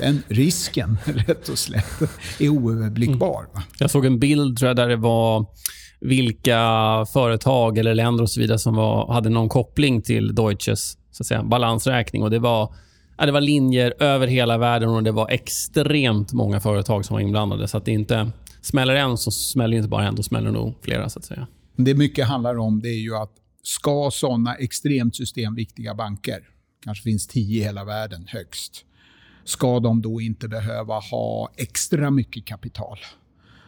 den, 0.00 0.22
risken, 0.28 0.98
rätt 1.04 1.48
och 1.48 1.58
slätt, 1.58 2.02
är 2.38 2.48
oöverblickbar. 2.48 3.46
Mm. 3.54 3.62
Jag 3.78 3.90
såg 3.90 4.06
en 4.06 4.18
bild 4.18 4.58
tror 4.58 4.68
jag, 4.68 4.76
där 4.76 4.88
det 4.88 4.96
var 4.96 5.46
vilka 6.00 6.60
företag 7.12 7.78
eller 7.78 7.94
länder 7.94 8.22
och 8.22 8.30
så 8.30 8.40
vidare 8.40 8.58
som 8.58 8.74
var, 8.74 9.12
hade 9.12 9.28
någon 9.28 9.48
koppling 9.48 10.02
till 10.02 10.34
Deutsches 10.34 10.98
så 11.10 11.22
att 11.22 11.26
säga, 11.26 11.42
balansräkning. 11.42 12.22
Och 12.22 12.30
det 12.30 12.38
var, 12.38 12.74
ja, 13.18 13.26
det 13.26 13.32
var 13.32 13.40
linjer 13.40 13.94
över 13.98 14.26
hela 14.26 14.58
världen 14.58 14.88
och 14.88 15.02
det 15.02 15.12
var 15.12 15.30
extremt 15.30 16.32
många 16.32 16.60
företag 16.60 17.04
som 17.04 17.14
var 17.14 17.20
inblandade. 17.20 17.68
Så 17.68 17.76
att 17.76 17.84
det 17.84 17.92
inte 17.92 18.30
smäller 18.62 18.94
en 18.94 19.16
så 19.16 19.30
smäller 19.30 19.76
inte 19.76 19.88
bara 19.88 20.06
en, 20.06 20.14
då 20.14 20.22
smäller 20.22 20.50
nog 20.50 20.74
flera. 20.82 21.08
så 21.08 21.18
att 21.18 21.24
säga. 21.24 21.46
Det 21.76 21.94
mycket 21.94 22.26
handlar 22.26 22.58
om 22.58 22.80
det 22.80 22.88
är 22.88 23.00
ju 23.00 23.16
att 23.16 23.32
ska 23.62 24.10
såna 24.12 24.54
extremt 24.54 25.16
systemviktiga 25.16 25.94
banker 25.94 26.40
kanske 26.84 27.02
finns 27.02 27.26
tio 27.26 27.60
i 27.60 27.64
hela 27.64 27.84
världen 27.84 28.24
högst. 28.28 28.84
Ska 29.44 29.80
de 29.80 30.02
då 30.02 30.20
inte 30.20 30.48
behöva 30.48 30.98
ha 30.98 31.50
extra 31.56 32.10
mycket 32.10 32.44
kapital? 32.44 32.98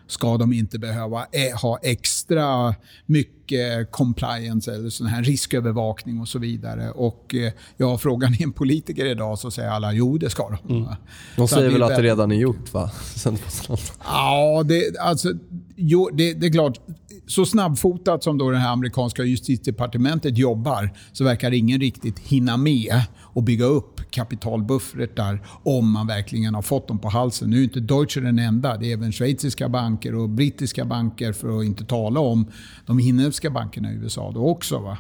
ska 0.07 0.37
de 0.37 0.53
inte 0.53 0.79
behöva 0.79 1.27
ha 1.63 1.79
extra 1.83 2.75
mycket 3.07 3.91
compliance 3.91 4.75
eller 4.75 4.91
sån 4.91 5.07
här 5.07 5.23
riskövervakning 5.23 6.21
och 6.21 6.29
så 6.29 6.39
vidare. 6.39 6.91
Och 6.91 7.35
eh, 7.35 7.53
ja, 7.77 7.99
frågan 7.99 8.35
är 8.35 8.43
en 8.43 8.53
politiker 8.53 9.07
idag 9.07 9.39
så 9.39 9.51
säger 9.51 9.69
alla 9.71 9.93
jo, 9.93 10.19
det 10.19 10.31
ska 10.31 10.49
de. 10.49 10.77
Mm. 10.77 10.89
De 11.37 11.49
säger 11.49 11.71
väl 11.71 11.83
att 11.83 11.97
det 11.97 12.03
redan 12.03 12.33
är 12.33 12.37
gjort 12.37 12.73
va? 12.73 12.91
ja, 14.05 14.63
det, 14.63 14.99
alltså, 14.99 15.29
jo, 15.77 16.11
det, 16.13 16.35
det 16.35 16.47
är 16.47 16.53
klart 16.53 16.81
så 17.27 17.47
snabbfotat 17.47 18.23
som 18.23 18.39
då 18.39 18.51
det 18.51 18.59
här 18.59 18.73
amerikanska 18.73 19.25
justitiedepartementet 19.25 20.39
jobbar 20.39 20.91
så 21.13 21.25
verkar 21.25 21.55
ingen 21.55 21.81
riktigt 21.81 22.19
hinna 22.19 22.57
med 22.57 23.03
att 23.35 23.45
bygga 23.45 23.65
upp 23.65 24.11
kapitalbuffertar 24.11 25.47
om 25.63 25.91
man 25.91 26.07
verkligen 26.07 26.55
har 26.55 26.63
fått 26.63 26.89
dem 26.89 26.99
på 26.99 27.09
halsen. 27.09 27.51
Nu 27.51 27.59
är 27.59 27.65
inte 27.65 27.81
Deutsche 27.81 28.21
den 28.21 28.39
enda. 28.39 28.77
Det 28.77 28.87
är 28.87 28.93
även 28.93 29.13
schweiziska 29.13 29.69
banker 29.69 30.15
och 30.15 30.29
brittiska 30.29 30.85
banker 30.85 31.33
för 31.33 31.59
att 31.59 31.65
inte 31.65 31.85
tala 31.85 32.21
om 32.21 32.47
de 32.87 33.01
inhemska 33.01 33.51
bankerna 33.51 33.93
i 33.93 33.95
USA 33.95 34.31
då 34.31 34.49
också. 34.49 34.79
Va? 34.79 34.99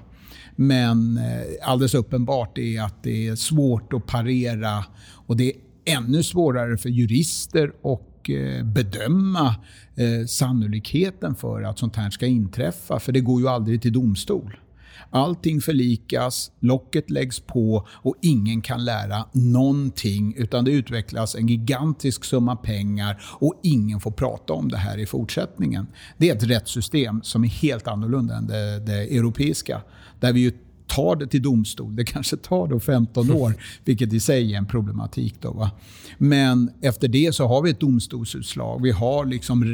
Men 0.56 1.16
eh, 1.16 1.68
alldeles 1.68 1.94
uppenbart 1.94 2.58
är 2.58 2.82
att 2.82 3.02
det 3.02 3.28
är 3.28 3.36
svårt 3.36 3.92
att 3.92 4.06
parera 4.06 4.84
och 5.26 5.36
det 5.36 5.52
är 5.52 5.52
ännu 5.96 6.22
svårare 6.22 6.76
för 6.76 6.88
jurister 6.88 7.72
och 7.82 8.13
och 8.24 8.30
eh, 8.30 8.64
bedöma 8.64 9.54
eh, 9.96 10.26
sannolikheten 10.26 11.34
för 11.34 11.62
att 11.62 11.78
sånt 11.78 11.96
här 11.96 12.10
ska 12.10 12.26
inträffa. 12.26 13.00
För 13.00 13.12
det 13.12 13.20
går 13.20 13.40
ju 13.40 13.48
aldrig 13.48 13.82
till 13.82 13.92
domstol. 13.92 14.56
Allting 15.10 15.60
förlikas, 15.60 16.50
locket 16.60 17.10
läggs 17.10 17.40
på 17.40 17.86
och 17.90 18.14
ingen 18.22 18.62
kan 18.62 18.84
lära 18.84 19.24
någonting. 19.32 20.34
Utan 20.36 20.64
det 20.64 20.70
utvecklas 20.70 21.34
en 21.34 21.46
gigantisk 21.48 22.24
summa 22.24 22.56
pengar 22.56 23.22
och 23.24 23.60
ingen 23.62 24.00
får 24.00 24.10
prata 24.10 24.52
om 24.52 24.68
det 24.68 24.76
här 24.76 24.98
i 24.98 25.06
fortsättningen. 25.06 25.86
Det 26.16 26.30
är 26.30 26.36
ett 26.36 26.42
rättssystem 26.42 27.22
som 27.22 27.44
är 27.44 27.48
helt 27.48 27.88
annorlunda 27.88 28.36
än 28.36 28.46
det, 28.46 28.80
det 28.80 29.16
europeiska. 29.16 29.82
Där 30.20 30.32
vi 30.32 30.40
ju 30.40 30.52
tar 30.86 31.16
det 31.16 31.26
till 31.26 31.42
domstol. 31.42 31.96
Det 31.96 32.04
kanske 32.04 32.36
tar 32.36 32.66
då 32.66 32.80
15 32.80 33.30
år, 33.30 33.54
vilket 33.84 34.12
i 34.12 34.20
sig 34.20 34.54
är 34.54 34.58
en 34.58 34.66
problematik. 34.66 35.34
Då, 35.40 35.50
va? 35.50 35.70
Men 36.18 36.70
efter 36.80 37.08
det 37.08 37.34
så 37.34 37.46
har 37.46 37.62
vi 37.62 37.70
ett 37.70 37.80
domstolsutslag. 37.80 38.82
Vi 38.82 38.90
har 38.90 39.24
liksom 39.24 39.64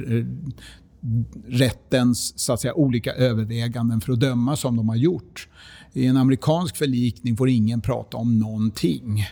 rättens 1.46 2.38
så 2.38 2.52
att 2.52 2.60
säga, 2.60 2.74
olika 2.74 3.12
överväganden 3.12 4.00
för 4.00 4.12
att 4.12 4.20
döma 4.20 4.56
som 4.56 4.76
de 4.76 4.88
har 4.88 4.96
gjort. 4.96 5.48
I 5.92 6.06
en 6.06 6.16
amerikansk 6.16 6.76
förlikning 6.76 7.36
får 7.36 7.48
ingen 7.48 7.80
prata 7.80 8.16
om 8.16 8.38
någonting. 8.38 9.26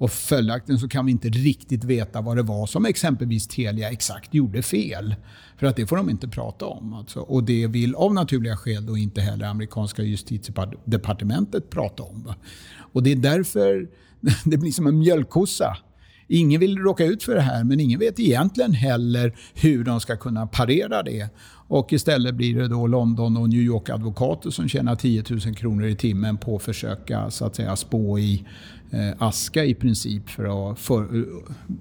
Och 0.00 0.10
följaktligen 0.10 0.78
så 0.78 0.88
kan 0.88 1.06
vi 1.06 1.12
inte 1.12 1.28
riktigt 1.28 1.84
veta 1.84 2.20
vad 2.20 2.36
det 2.36 2.42
var 2.42 2.66
som 2.66 2.86
exempelvis 2.86 3.46
Telia 3.46 3.90
exakt 3.90 4.34
gjorde 4.34 4.62
fel. 4.62 5.14
För 5.56 5.66
att 5.66 5.76
det 5.76 5.86
får 5.86 5.96
de 5.96 6.10
inte 6.10 6.28
prata 6.28 6.66
om. 6.66 6.94
Alltså. 6.94 7.20
Och 7.20 7.44
det 7.44 7.66
vill 7.66 7.94
av 7.94 8.14
naturliga 8.14 8.56
skäl 8.56 8.86
då 8.86 8.96
inte 8.96 9.20
heller 9.20 9.46
amerikanska 9.46 10.02
justitiedepartementet 10.02 11.70
prata 11.70 12.02
om. 12.02 12.32
Och 12.92 13.02
det 13.02 13.12
är 13.12 13.16
därför 13.16 13.88
det 14.44 14.56
blir 14.56 14.72
som 14.72 14.86
en 14.86 14.98
mjölkkossa. 14.98 15.76
Ingen 16.32 16.60
vill 16.60 16.78
råka 16.78 17.04
ut 17.04 17.22
för 17.22 17.34
det 17.34 17.40
här, 17.40 17.64
men 17.64 17.80
ingen 17.80 17.98
vet 17.98 18.20
egentligen 18.20 18.72
heller 18.72 19.36
hur 19.54 19.84
de 19.84 20.00
ska 20.00 20.16
kunna 20.16 20.46
parera 20.46 21.02
det. 21.02 21.28
Och 21.68 21.92
istället 21.92 22.34
blir 22.34 22.56
det 22.56 22.68
då 22.68 22.86
London 22.86 23.36
och 23.36 23.48
New 23.48 23.60
York-advokater 23.60 24.50
som 24.50 24.68
tjänar 24.68 24.96
10 24.96 25.24
000 25.30 25.40
kronor 25.40 25.86
i 25.86 25.96
timmen 25.96 26.38
på 26.38 26.56
att 26.56 26.62
försöka 26.62 27.30
så 27.30 27.44
att 27.44 27.56
säga, 27.56 27.76
spå 27.76 28.18
i 28.18 28.44
eh, 28.90 29.10
aska 29.18 29.64
i 29.64 29.74
princip 29.74 30.28
för 30.28 30.70
att 30.72 30.78
för, 30.78 31.26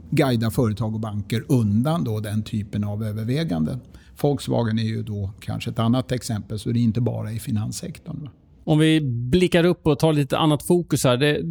guida 0.10 0.52
företag 0.52 0.94
och 0.94 1.00
banker 1.00 1.44
undan 1.48 2.04
då 2.04 2.20
den 2.20 2.44
typen 2.44 2.84
av 2.84 3.04
överväganden. 3.04 3.80
Volkswagen 4.22 4.80
är 4.80 4.84
ju 4.84 5.04
då 5.04 5.32
kanske 5.40 5.70
ett 5.70 5.80
annat 5.80 6.12
exempel, 6.12 6.60
så 6.60 6.70
det 6.70 6.80
är 6.80 6.84
inte 6.84 7.02
bara 7.02 7.32
i 7.32 7.40
finanssektorn. 7.40 8.30
Om 8.64 8.80
vi 8.80 9.02
blickar 9.02 9.64
upp 9.64 9.88
och 9.88 10.00
tar 10.00 10.14
lite 10.14 10.38
annat 10.38 10.64
fokus 10.64 11.04
här. 11.04 11.18
Det, 11.18 11.42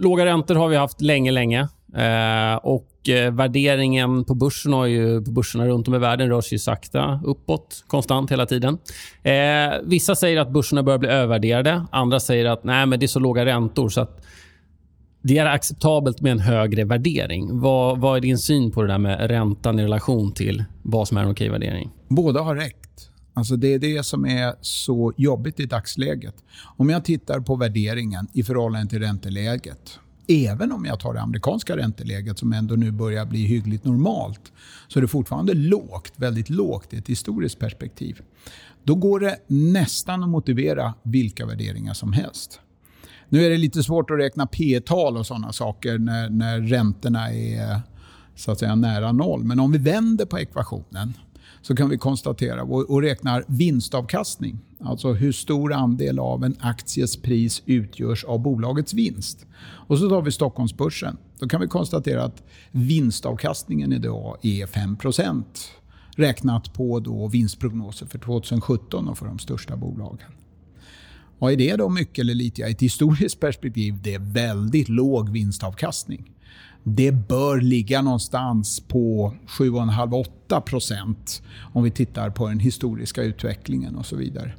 låga 0.00 0.26
räntor 0.26 0.54
har 0.54 0.68
vi 0.68 0.76
haft 0.76 1.00
länge, 1.00 1.30
länge. 1.30 1.68
Eh, 1.96 2.54
och 2.56 3.08
eh, 3.08 3.32
värderingen 3.32 4.24
på 4.24 4.34
börsen 4.34 4.72
har 4.72 4.86
ju, 4.86 5.24
på 5.24 5.30
börserna 5.30 5.66
runt 5.66 5.88
om 5.88 5.94
i 5.94 5.98
världen 5.98 6.28
rör 6.28 6.40
sig 6.40 6.58
sakta 6.58 7.20
uppåt 7.24 7.84
konstant 7.86 8.32
hela 8.32 8.46
tiden. 8.46 8.78
Eh, 9.22 9.72
vissa 9.84 10.14
säger 10.14 10.40
att 10.40 10.50
börserna 10.50 10.82
börjar 10.82 10.98
bli 10.98 11.08
övervärderade. 11.08 11.86
Andra 11.92 12.20
säger 12.20 12.44
att 12.44 12.64
nej, 12.64 12.86
men 12.86 13.00
det 13.00 13.06
är 13.06 13.08
så 13.08 13.20
låga 13.20 13.44
räntor 13.44 13.88
så 13.88 14.00
att 14.00 14.26
det 15.22 15.38
är 15.38 15.46
acceptabelt 15.46 16.20
med 16.20 16.32
en 16.32 16.38
högre 16.38 16.84
värdering. 16.84 17.60
Vad, 17.60 18.00
vad 18.00 18.16
är 18.16 18.20
din 18.20 18.38
syn 18.38 18.70
på 18.70 18.82
det 18.82 18.88
där 18.88 18.98
med 18.98 19.30
räntan 19.30 19.78
i 19.78 19.82
relation 19.82 20.32
till 20.32 20.64
vad 20.82 21.08
som 21.08 21.16
är 21.16 21.22
en 21.22 21.30
okej 21.30 21.48
värdering? 21.48 21.90
Båda 22.08 22.40
har 22.40 22.54
räckt. 22.56 22.78
Alltså 23.34 23.56
det 23.56 23.74
är 23.74 23.78
det 23.78 24.06
som 24.06 24.26
är 24.26 24.54
så 24.60 25.12
jobbigt 25.16 25.60
i 25.60 25.66
dagsläget. 25.66 26.34
Om 26.76 26.90
jag 26.90 27.04
tittar 27.04 27.40
på 27.40 27.56
värderingen 27.56 28.28
i 28.32 28.42
förhållande 28.42 28.90
till 28.90 28.98
ränteläget 28.98 29.98
Även 30.26 30.72
om 30.72 30.84
jag 30.84 31.00
tar 31.00 31.14
det 31.14 31.20
amerikanska 31.20 31.76
ränteläget 31.76 32.38
som 32.38 32.52
ändå 32.52 32.74
nu 32.74 32.90
börjar 32.90 33.26
bli 33.26 33.46
hyggligt 33.46 33.84
normalt 33.84 34.52
så 34.88 34.98
är 34.98 35.00
det 35.00 35.08
fortfarande 35.08 35.54
lågt, 35.54 36.12
väldigt 36.16 36.50
lågt 36.50 36.92
i 36.94 36.96
ett 36.96 37.08
historiskt 37.08 37.58
perspektiv. 37.58 38.20
Då 38.84 38.94
går 38.94 39.20
det 39.20 39.38
nästan 39.46 40.22
att 40.22 40.28
motivera 40.28 40.94
vilka 41.02 41.46
värderingar 41.46 41.94
som 41.94 42.12
helst. 42.12 42.60
Nu 43.28 43.44
är 43.44 43.50
det 43.50 43.56
lite 43.56 43.82
svårt 43.82 44.10
att 44.10 44.18
räkna 44.18 44.46
P-tal 44.46 45.16
och 45.16 45.26
sådana 45.26 45.52
saker 45.52 45.98
när, 45.98 46.28
när 46.30 46.60
räntorna 46.60 47.32
är 47.32 47.80
så 48.36 48.50
att 48.50 48.58
säga 48.58 48.74
nära 48.74 49.12
noll. 49.12 49.44
Men 49.44 49.60
om 49.60 49.72
vi 49.72 49.78
vänder 49.78 50.24
på 50.24 50.38
ekvationen 50.38 51.12
så 51.62 51.76
kan 51.76 51.88
vi 51.88 51.98
konstatera 51.98 52.62
och, 52.62 52.90
och 52.90 53.02
räknar 53.02 53.44
vinstavkastning. 53.46 54.58
Alltså 54.84 55.12
hur 55.12 55.32
stor 55.32 55.72
andel 55.72 56.18
av 56.18 56.44
en 56.44 56.56
akties 56.60 57.16
pris 57.16 57.62
utgörs 57.66 58.24
av 58.24 58.38
bolagets 58.42 58.94
vinst. 58.94 59.46
Och 59.62 59.98
så 59.98 60.08
tar 60.08 60.22
vi 60.22 60.32
Stockholmsbörsen. 60.32 61.16
Då 61.38 61.48
kan 61.48 61.60
vi 61.60 61.66
konstatera 61.66 62.24
att 62.24 62.42
vinstavkastningen 62.70 63.92
idag 63.92 64.36
är 64.42 64.66
5% 64.66 65.44
räknat 66.16 66.74
på 66.74 67.00
då 67.00 67.28
vinstprognoser 67.28 68.06
för 68.06 68.18
2017 68.18 69.08
och 69.08 69.18
för 69.18 69.26
de 69.26 69.38
största 69.38 69.76
bolagen. 69.76 70.30
Vad 71.38 71.52
är 71.52 71.56
det 71.56 71.76
då 71.76 71.88
mycket 71.88 72.18
eller 72.18 72.34
lite? 72.34 72.62
I 72.62 72.70
ett 72.70 72.82
historiskt 72.82 73.40
perspektiv 73.40 73.98
det 74.02 74.14
är 74.14 74.32
väldigt 74.32 74.88
låg 74.88 75.30
vinstavkastning 75.30 76.32
det 76.84 77.12
bör 77.12 77.60
ligga 77.60 78.02
någonstans 78.02 78.80
på 78.80 79.34
7,5-8 79.46 81.42
om 81.72 81.82
vi 81.82 81.90
tittar 81.90 82.30
på 82.30 82.48
den 82.48 82.58
historiska 82.58 83.22
utvecklingen 83.22 83.96
och 83.96 84.06
så 84.06 84.16
vidare. 84.16 84.52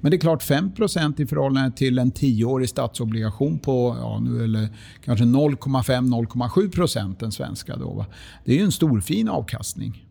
Men 0.00 0.10
det 0.10 0.16
är 0.16 0.18
klart 0.18 0.42
5% 0.42 1.20
i 1.20 1.26
förhållande 1.26 1.76
till 1.76 1.98
en 1.98 2.12
10-årig 2.12 2.68
statsobligation 2.68 3.58
på 3.58 3.96
ja, 4.00 4.20
nu 4.20 4.44
eller 4.44 4.68
kanske 5.04 5.24
0,5-0,7% 5.24 7.16
den 7.18 7.32
svenska. 7.32 7.76
Då, 7.76 7.90
va? 7.90 8.06
Det 8.44 8.52
är 8.52 8.56
ju 8.56 8.64
en 8.64 8.72
stor 8.72 9.00
fin 9.00 9.28
avkastning. 9.28 10.06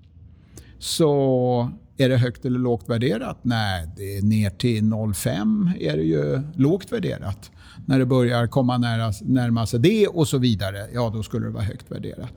Så 0.79 1.71
är 1.97 2.09
det 2.09 2.17
högt 2.17 2.45
eller 2.45 2.59
lågt 2.59 2.89
värderat? 2.89 3.37
Nej, 3.41 3.89
det 3.97 4.17
är 4.17 4.21
ner 4.21 4.49
till 4.49 4.83
0,5 4.83 5.77
är 5.79 5.97
det 5.97 6.03
ju 6.03 6.41
lågt 6.55 6.91
värderat 6.91 7.51
när 7.85 7.99
det 7.99 8.05
börjar 8.05 8.47
komma 8.47 8.77
nära, 8.77 9.11
närma 9.21 9.65
sig 9.65 9.79
det 9.79 10.07
och 10.07 10.27
så 10.27 10.37
vidare, 10.37 10.87
ja 10.93 11.11
då 11.13 11.23
skulle 11.23 11.45
det 11.45 11.51
vara 11.51 11.63
högt 11.63 11.91
värderat. 11.91 12.33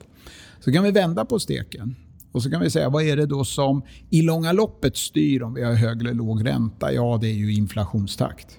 Så 0.60 0.72
kan 0.72 0.84
vi 0.84 0.90
vända 0.90 1.24
på 1.24 1.38
steken. 1.38 1.96
Och 2.36 2.42
så 2.42 2.50
kan 2.50 2.60
vi 2.60 2.70
säga, 2.70 2.88
vad 2.88 3.02
är 3.02 3.16
det 3.16 3.26
då 3.26 3.44
som 3.44 3.82
i 4.10 4.22
långa 4.22 4.52
loppet 4.52 4.96
styr 4.96 5.42
om 5.42 5.54
vi 5.54 5.64
har 5.64 5.72
hög 5.72 6.00
eller 6.00 6.14
låg 6.14 6.46
ränta? 6.46 6.92
Ja, 6.92 7.18
det 7.20 7.28
är 7.28 7.34
ju 7.34 7.54
inflationstakt. 7.54 8.58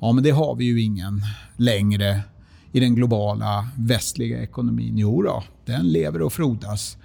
Ja, 0.00 0.12
men 0.12 0.24
det 0.24 0.30
har 0.30 0.54
vi 0.54 0.64
ju 0.64 0.82
ingen 0.82 1.20
längre 1.56 2.20
i 2.72 2.80
den 2.80 2.94
globala 2.94 3.68
västliga 3.76 4.42
ekonomin. 4.42 4.98
Jo 4.98 5.22
då, 5.22 5.44
den 5.64 5.88
lever 5.88 6.22
och 6.22 6.32
frodas. 6.32 6.96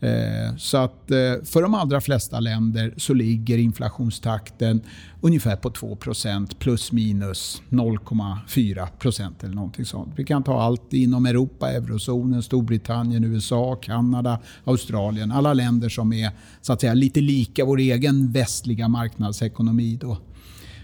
Eh, 0.00 0.56
så 0.56 0.76
att 0.76 1.10
eh, 1.10 1.16
för 1.44 1.62
de 1.62 1.74
allra 1.74 2.00
flesta 2.00 2.40
länder 2.40 2.94
så 2.96 3.14
ligger 3.14 3.58
inflationstakten 3.58 4.80
ungefär 5.20 5.56
på 5.56 5.70
2% 5.70 6.56
plus 6.58 6.92
minus 6.92 7.62
0,4% 7.68 9.44
eller 9.44 9.54
någonting 9.54 9.84
sånt. 9.84 10.12
Vi 10.16 10.24
kan 10.24 10.42
ta 10.42 10.62
allt 10.62 10.92
inom 10.92 11.26
Europa, 11.26 11.70
eurozonen, 11.70 12.42
Storbritannien, 12.42 13.24
USA, 13.24 13.76
Kanada, 13.82 14.38
Australien. 14.64 15.32
Alla 15.32 15.54
länder 15.54 15.88
som 15.88 16.12
är 16.12 16.30
så 16.60 16.72
att 16.72 16.80
säga, 16.80 16.94
lite 16.94 17.20
lika 17.20 17.64
vår 17.64 17.78
egen 17.78 18.32
västliga 18.32 18.88
marknadsekonomi 18.88 19.98
då, 20.00 20.18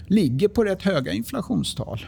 ligger 0.06 0.48
på 0.48 0.64
rätt 0.64 0.82
höga 0.82 1.12
inflationstal. 1.12 2.00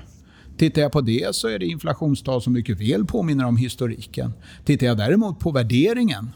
Tittar 0.59 0.83
jag 0.83 0.92
på 0.92 1.01
det 1.01 1.35
så 1.35 1.49
är 1.49 1.59
det 1.59 1.66
inflationstal 1.66 2.42
som 2.42 2.53
mycket 2.53 2.81
väl 2.81 3.05
påminner 3.05 3.44
om 3.44 3.57
historiken. 3.57 4.33
Tittar 4.64 4.87
jag 4.87 4.97
däremot 4.97 5.38
på 5.38 5.51
värderingen 5.51 6.31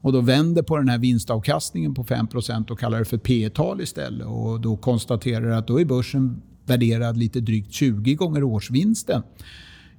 och 0.00 0.12
då 0.12 0.20
vänder 0.20 0.62
på 0.62 0.76
den 0.76 0.88
här 0.88 0.98
vinstavkastningen 0.98 1.94
på 1.94 2.04
5% 2.04 2.70
och 2.70 2.78
kallar 2.78 2.98
det 2.98 3.04
för 3.04 3.18
P 3.18 3.50
tal 3.54 3.80
istället. 3.80 4.26
Och 4.26 4.60
då 4.60 4.76
konstaterar 4.76 5.50
att 5.50 5.66
då 5.66 5.80
är 5.80 5.84
börsen 5.84 6.42
värderad 6.64 7.16
lite 7.16 7.40
drygt 7.40 7.72
20 7.72 8.14
gånger 8.14 8.42
årsvinsten. 8.42 9.22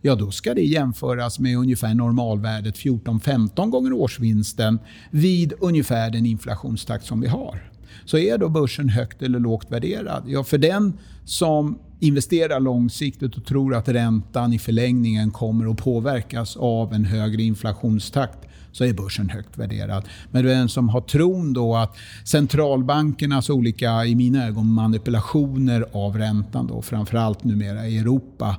ja 0.01 0.15
då 0.15 0.31
ska 0.31 0.53
det 0.53 0.61
jämföras 0.61 1.39
med 1.39 1.57
ungefär 1.57 1.93
normalvärdet 1.93 2.75
14-15 2.75 3.69
gånger 3.69 3.93
årsvinsten 3.93 4.79
vid 5.11 5.53
ungefär 5.59 6.09
den 6.09 6.25
inflationstakt 6.25 7.05
som 7.05 7.21
vi 7.21 7.27
har. 7.27 7.71
Så 8.05 8.17
är 8.17 8.37
då 8.37 8.49
börsen 8.49 8.89
högt 8.89 9.21
eller 9.21 9.39
lågt 9.39 9.71
värderad? 9.71 10.23
Ja, 10.27 10.43
för 10.43 10.57
den 10.57 10.93
som 11.25 11.79
investerar 11.99 12.59
långsiktigt 12.59 13.37
och 13.37 13.45
tror 13.45 13.75
att 13.75 13.89
räntan 13.89 14.53
i 14.53 14.59
förlängningen 14.59 15.31
kommer 15.31 15.71
att 15.71 15.77
påverkas 15.77 16.57
av 16.57 16.93
en 16.93 17.05
högre 17.05 17.43
inflationstakt 17.43 18.47
så 18.71 18.83
är 18.83 18.93
börsen 18.93 19.29
högt 19.29 19.57
värderad. 19.57 20.05
Men 20.31 20.45
den 20.45 20.69
som 20.69 20.89
har 20.89 21.01
tron 21.01 21.53
då 21.53 21.75
att 21.75 21.97
centralbankernas 22.23 23.49
olika, 23.49 24.05
i 24.05 24.15
mina 24.15 24.47
ögon, 24.47 24.73
manipulationer 24.73 25.85
av 25.91 26.17
räntan, 26.17 26.67
då, 26.67 26.81
framförallt 26.81 27.43
numera 27.43 27.87
i 27.87 27.97
Europa, 27.97 28.57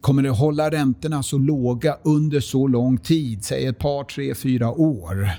kommer 0.00 0.22
det 0.22 0.30
hålla 0.30 0.70
räntorna 0.70 1.22
så 1.22 1.38
låga 1.38 1.96
under 2.02 2.40
så 2.40 2.66
lång 2.66 2.98
tid, 2.98 3.44
säg 3.44 3.66
ett 3.66 3.78
par, 3.78 4.04
tre, 4.04 4.34
fyra 4.34 4.70
år. 4.70 5.30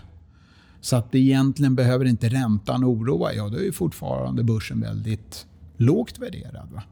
Så 0.81 0.95
att 0.95 1.15
egentligen 1.15 1.75
behöver 1.75 2.05
inte 2.05 2.29
räntan 2.29 2.85
oroa, 2.85 3.33
ja 3.33 3.49
då 3.49 3.57
är 3.57 3.71
fortfarande 3.71 4.43
börsen 4.43 4.81
väldigt 4.81 5.45
lågt 5.77 6.19
värderad. 6.19 6.69
Va? 6.71 6.83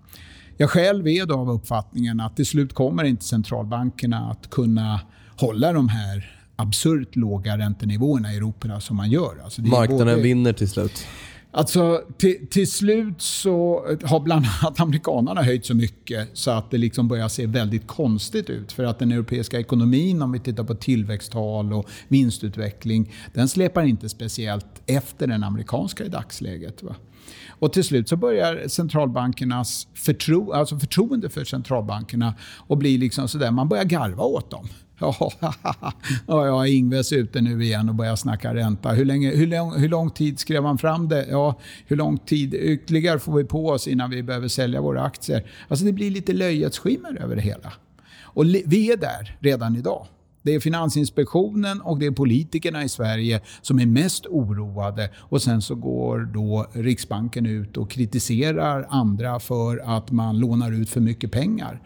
Jag 0.58 0.70
själv 0.70 1.08
är 1.08 1.26
då 1.26 1.36
av 1.36 1.52
uppfattningen 1.52 2.20
att 2.20 2.36
till 2.36 2.46
slut 2.46 2.74
kommer 2.74 3.04
inte 3.04 3.26
centralbankerna 3.26 4.32
att 4.32 4.50
kunna 4.50 5.02
hålla 5.36 5.74
de 5.74 5.90
här 5.90 6.43
absurt 6.56 7.16
låga 7.16 7.58
räntenivåerna 7.58 8.34
i 8.34 8.38
Europa 8.38 8.80
som 8.80 8.98
man 8.98 9.12
gör. 9.12 9.42
Alltså 9.44 9.62
Marknaden 9.62 10.08
både... 10.08 10.22
vinner 10.22 10.54
till 10.54 10.70
slut? 10.70 11.08
Alltså, 11.56 12.02
till, 12.18 12.48
till, 12.48 12.72
slut 12.72 13.22
så 13.22 13.86
har 14.04 14.20
bland 14.20 14.46
annat 14.62 14.80
amerikanerna 14.80 15.44
höjt 15.44 15.66
så 15.66 15.76
mycket 15.76 16.30
så 16.34 16.52
att 16.52 16.72
det 16.72 16.78
liksom 16.78 17.08
börjar 17.08 17.28
se 17.28 17.46
väldigt 17.46 17.88
konstigt 17.88 18.50
ut. 18.50 18.72
För 18.72 18.84
att 18.84 19.00
den 19.00 19.12
europeiska 19.12 19.60
ekonomin, 19.60 20.22
om 20.22 20.32
vi 20.32 20.40
tittar 20.40 20.64
på 20.64 20.76
tillväxttal 20.76 21.74
och 21.74 21.90
vinstutveckling, 22.08 23.14
den 23.34 23.48
släpar 23.48 23.84
inte 23.84 24.10
speciellt 24.10 24.82
efter 24.86 25.28
den 25.28 25.44
amerikanska 25.44 26.06
i 26.06 26.10
dagsläget. 26.10 26.84
Va? 26.84 26.96
Och 27.50 27.74
till 27.74 27.84
slut 27.84 28.10
så 28.10 28.16
börjar 28.16 28.68
centralbankernas 28.68 29.88
förtro, 29.94 30.52
alltså 30.52 30.80
förtroende 30.80 31.30
för 31.30 31.44
centralbankerna 31.44 32.34
att 32.70 32.78
bli 32.78 32.98
liksom 32.98 33.28
sådär, 33.28 33.52
man 33.52 33.70
börjar 33.70 33.84
garva 33.84 34.24
åt 34.24 34.52
dem. 34.52 34.68
Ja, 36.28 36.46
ja, 36.48 36.68
Ingves 36.68 37.14
ute 37.14 37.42
nu 37.42 37.64
igen 37.64 37.90
och 37.90 37.96
börjar 37.96 38.16
snacka 38.16 38.56
ränta. 38.56 38.90
Hur, 38.90 39.06
länge, 39.06 39.36
hur, 39.36 39.48
lång, 39.48 39.80
hur 39.80 39.90
lång 39.90 40.12
tid 40.12 40.40
skrev 40.40 40.64
han 40.64 40.78
fram 40.78 41.10
det? 41.10 41.28
Ja, 41.30 41.60
hur 41.88 41.96
lång 41.96 42.18
tid 42.18 42.54
ytterligare 42.54 43.20
får 43.20 43.38
vi 43.38 43.44
på 43.44 43.68
oss 43.68 43.88
innan 43.88 44.10
vi 44.10 44.24
behöver 44.24 44.48
sälja 44.48 44.82
våra 44.82 45.04
aktier? 45.04 45.46
Alltså 45.68 45.86
det 45.86 45.92
blir 45.92 46.12
lite 46.12 46.34
löjets 46.34 46.80
skimmer 46.80 47.22
över 47.22 47.36
det 47.36 47.42
hela. 47.42 47.74
Och 48.22 48.46
vi 48.46 48.92
är 48.92 48.98
där 48.98 49.38
redan 49.40 49.76
idag. 49.76 50.08
Det 50.42 50.56
är 50.56 50.60
Finansinspektionen 50.60 51.82
och 51.82 52.00
det 52.00 52.06
är 52.06 52.12
politikerna 52.12 52.84
i 52.84 52.90
Sverige 52.90 53.42
som 53.62 53.80
är 53.80 53.86
mest 53.86 54.26
oroade. 54.26 55.10
Och 55.18 55.42
Sen 55.42 55.62
så 55.62 55.76
går 55.76 56.20
då 56.34 56.68
Riksbanken 56.74 57.46
ut 57.46 57.78
och 57.78 57.92
kritiserar 57.92 58.88
andra 58.90 59.40
för 59.40 59.98
att 59.98 60.12
man 60.12 60.40
lånar 60.40 60.72
ut 60.72 60.90
för 60.90 61.02
mycket 61.02 61.32
pengar. 61.32 61.82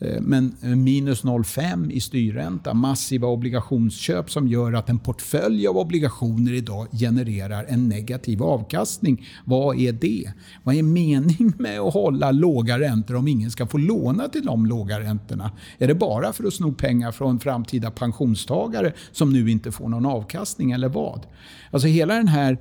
Eh, 0.00 0.20
men 0.20 0.56
eh, 0.62 0.68
minus 0.68 1.24
0,5 1.24 1.90
i 1.90 2.00
styrränta, 2.00 2.74
massiva 2.74 3.28
obligationsköp 3.28 4.30
som 4.30 4.48
gör 4.48 4.72
att 4.72 4.88
en 4.88 4.98
portfölj 4.98 5.66
av 5.66 5.78
obligationer 5.78 6.52
idag 6.52 6.86
genererar 6.92 7.64
en 7.68 7.88
negativ 7.88 8.42
avkastning. 8.42 9.26
Vad 9.44 9.78
är 9.78 9.92
det? 9.92 10.32
Vad 10.62 10.74
är 10.74 10.82
meningen 10.82 11.52
med 11.58 11.80
att 11.80 11.94
hålla 11.94 12.30
låga 12.30 12.78
räntor 12.78 13.16
om 13.16 13.28
ingen 13.28 13.50
ska 13.50 13.66
få 13.66 13.78
låna 13.78 14.28
till 14.28 14.44
de 14.44 14.66
låga 14.66 15.00
räntorna? 15.00 15.50
Är 15.78 15.88
det 15.88 15.94
bara 15.94 16.32
för 16.32 16.44
att 16.44 16.54
sno 16.54 16.72
pengar 16.72 17.12
från 17.12 17.40
framtida 17.40 17.90
pensionstagare 17.90 18.92
som 19.12 19.32
nu 19.32 19.50
inte 19.50 19.72
får 19.72 19.88
någon 19.88 20.06
avkastning 20.06 20.72
eller 20.72 20.88
vad? 20.88 21.26
Alltså 21.70 21.88
hela 21.88 22.14
den 22.14 22.28
här 22.28 22.58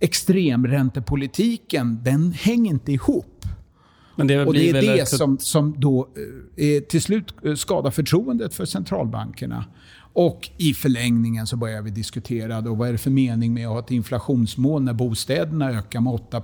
extremräntepolitiken, 0.00 1.98
den 2.02 2.32
hänger 2.32 2.70
inte 2.70 2.92
ihop. 2.92 3.39
Men 4.20 4.26
det 4.26 4.46
och 4.46 4.54
det 4.54 4.70
är 4.70 4.96
det 4.96 5.08
som, 5.08 5.38
som 5.38 5.74
då 5.78 6.08
eh, 6.56 6.82
till 6.82 7.02
slut 7.02 7.34
eh, 7.44 7.54
skadar 7.54 7.90
förtroendet 7.90 8.54
för 8.54 8.64
centralbankerna. 8.64 9.64
Och 10.12 10.50
i 10.56 10.74
förlängningen 10.74 11.46
så 11.46 11.56
börjar 11.56 11.82
vi 11.82 11.90
diskutera 11.90 12.60
då, 12.60 12.74
vad 12.74 12.88
är 12.88 12.92
det 12.92 12.98
för 12.98 13.10
mening 13.10 13.54
med 13.54 13.66
att 13.66 13.72
ha 13.72 13.80
ett 13.80 13.90
inflationsmål 13.90 14.82
när 14.82 14.92
bostäderna 14.92 15.70
ökar 15.70 16.00
med 16.00 16.12
8 16.12 16.42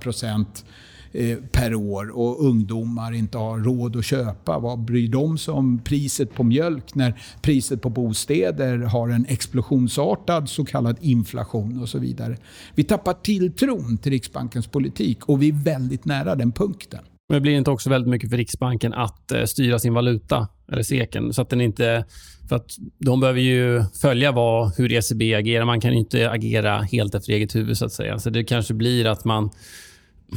eh, 1.13 1.37
per 1.51 1.75
år 1.75 2.17
och 2.17 2.45
ungdomar 2.45 3.11
inte 3.11 3.37
har 3.37 3.59
råd 3.59 3.95
att 3.95 4.05
köpa. 4.05 4.59
Vad 4.59 4.79
bryr 4.79 5.07
de 5.07 5.37
sig 5.37 5.53
om 5.53 5.79
priset 5.79 6.33
på 6.33 6.43
mjölk 6.43 6.95
när 6.95 7.21
priset 7.41 7.81
på 7.81 7.89
bostäder 7.89 8.77
har 8.77 9.09
en 9.09 9.25
explosionsartad 9.29 10.49
så 10.49 10.65
kallad 10.65 10.97
inflation 11.01 11.81
och 11.81 11.89
så 11.89 11.99
vidare. 11.99 12.37
Vi 12.75 12.83
tappar 12.83 13.13
tilltron 13.13 13.97
till 13.97 14.11
Riksbankens 14.11 14.67
politik 14.67 15.25
och 15.25 15.41
vi 15.41 15.49
är 15.49 15.63
väldigt 15.63 16.05
nära 16.05 16.35
den 16.35 16.51
punkten. 16.51 16.99
Men 17.29 17.35
det 17.35 17.41
blir 17.41 17.53
inte 17.53 17.71
också 17.71 17.89
väldigt 17.89 18.09
mycket 18.09 18.29
för 18.29 18.37
Riksbanken 18.37 18.93
att 18.93 19.31
eh, 19.31 19.43
styra 19.43 19.79
sin 19.79 19.93
valuta, 19.93 20.47
eller 20.71 20.83
seken, 20.83 21.33
så 21.33 21.41
att 21.41 21.49
den 21.49 21.61
inte... 21.61 22.05
För 22.49 22.55
att 22.55 22.75
de 22.97 23.19
behöver 23.19 23.41
ju 23.41 23.83
följa 24.01 24.31
vad, 24.31 24.75
hur 24.77 24.91
ECB 24.91 25.35
agerar. 25.35 25.65
Man 25.65 25.81
kan 25.81 25.93
inte 25.93 26.31
agera 26.31 26.81
helt 26.81 27.15
efter 27.15 27.33
eget 27.33 27.55
huvud, 27.55 27.77
så 27.77 27.85
att 27.85 27.93
säga. 27.93 28.19
Så 28.19 28.29
det 28.29 28.43
kanske 28.43 28.73
blir 28.73 29.05
att 29.05 29.25
man, 29.25 29.49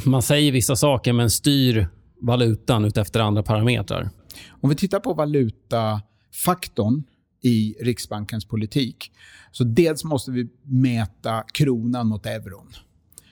man 0.05 0.21
säger 0.21 0.51
vissa 0.51 0.75
saker, 0.75 1.13
men 1.13 1.29
styr 1.29 1.87
valutan 2.21 2.85
utefter 2.85 3.19
andra 3.19 3.43
parametrar. 3.43 4.09
Om 4.61 4.69
vi 4.69 4.75
tittar 4.75 4.99
på 4.99 5.13
valutafaktorn 5.13 7.03
i 7.41 7.75
Riksbankens 7.79 8.45
politik. 8.45 9.11
Så 9.51 9.63
dels 9.63 10.03
måste 10.03 10.31
vi 10.31 10.47
mäta 10.63 11.43
kronan 11.53 12.07
mot 12.07 12.25
euron. 12.25 12.67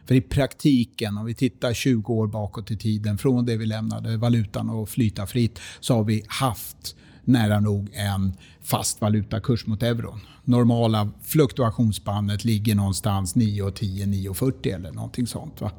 För 0.09 0.15
i 0.15 0.21
praktiken, 0.21 1.17
om 1.17 1.25
vi 1.25 1.33
tittar 1.33 1.73
20 1.73 2.13
år 2.13 2.27
bakåt 2.27 2.71
i 2.71 2.77
tiden, 2.77 3.17
från 3.17 3.45
det 3.45 3.57
vi 3.57 3.65
lämnade 3.65 4.17
valutan 4.17 4.69
och 4.69 4.89
flyta 4.89 5.27
fritt, 5.27 5.59
så 5.79 5.95
har 5.95 6.03
vi 6.03 6.23
haft 6.27 6.95
nära 7.23 7.59
nog 7.59 7.89
en 7.93 8.33
fast 8.61 9.01
valutakurs 9.01 9.67
mot 9.67 9.83
euron. 9.83 10.19
Normala 10.43 11.09
fluktuationsspannet 11.23 12.45
ligger 12.45 12.75
någonstans 12.75 13.35
9,10, 13.35 14.05
9,40 14.05 14.75
eller 14.75 14.91
någonting 14.91 15.27
sånt. 15.27 15.61
Va? 15.61 15.71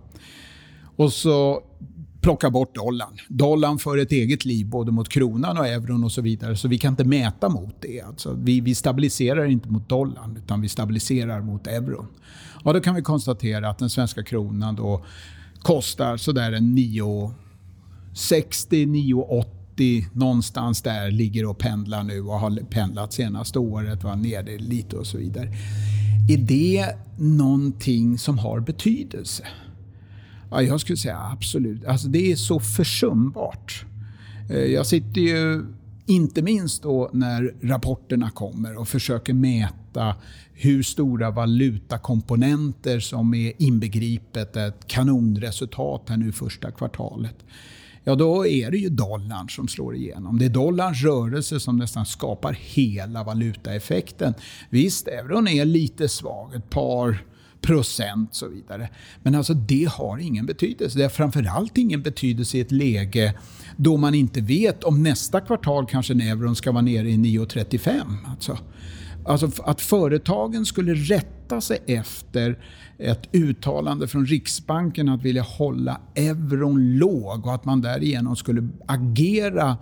Och 0.96 1.12
så 1.12 1.62
plocka 2.20 2.50
bort 2.50 2.74
dollarn. 2.74 3.18
Dollarn 3.28 3.78
för 3.78 3.98
ett 3.98 4.12
eget 4.12 4.44
liv 4.44 4.66
både 4.66 4.92
mot 4.92 5.08
kronan 5.08 5.58
och 5.58 5.66
euron 5.66 6.04
och 6.04 6.12
så 6.12 6.22
vidare. 6.22 6.56
Så 6.56 6.68
vi 6.68 6.78
kan 6.78 6.92
inte 6.92 7.04
mäta 7.04 7.48
mot 7.48 7.74
det. 7.80 8.00
Alltså, 8.00 8.34
vi, 8.38 8.60
vi 8.60 8.74
stabiliserar 8.74 9.46
inte 9.46 9.68
mot 9.68 9.88
dollarn 9.88 10.36
utan 10.36 10.60
vi 10.60 10.68
stabiliserar 10.68 11.40
mot 11.40 11.66
euron. 11.66 12.06
Ja, 12.64 12.72
då 12.72 12.80
kan 12.80 12.94
vi 12.94 13.02
konstatera 13.02 13.68
att 13.68 13.78
den 13.78 13.90
svenska 13.90 14.22
kronan 14.22 14.76
då 14.76 15.04
kostar 15.62 16.16
sådär 16.16 16.52
en 16.52 16.78
9,60, 16.78 17.34
9,80 18.70 20.04
någonstans 20.12 20.82
där 20.82 21.10
ligger 21.10 21.46
och 21.46 21.58
pendlar 21.58 22.02
nu 22.02 22.20
och 22.22 22.40
har 22.40 22.50
pendlat 22.70 23.12
senaste 23.12 23.58
året, 23.58 24.04
var 24.04 24.16
nere 24.16 24.58
lite 24.58 24.96
och 24.96 25.06
så 25.06 25.18
vidare. 25.18 25.48
Är 26.28 26.38
det 26.38 26.86
någonting 27.18 28.18
som 28.18 28.38
har 28.38 28.60
betydelse? 28.60 29.46
Ja, 30.50 30.62
jag 30.62 30.80
skulle 30.80 30.96
säga 30.96 31.18
absolut. 31.32 31.84
Alltså 31.84 32.08
det 32.08 32.32
är 32.32 32.36
så 32.36 32.60
försumbart. 32.60 33.84
Eh, 34.50 34.56
jag 34.56 34.86
sitter 34.86 35.20
ju, 35.20 35.64
inte 36.10 36.42
minst 36.42 36.82
då 36.82 37.10
när 37.12 37.54
rapporterna 37.62 38.30
kommer 38.30 38.78
och 38.78 38.88
försöker 38.88 39.32
mäta 39.34 40.14
hur 40.52 40.82
stora 40.82 41.30
valutakomponenter 41.30 43.00
som 43.00 43.34
är 43.34 43.52
inbegripet 43.58 44.56
ett 44.56 44.86
kanonresultat 44.86 46.02
här 46.08 46.16
nu 46.16 46.32
första 46.32 46.70
kvartalet. 46.70 47.36
Ja, 48.04 48.14
då 48.14 48.46
är 48.46 48.70
det 48.70 48.78
ju 48.78 48.88
dollarn 48.88 49.48
som 49.48 49.68
slår 49.68 49.96
igenom. 49.96 50.38
Det 50.38 50.44
är 50.44 50.50
dollarns 50.50 51.02
rörelse 51.02 51.60
som 51.60 51.76
nästan 51.76 52.06
skapar 52.06 52.52
hela 52.60 53.24
valutaeffekten. 53.24 54.34
Visst, 54.70 55.08
euron 55.08 55.48
är 55.48 55.64
lite 55.64 56.08
svag, 56.08 56.54
ett 56.54 56.70
par 56.70 57.24
procent 57.60 58.30
och 58.30 58.36
så 58.36 58.48
vidare. 58.48 58.88
Men 59.22 59.34
alltså 59.34 59.54
det 59.54 59.88
har 59.92 60.18
ingen 60.18 60.46
betydelse. 60.46 60.98
Det 60.98 61.04
har 61.04 61.10
framförallt 61.10 61.78
ingen 61.78 62.02
betydelse 62.02 62.58
i 62.58 62.60
ett 62.60 62.72
läge 62.72 63.34
då 63.76 63.96
man 63.96 64.14
inte 64.14 64.40
vet 64.40 64.84
om 64.84 65.02
nästa 65.02 65.40
kvartal 65.40 65.86
kanske 65.86 66.14
euron 66.14 66.56
ska 66.56 66.72
vara 66.72 66.82
nere 66.82 67.10
i 67.10 67.16
9,35. 67.16 68.16
Alltså. 68.26 68.58
Alltså 69.24 69.50
att 69.62 69.80
företagen 69.80 70.66
skulle 70.66 70.94
rätta 70.94 71.60
sig 71.60 71.78
efter 71.86 72.58
ett 72.98 73.28
uttalande 73.32 74.08
från 74.08 74.26
Riksbanken 74.26 75.08
att 75.08 75.22
vilja 75.22 75.42
hålla 75.42 76.00
euron 76.14 76.98
låg 76.98 77.46
och 77.46 77.54
att 77.54 77.64
man 77.64 77.80
därigenom 77.80 78.36
skulle 78.36 78.68
agera 78.86 79.76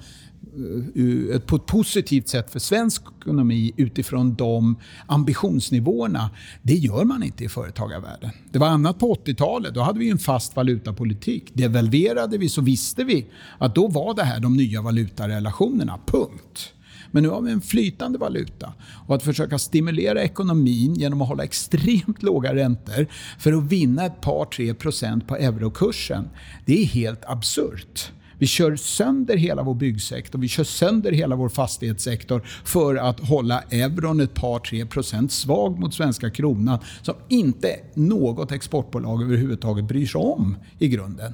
Eh, 0.59 1.39
på 1.41 1.57
ett 1.57 1.67
positivt 1.67 2.29
sätt 2.29 2.51
för 2.51 2.59
svensk 2.59 3.03
ekonomi 3.21 3.73
utifrån 3.77 4.35
de 4.35 4.77
ambitionsnivåerna. 5.07 6.31
Det 6.63 6.75
gör 6.75 7.05
man 7.05 7.23
inte 7.23 7.45
i 7.45 7.49
företagarvärlden. 7.49 8.31
Det 8.51 8.59
var 8.59 8.69
annat 8.69 8.99
på 8.99 9.15
80-talet. 9.15 9.75
Då 9.75 9.81
hade 9.81 9.99
vi 9.99 10.11
en 10.11 10.19
fast 10.19 10.57
valutapolitik. 10.57 11.51
Devalverade 11.55 12.39
vi 12.39 12.49
så 12.49 12.61
visste 12.61 13.05
vi 13.05 13.27
att 13.59 13.75
då 13.75 13.89
var 13.89 14.15
det 14.15 14.25
här 14.25 14.41
de 14.41 14.57
nya 14.57 14.83
valutarelationerna. 14.83 15.99
Punkt. 16.07 16.75
Men 17.11 17.23
nu 17.23 17.29
har 17.29 17.41
vi 17.41 17.53
en 17.53 17.61
flytande 17.61 18.19
valuta. 18.19 18.73
Och 19.07 19.15
att 19.15 19.23
försöka 19.23 19.59
stimulera 19.59 20.23
ekonomin 20.23 20.95
genom 20.95 21.23
att 21.23 21.29
hålla 21.29 21.45
extremt 21.45 22.23
låga 22.23 22.55
räntor 22.55 23.07
för 23.39 23.53
att 23.53 23.65
vinna 23.65 24.07
ett 24.07 24.21
par, 24.21 24.45
tre 24.45 24.75
procent 24.75 25.29
på 25.29 25.37
eurokursen, 25.37 26.29
det 26.67 26.83
är 26.83 26.87
helt 26.87 27.25
absurt. 27.25 28.13
Vi 28.39 28.47
kör 28.47 28.77
sönder 28.77 29.37
hela 29.37 29.63
vår 29.63 29.75
byggsektor, 29.75 30.39
vi 30.39 30.49
kör 30.49 30.65
sönder 30.65 31.13
hela 31.13 31.37
vår 31.37 31.49
fastighetssektor 31.49 32.43
för 32.65 32.97
att 32.97 33.21
hålla 33.21 33.63
euron 33.71 34.21
ett 34.21 34.35
par, 34.35 34.59
tre 34.59 34.87
procent 34.87 35.33
svag 35.33 35.79
mot 35.79 35.95
svenska 35.95 36.31
kronan 36.31 36.79
som 37.03 37.15
inte 37.29 37.77
något 37.95 38.53
exportbolag 38.53 39.23
överhuvudtaget 39.23 39.85
bryr 39.85 40.07
sig 40.07 40.19
om 40.19 40.57
i 40.79 40.89
grunden. 40.89 41.33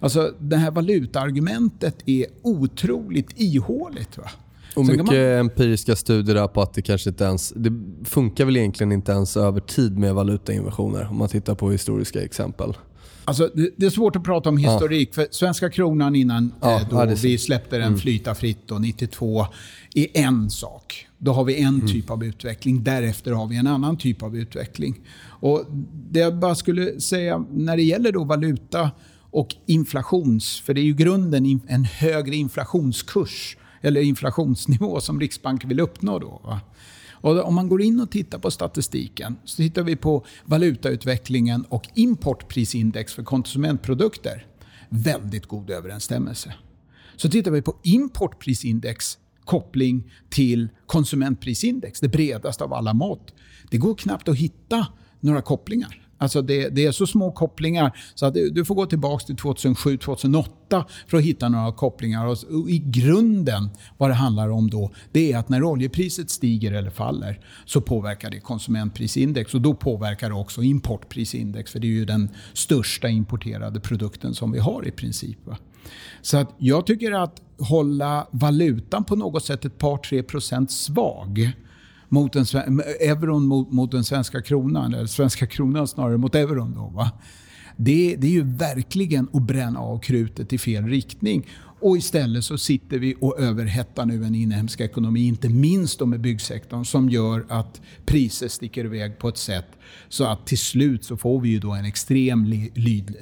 Alltså 0.00 0.34
det 0.38 0.56
här 0.56 0.70
valutaargumentet 0.70 1.96
är 2.06 2.26
otroligt 2.42 3.40
ihåligt. 3.40 4.18
Va? 4.18 4.30
Och 4.76 4.86
mycket 4.86 5.06
man... 5.06 5.16
empiriska 5.16 5.96
studier 5.96 6.46
på 6.46 6.62
att 6.62 6.74
det 6.74 6.82
kanske 6.82 7.10
inte 7.10 7.24
ens... 7.24 7.52
Det 7.56 7.72
funkar 8.04 8.44
väl 8.44 8.56
egentligen 8.56 8.92
inte 8.92 9.12
ens 9.12 9.36
över 9.36 9.60
tid 9.60 9.98
med 9.98 10.14
valutainvasioner 10.14 11.08
om 11.10 11.16
man 11.16 11.28
tittar 11.28 11.54
på 11.54 11.70
historiska 11.70 12.22
exempel. 12.24 12.74
Alltså, 13.28 13.50
det, 13.76 13.86
är 13.86 13.90
svårt 13.90 14.16
att 14.16 14.24
prata 14.24 14.48
om 14.48 14.56
historik. 14.56 15.08
Ja. 15.08 15.14
För 15.14 15.26
svenska 15.30 15.70
kronan 15.70 16.16
innan 16.16 16.52
ja, 16.60 16.80
eh, 16.80 16.88
då 16.90 17.14
vi 17.22 17.38
släppte 17.38 17.76
den 17.76 17.86
mm. 17.86 17.98
flyta 17.98 18.34
fritt 18.34 18.58
då, 18.66 18.78
92 18.78 19.46
är 19.94 20.06
en 20.14 20.50
sak. 20.50 21.06
Då 21.18 21.32
har 21.32 21.44
vi 21.44 21.62
en 21.62 21.74
mm. 21.74 21.88
typ 21.88 22.10
av 22.10 22.24
utveckling. 22.24 22.84
Därefter 22.84 23.32
har 23.32 23.46
vi 23.46 23.56
en 23.56 23.66
annan 23.66 23.96
typ 23.96 24.22
av 24.22 24.36
utveckling. 24.36 25.00
Och 25.40 25.64
Det 26.10 26.20
jag 26.20 26.38
bara 26.38 26.54
skulle 26.54 27.00
säga 27.00 27.44
när 27.52 27.76
det 27.76 27.82
gäller 27.82 28.12
då 28.12 28.24
valuta 28.24 28.90
och 29.30 29.54
inflations... 29.66 30.60
För 30.60 30.74
det 30.74 30.80
är 30.80 30.84
ju 30.84 30.94
grunden 30.94 31.60
en 31.66 31.84
högre 31.84 32.36
inflationskurs 32.36 33.56
eller 33.80 34.00
inflationsnivå 34.00 35.00
som 35.00 35.20
Riksbanken 35.20 35.68
vill 35.68 35.80
uppnå. 35.80 36.18
Då, 36.18 36.40
va? 36.44 36.60
Och 37.20 37.44
om 37.44 37.54
man 37.54 37.68
går 37.68 37.82
in 37.82 38.00
och 38.00 38.10
tittar 38.10 38.38
på 38.38 38.50
statistiken 38.50 39.36
så 39.44 39.56
tittar 39.56 39.82
vi 39.82 39.96
på 39.96 40.26
valutautvecklingen 40.44 41.64
och 41.68 41.88
importprisindex 41.94 43.14
för 43.14 43.22
konsumentprodukter. 43.22 44.46
Väldigt 44.88 45.46
god 45.46 45.70
överensstämmelse. 45.70 46.54
Så 47.16 47.28
tittar 47.28 47.50
vi 47.50 47.62
på 47.62 47.76
importprisindex 47.82 49.18
koppling 49.44 50.12
till 50.28 50.68
konsumentprisindex, 50.86 52.00
det 52.00 52.08
bredaste 52.08 52.64
av 52.64 52.72
alla 52.72 52.94
mått. 52.94 53.34
Det 53.70 53.78
går 53.78 53.94
knappt 53.94 54.28
att 54.28 54.36
hitta 54.36 54.86
några 55.20 55.42
kopplingar. 55.42 56.07
Alltså 56.18 56.42
det, 56.42 56.68
det, 56.68 56.86
är 56.86 56.92
så 56.92 57.06
små 57.06 57.32
kopplingar 57.32 57.96
så 58.14 58.26
att 58.26 58.34
du, 58.34 58.64
får 58.64 58.74
gå 58.74 58.86
tillbaka 58.86 59.24
till 59.24 59.36
2007-2008 59.36 60.44
för 61.06 61.16
att 61.16 61.24
hitta 61.24 61.48
några 61.48 61.72
kopplingar. 61.72 62.26
Och 62.26 62.36
I 62.68 62.78
grunden, 62.78 63.70
vad 63.96 64.10
det 64.10 64.14
handlar 64.14 64.48
om 64.48 64.70
då, 64.70 64.90
det 65.12 65.32
är 65.32 65.38
att 65.38 65.48
när 65.48 65.62
oljepriset 65.62 66.30
stiger 66.30 66.72
eller 66.72 66.90
faller 66.90 67.40
så 67.64 67.80
påverkar 67.80 68.30
det 68.30 68.40
konsumentprisindex 68.40 69.54
och 69.54 69.60
då 69.60 69.74
påverkar 69.74 70.28
det 70.28 70.34
också 70.34 70.62
importprisindex 70.62 71.72
för 71.72 71.80
det 71.80 71.86
är 71.86 71.92
ju 71.92 72.04
den 72.04 72.28
största 72.52 73.08
importerade 73.08 73.80
produkten 73.80 74.34
som 74.34 74.52
vi 74.52 74.58
har 74.58 74.88
i 74.88 74.90
princip. 74.90 75.38
Va? 75.46 75.56
Så 76.22 76.36
att 76.36 76.54
jag 76.58 76.86
tycker 76.86 77.12
att 77.12 77.42
hålla 77.58 78.26
valutan 78.30 79.04
på 79.04 79.16
något 79.16 79.44
sätt 79.44 79.64
ett 79.64 79.78
par, 79.78 79.96
tre 79.96 80.22
procent 80.22 80.70
svag 80.70 81.52
mot 82.08 82.32
den, 82.32 82.44
euron 83.00 83.46
mot, 83.46 83.72
mot 83.72 83.90
den 83.90 84.04
svenska 84.04 84.42
kronan, 84.42 84.94
eller 84.94 85.06
svenska 85.06 85.46
kronan 85.46 85.88
snarare 85.88 86.18
mot 86.18 86.34
euron. 86.34 86.74
Då, 86.74 86.92
va? 86.94 87.10
Det, 87.76 88.16
det 88.18 88.26
är 88.26 88.30
ju 88.30 88.44
verkligen 88.44 89.28
att 89.32 89.42
bränna 89.42 89.80
av 89.80 89.98
krutet 89.98 90.52
i 90.52 90.58
fel 90.58 90.84
riktning. 90.84 91.46
Och 91.80 91.96
istället 91.96 92.44
så 92.44 92.58
sitter 92.58 92.98
vi 92.98 93.14
och 93.20 93.40
överhettar 93.40 94.06
nu 94.06 94.24
en 94.24 94.34
inhemsk 94.34 94.80
ekonomi, 94.80 95.26
inte 95.26 95.48
minst 95.48 96.00
med 96.00 96.20
byggsektorn, 96.20 96.84
som 96.84 97.08
gör 97.08 97.46
att 97.48 97.80
priser 98.06 98.48
sticker 98.48 98.84
iväg 98.84 99.18
på 99.18 99.28
ett 99.28 99.36
sätt 99.36 99.66
så 100.08 100.24
att 100.24 100.46
till 100.46 100.58
slut 100.58 101.04
så 101.04 101.16
får 101.16 101.40
vi 101.40 101.48
ju 101.48 101.58
då 101.58 101.72
en 101.72 101.84
extrem 101.84 102.54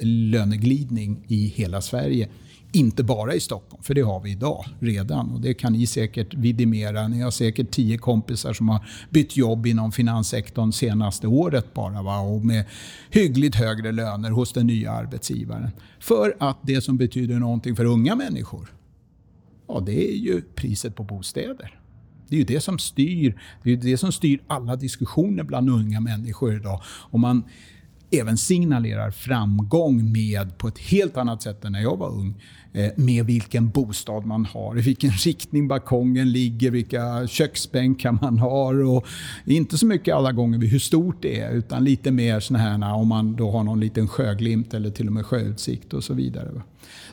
löneglidning 0.01 1.23
i 1.27 1.47
hela 1.47 1.81
Sverige. 1.81 2.29
Inte 2.77 3.03
bara 3.03 3.35
i 3.35 3.39
Stockholm, 3.39 3.83
för 3.83 3.93
det 3.93 4.01
har 4.01 4.19
vi 4.19 4.31
idag 4.31 4.65
redan. 4.79 5.31
Och 5.31 5.41
Det 5.41 5.53
kan 5.53 5.73
ni 5.73 5.87
säkert 5.87 6.33
vidimera. 6.33 7.07
Ni 7.07 7.21
har 7.21 7.31
säkert 7.31 7.71
tio 7.71 7.97
kompisar 7.97 8.53
som 8.53 8.69
har 8.69 8.87
bytt 9.09 9.37
jobb 9.37 9.65
inom 9.65 9.91
finanssektorn 9.91 10.71
senaste 10.71 11.27
året 11.27 11.73
bara. 11.73 12.01
Va? 12.01 12.19
Och 12.19 12.45
med 12.45 12.65
hyggligt 13.09 13.55
högre 13.55 13.91
löner 13.91 14.31
hos 14.31 14.53
den 14.53 14.67
nya 14.67 14.91
arbetsgivaren. 14.91 15.69
För 15.99 16.35
att 16.39 16.57
det 16.61 16.81
som 16.81 16.97
betyder 16.97 17.39
någonting 17.39 17.75
för 17.75 17.85
unga 17.85 18.15
människor, 18.15 18.73
ja, 19.67 19.79
det 19.79 20.11
är 20.11 20.15
ju 20.15 20.41
priset 20.41 20.95
på 20.95 21.03
bostäder. 21.03 21.79
Det 22.29 22.35
är 22.35 22.39
ju 22.39 22.45
det 22.45 22.61
som 22.61 22.79
styr, 22.79 23.41
det 23.63 23.71
är 23.71 23.77
det 23.77 23.97
som 23.97 24.11
styr 24.11 24.39
alla 24.47 24.75
diskussioner 24.75 25.43
bland 25.43 25.69
unga 25.69 25.99
människor 25.99 26.55
idag. 26.55 26.81
Och 26.85 27.19
man 27.19 27.43
även 28.11 28.37
signalerar 28.37 29.11
framgång 29.11 30.11
med, 30.11 30.57
på 30.57 30.67
ett 30.67 30.79
helt 30.79 31.17
annat 31.17 31.41
sätt 31.41 31.65
än 31.65 31.71
när 31.71 31.81
jag 31.81 31.97
var 31.97 32.09
ung, 32.09 32.43
eh, 32.73 32.91
med 32.95 33.25
vilken 33.25 33.69
bostad 33.69 34.25
man 34.25 34.45
har, 34.45 34.79
i 34.79 34.81
vilken 34.81 35.09
riktning 35.25 35.67
balkongen 35.67 36.31
ligger, 36.31 36.71
vilka 36.71 37.27
köksbänkar 37.27 38.11
man 38.21 38.37
har. 38.37 38.83
Och 38.83 39.05
inte 39.45 39.77
så 39.77 39.85
mycket 39.85 40.15
alla 40.15 40.31
gånger 40.31 40.59
hur 40.59 40.79
stort 40.79 41.21
det 41.21 41.39
är, 41.39 41.51
utan 41.51 41.83
lite 41.83 42.11
mer 42.11 42.39
såna 42.39 42.59
här 42.59 42.93
om 42.93 43.07
man 43.07 43.35
då 43.35 43.51
har 43.51 43.63
någon 43.63 43.79
liten 43.79 44.07
sjöglimt 44.07 44.73
eller 44.73 44.89
till 44.89 45.07
och 45.07 45.13
med 45.13 45.25
sjöutsikt 45.25 45.93
och 45.93 46.03
så 46.03 46.13
vidare. 46.13 46.61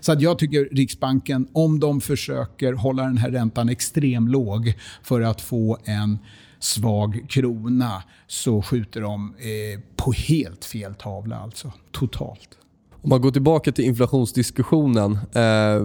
Så 0.01 0.13
att 0.13 0.21
jag 0.21 0.39
tycker 0.39 0.69
Riksbanken, 0.73 1.49
om 1.53 1.81
de 1.81 2.01
försöker 2.01 2.73
hålla 2.73 3.03
den 3.03 3.17
här 3.17 3.31
räntan 3.31 3.69
extremt 3.69 4.31
låg 4.31 4.75
för 5.03 5.21
att 5.21 5.41
få 5.41 5.79
en 5.85 6.19
svag 6.65 7.27
krona 7.29 8.03
så 8.27 8.63
skjuter 8.63 9.01
de 9.01 9.35
eh, 9.39 9.81
på 9.97 10.13
helt 10.13 10.65
fel 10.65 10.95
tavla. 10.95 11.37
Alltså. 11.37 11.73
Totalt. 11.93 12.59
Om 13.05 13.11
man 13.11 13.21
går 13.21 13.31
tillbaka 13.31 13.73
till 13.73 13.85
inflationsdiskussionen. 13.85 15.13
Eh, 15.13 15.85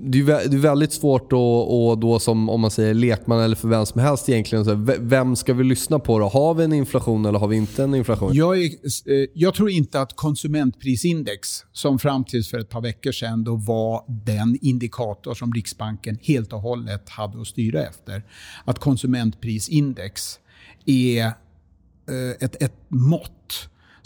det, 0.00 0.18
är, 0.18 0.58
väldigt 0.58 0.92
svårt 0.92 1.22
att 1.22 2.00
då 2.00 2.18
som 2.20 2.48
om 2.48 2.60
man 2.60 2.70
säger 2.70 2.94
lekman 2.94 3.40
eller 3.40 3.56
för 3.56 3.68
vem 3.68 3.86
som 3.86 4.00
helst 4.00 4.28
egentligen. 4.28 4.64
Så 4.64 4.74
vem 4.98 5.36
ska 5.36 5.54
vi 5.54 5.64
lyssna 5.64 5.98
på 5.98 6.18
då? 6.18 6.28
Har 6.28 6.54
vi 6.54 6.64
en 6.64 6.72
inflation 6.72 7.26
eller 7.26 7.38
har 7.38 7.48
vi 7.48 7.56
inte 7.56 7.84
en 7.84 7.94
inflation? 7.94 8.34
Jag, 8.34 8.58
är, 8.58 8.64
eh, 8.64 9.28
jag 9.34 9.54
tror 9.54 9.70
inte 9.70 10.00
att 10.00 10.16
konsumentprisindex, 10.16 11.64
som 11.72 11.98
fram 11.98 12.24
tills 12.24 12.50
för 12.50 12.58
ett 12.58 12.70
par 12.70 12.80
veckor 12.80 13.12
sedan 13.12 13.44
då 13.44 13.56
var 13.56 14.04
den 14.24 14.58
indikator 14.62 15.34
som 15.34 15.52
Riksbanken 15.52 16.18
helt 16.22 16.52
och 16.52 16.60
hållet 16.60 17.08
hade 17.08 17.40
att 17.40 17.46
styra 17.46 17.86
efter. 17.86 18.22
Att 18.64 18.78
konsumentprisindex 18.78 20.38
är 20.86 21.26
eh, 21.26 22.30
ett, 22.40 22.62
ett 22.62 22.74
mått 22.88 23.32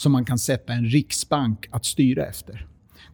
som 0.03 0.13
man 0.13 0.25
kan 0.25 0.39
sätta 0.39 0.73
en 0.73 0.85
riksbank 0.85 1.69
att 1.71 1.85
styra 1.85 2.27
efter. 2.27 2.67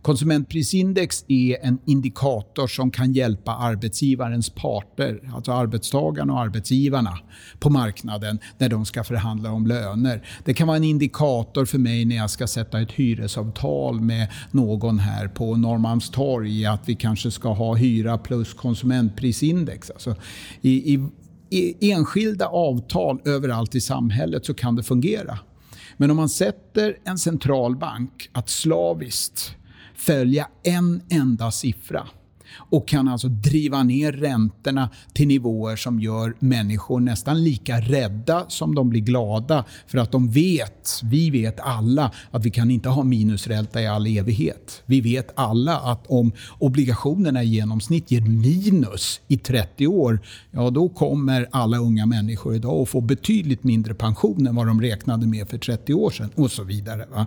Konsumentprisindex 0.02 1.24
är 1.28 1.56
en 1.62 1.78
indikator 1.86 2.66
som 2.66 2.90
kan 2.90 3.12
hjälpa 3.12 3.54
arbetsgivarens 3.54 4.50
parter, 4.50 5.30
alltså 5.34 5.52
arbetstagarna 5.52 6.32
och 6.32 6.40
arbetsgivarna 6.40 7.18
på 7.58 7.70
marknaden 7.70 8.38
när 8.58 8.68
de 8.68 8.84
ska 8.84 9.04
förhandla 9.04 9.52
om 9.52 9.66
löner. 9.66 10.26
Det 10.44 10.54
kan 10.54 10.66
vara 10.66 10.76
en 10.76 10.84
indikator 10.84 11.64
för 11.64 11.78
mig 11.78 12.04
när 12.04 12.16
jag 12.16 12.30
ska 12.30 12.46
sätta 12.46 12.80
ett 12.80 12.92
hyresavtal 12.92 14.00
med 14.00 14.28
någon 14.50 14.98
här 14.98 15.28
på 15.28 15.56
Norrmalmstorg 15.56 16.66
att 16.66 16.88
vi 16.88 16.94
kanske 16.94 17.30
ska 17.30 17.52
ha 17.52 17.74
hyra 17.74 18.18
plus 18.18 18.54
konsumentprisindex. 18.54 19.90
Alltså 19.90 20.16
i, 20.60 20.94
i, 20.94 21.08
i 21.50 21.90
enskilda 21.92 22.46
avtal 22.46 23.20
överallt 23.24 23.74
i 23.74 23.80
samhället 23.80 24.46
så 24.46 24.54
kan 24.54 24.76
det 24.76 24.82
fungera. 24.82 25.38
Men 26.00 26.10
om 26.10 26.16
man 26.16 26.28
sätter 26.28 26.98
en 27.04 27.18
centralbank 27.18 28.30
att 28.32 28.48
slaviskt 28.48 29.56
följa 29.94 30.48
en 30.62 31.02
enda 31.10 31.50
siffra 31.50 32.08
och 32.56 32.88
kan 32.88 33.08
alltså 33.08 33.28
driva 33.28 33.82
ner 33.82 34.12
räntorna 34.12 34.90
till 35.12 35.28
nivåer 35.28 35.76
som 35.76 36.00
gör 36.00 36.34
människor 36.38 37.00
nästan 37.00 37.44
lika 37.44 37.80
rädda 37.80 38.44
som 38.48 38.74
de 38.74 38.90
blir 38.90 39.00
glada. 39.00 39.64
För 39.86 39.98
att 39.98 40.12
de 40.12 40.30
vet, 40.30 41.00
vi 41.04 41.30
vet 41.30 41.60
alla, 41.60 42.10
att 42.30 42.44
vi 42.44 42.50
kan 42.50 42.70
inte 42.70 42.88
ha 42.88 43.04
minusränta 43.04 43.82
i 43.82 43.86
all 43.86 44.06
evighet. 44.06 44.82
Vi 44.86 45.00
vet 45.00 45.32
alla 45.34 45.78
att 45.78 46.06
om 46.06 46.32
obligationerna 46.58 47.42
i 47.42 47.46
genomsnitt 47.46 48.10
ger 48.10 48.20
minus 48.20 49.20
i 49.28 49.36
30 49.36 49.86
år, 49.86 50.20
ja 50.50 50.70
då 50.70 50.88
kommer 50.88 51.48
alla 51.50 51.78
unga 51.78 52.06
människor 52.06 52.54
idag 52.54 52.82
att 52.82 52.88
få 52.88 53.00
betydligt 53.00 53.64
mindre 53.64 53.94
pension 53.94 54.46
än 54.46 54.54
vad 54.54 54.66
de 54.66 54.80
räknade 54.80 55.26
med 55.26 55.48
för 55.48 55.58
30 55.58 55.94
år 55.94 56.10
sedan 56.10 56.30
och 56.34 56.50
så 56.50 56.64
vidare. 56.64 57.06
Va? 57.10 57.26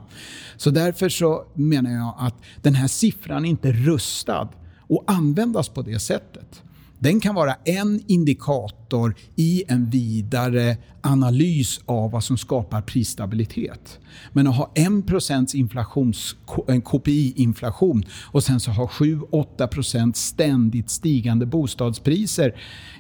Så 0.58 0.70
därför 0.70 1.10
så 1.10 1.46
menar 1.54 1.92
jag 1.92 2.16
att 2.18 2.36
den 2.62 2.76
här 2.76 2.88
siffran 2.88 3.46
är 3.46 3.50
inte 3.50 3.72
rustad 3.72 4.50
och 4.92 5.04
användas 5.08 5.70
på 5.70 5.82
det 5.82 6.00
sättet. 6.00 6.64
Den 7.00 7.20
kan 7.20 7.36
vara 7.36 7.54
en 7.54 8.04
indikator 8.08 9.16
i 9.36 9.64
en 9.68 9.90
vidare 9.90 10.78
analys 11.02 11.82
av 11.86 12.12
vad 12.12 12.24
som 12.24 12.38
skapar 12.38 12.82
prisstabilitet. 12.82 14.00
Men 14.34 14.48
att 14.48 14.56
ha 14.56 14.72
1% 14.76 16.82
KPI-inflation 16.82 18.06
och 18.32 18.44
sen 18.44 18.60
så 18.60 18.72
ha 18.72 18.88
7-8% 18.88 20.14
ständigt 20.14 20.90
stigande 20.90 21.46
bostadspriser. 21.46 22.56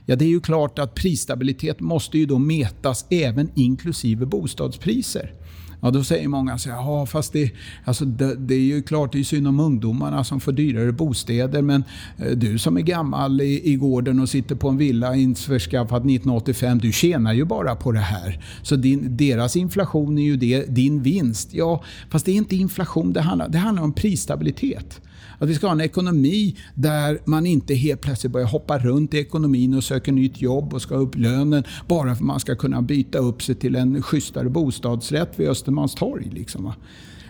Ja, 0.05 0.15
det 0.15 0.25
är 0.25 0.29
ju 0.29 0.41
klart 0.41 0.79
att 0.79 0.95
prisstabilitet 0.95 1.79
måste 1.79 2.17
ju 2.17 2.25
då 2.25 2.39
mätas 2.39 3.05
även 3.09 3.51
inklusive 3.55 4.25
bostadspriser. 4.25 5.33
Ja, 5.81 5.91
då 5.91 6.03
säger 6.03 6.27
många 6.27 6.57
så 6.57 6.69
ja 6.69 7.05
fast 7.05 7.33
det, 7.33 7.51
alltså 7.85 8.05
det, 8.05 8.35
det, 8.35 8.53
är 8.53 8.59
ju 8.59 8.81
klart 8.81 9.11
det 9.11 9.19
är 9.19 9.23
synd 9.23 9.47
om 9.47 9.59
ungdomarna 9.59 10.23
som 10.23 10.39
får 10.39 10.51
dyrare 10.51 10.91
bostäder 10.91 11.61
men 11.61 11.83
eh, 12.17 12.31
du 12.31 12.57
som 12.57 12.77
är 12.77 12.81
gammal 12.81 13.41
i, 13.41 13.71
i 13.71 13.75
gården 13.75 14.19
och 14.19 14.29
sitter 14.29 14.55
på 14.55 14.69
en 14.69 14.77
villa 14.77 15.15
införskaffad 15.15 16.01
1985, 16.01 16.79
du 16.79 16.91
tjänar 16.91 17.33
ju 17.33 17.45
bara 17.45 17.75
på 17.75 17.91
det 17.91 17.99
här. 17.99 18.43
Så 18.61 18.75
din, 18.75 19.17
deras 19.17 19.55
inflation 19.55 20.17
är 20.17 20.23
ju 20.23 20.37
det, 20.37 20.65
din 20.75 21.01
vinst. 21.01 21.53
Ja, 21.53 21.83
fast 22.09 22.25
det 22.25 22.31
är 22.31 22.35
inte 22.35 22.55
inflation 22.55 23.13
det 23.13 23.21
handlar, 23.21 23.49
det 23.49 23.57
handlar 23.57 23.83
om 23.83 23.93
prisstabilitet. 23.93 25.01
Att 25.41 25.49
vi 25.49 25.55
ska 25.55 25.67
ha 25.67 25.71
en 25.71 25.81
ekonomi 25.81 26.55
där 26.75 27.21
man 27.25 27.45
inte 27.45 27.73
helt 27.73 28.01
plötsligt 28.01 28.33
börjar 28.33 28.47
hoppa 28.47 28.77
runt 28.77 29.13
i 29.13 29.17
ekonomin 29.17 29.73
och 29.73 29.83
söker 29.83 30.11
nytt 30.11 30.41
jobb 30.41 30.73
och 30.73 30.81
ska 30.81 30.95
upp 30.95 31.17
lönen 31.17 31.63
bara 31.87 32.03
för 32.03 32.11
att 32.11 32.21
man 32.21 32.39
ska 32.39 32.55
kunna 32.55 32.81
byta 32.81 33.17
upp 33.17 33.43
sig 33.43 33.55
till 33.55 33.75
en 33.75 34.03
schysstare 34.03 34.49
bostadsrätt 34.49 35.29
vid 35.35 35.49
Östermalmstorg. 35.49 36.29
Liksom. 36.33 36.73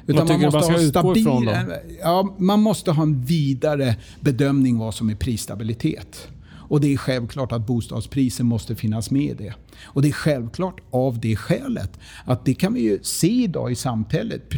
Utan 0.08 0.28
man 0.28 0.42
måste 0.42 0.58
man 0.58 0.64
ska 0.64 0.74
ha 0.74 0.90
stabil, 0.90 1.22
ifrån? 1.22 1.48
Ja, 2.02 2.36
man 2.38 2.60
måste 2.62 2.92
ha 2.92 3.04
en 3.04 3.26
vidare 3.26 3.96
bedömning 4.20 4.78
vad 4.78 4.94
som 4.94 5.10
är 5.10 5.16
prisstabilitet. 5.16 6.28
Och 6.72 6.82
Det 6.82 6.94
är 6.94 6.98
självklart 6.98 7.52
att 7.52 7.68
bostadspriser 7.68 8.44
måste 8.44 8.76
finnas 8.76 9.12
med 9.12 9.24
i 9.24 9.34
det. 9.34 9.54
Och 9.84 10.02
Det 10.02 10.08
är 10.08 10.14
självklart 10.14 10.82
av 10.92 11.20
det 11.20 11.36
skälet 11.36 12.00
att 12.26 12.46
det 12.46 12.54
kan 12.54 12.74
vi 12.74 12.82
ju 12.82 13.00
se 13.04 13.44
idag 13.44 13.72
i 13.72 13.76
samhället 13.76 14.50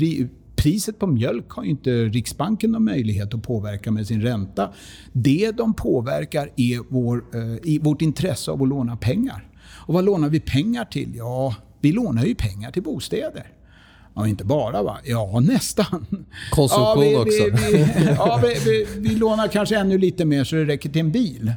priset 0.64 1.00
på 1.00 1.08
mjölk 1.08 1.50
har 1.50 1.64
inte 1.64 1.92
Riksbanken 1.92 2.72
någon 2.72 2.84
möjlighet 2.84 3.34
att 3.34 3.44
påverka 3.44 3.92
med 3.92 4.08
sin 4.08 4.22
ränta. 4.22 4.74
Det 5.12 5.52
de 5.52 5.74
påverkar 5.74 6.50
är 6.56 6.80
vår, 6.90 7.24
eh, 7.34 7.82
vårt 7.82 8.02
intresse 8.02 8.52
av 8.52 8.64
att 8.64 8.70
låna 8.70 8.98
pengar. 8.98 9.48
Och 9.86 9.94
vad 9.94 10.06
lånar 10.06 10.30
vi 10.30 10.40
pengar 10.40 10.86
till? 10.86 11.16
Ja, 11.16 11.56
vi 11.82 11.92
lånar 11.92 12.26
ju 12.26 12.36
pengar 12.36 12.72
till 12.72 12.84
bostäder. 12.84 13.48
Ja, 14.16 14.28
inte 14.28 14.46
bara 14.46 14.84
va? 14.84 14.98
Ja, 15.04 15.40
nästan. 15.40 16.26
Konsumtion 16.52 17.04
ja, 17.04 17.10
vi, 17.10 17.16
också. 17.16 17.44
Vi, 17.44 17.78
vi, 17.78 18.06
ja, 18.18 18.42
vi, 18.66 18.88
vi, 18.98 19.16
lånar 19.16 19.48
kanske 19.48 19.78
ännu 19.78 19.98
lite 19.98 20.26
mer 20.26 20.44
så 20.44 20.56
det 20.56 20.66
räcker 20.66 20.90
till 20.90 21.02
en 21.02 21.12
bil. 21.12 21.54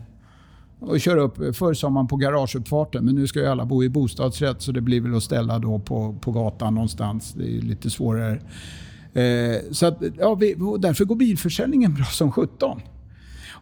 Och 0.81 1.01
köra 1.01 1.21
upp. 1.21 1.57
Förr 1.57 1.75
sa 1.75 1.91
man 1.91 2.07
på 2.09 2.17
garageuppfarten, 2.17 3.05
men 3.05 3.15
nu 3.15 3.27
ska 3.27 3.41
ju 3.41 3.47
alla 3.47 3.65
bo 3.65 3.85
i 3.85 3.89
bostadsrätt 3.89 4.63
så 4.63 4.73
det 4.73 4.81
blir 4.81 5.01
väl 5.01 5.17
att 5.17 5.23
ställa 5.23 5.59
då 5.59 5.79
på, 5.79 6.17
på 6.21 6.33
gatan 6.33 6.75
någonstans. 6.75 7.33
Det 7.33 7.57
är 7.57 7.63
lite 7.63 7.91
svårare. 7.91 8.41
Eh, 9.17 9.61
så 9.71 9.87
att, 9.87 10.03
ja, 10.19 10.35
vi, 10.35 10.57
därför 10.79 11.05
går 11.05 11.17
bilförsäljningen 11.17 11.95
bra 11.95 12.05
som 12.05 12.33
17. 12.33 12.81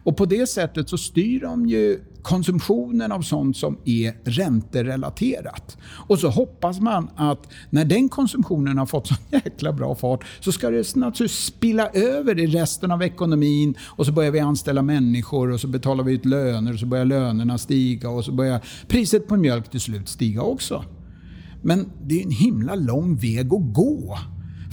Och 0.05 0.17
på 0.17 0.25
det 0.25 0.49
sättet 0.49 0.89
så 0.89 0.97
styr 0.97 1.41
de 1.41 1.65
ju 1.65 1.99
konsumtionen 2.21 3.11
av 3.11 3.21
sånt 3.21 3.57
som 3.57 3.77
är 3.85 4.13
ränterelaterat. 4.23 5.77
Och 6.07 6.19
så 6.19 6.29
hoppas 6.29 6.79
man 6.79 7.09
att 7.15 7.47
när 7.69 7.85
den 7.85 8.09
konsumtionen 8.09 8.77
har 8.77 8.85
fått 8.85 9.07
så 9.07 9.15
jäkla 9.31 9.73
bra 9.73 9.95
fart 9.95 10.23
så 10.39 10.51
ska 10.51 10.69
det 10.69 10.95
naturligtvis 10.95 11.45
spilla 11.45 11.89
över 11.89 12.39
i 12.39 12.47
resten 12.47 12.91
av 12.91 13.03
ekonomin 13.03 13.75
och 13.81 14.05
så 14.05 14.11
börjar 14.11 14.31
vi 14.31 14.39
anställa 14.39 14.81
människor 14.81 15.51
och 15.51 15.61
så 15.61 15.67
betalar 15.67 16.03
vi 16.03 16.13
ut 16.13 16.25
löner 16.25 16.73
och 16.73 16.79
så 16.79 16.85
börjar 16.85 17.05
lönerna 17.05 17.57
stiga 17.57 18.09
och 18.09 18.25
så 18.25 18.31
börjar 18.31 18.61
priset 18.87 19.27
på 19.27 19.37
mjölk 19.37 19.71
till 19.71 19.81
slut 19.81 20.09
stiga 20.09 20.41
också. 20.41 20.83
Men 21.61 21.91
det 22.03 22.19
är 22.19 22.25
en 22.25 22.31
himla 22.31 22.75
lång 22.75 23.15
väg 23.15 23.53
att 23.53 23.73
gå 23.73 24.17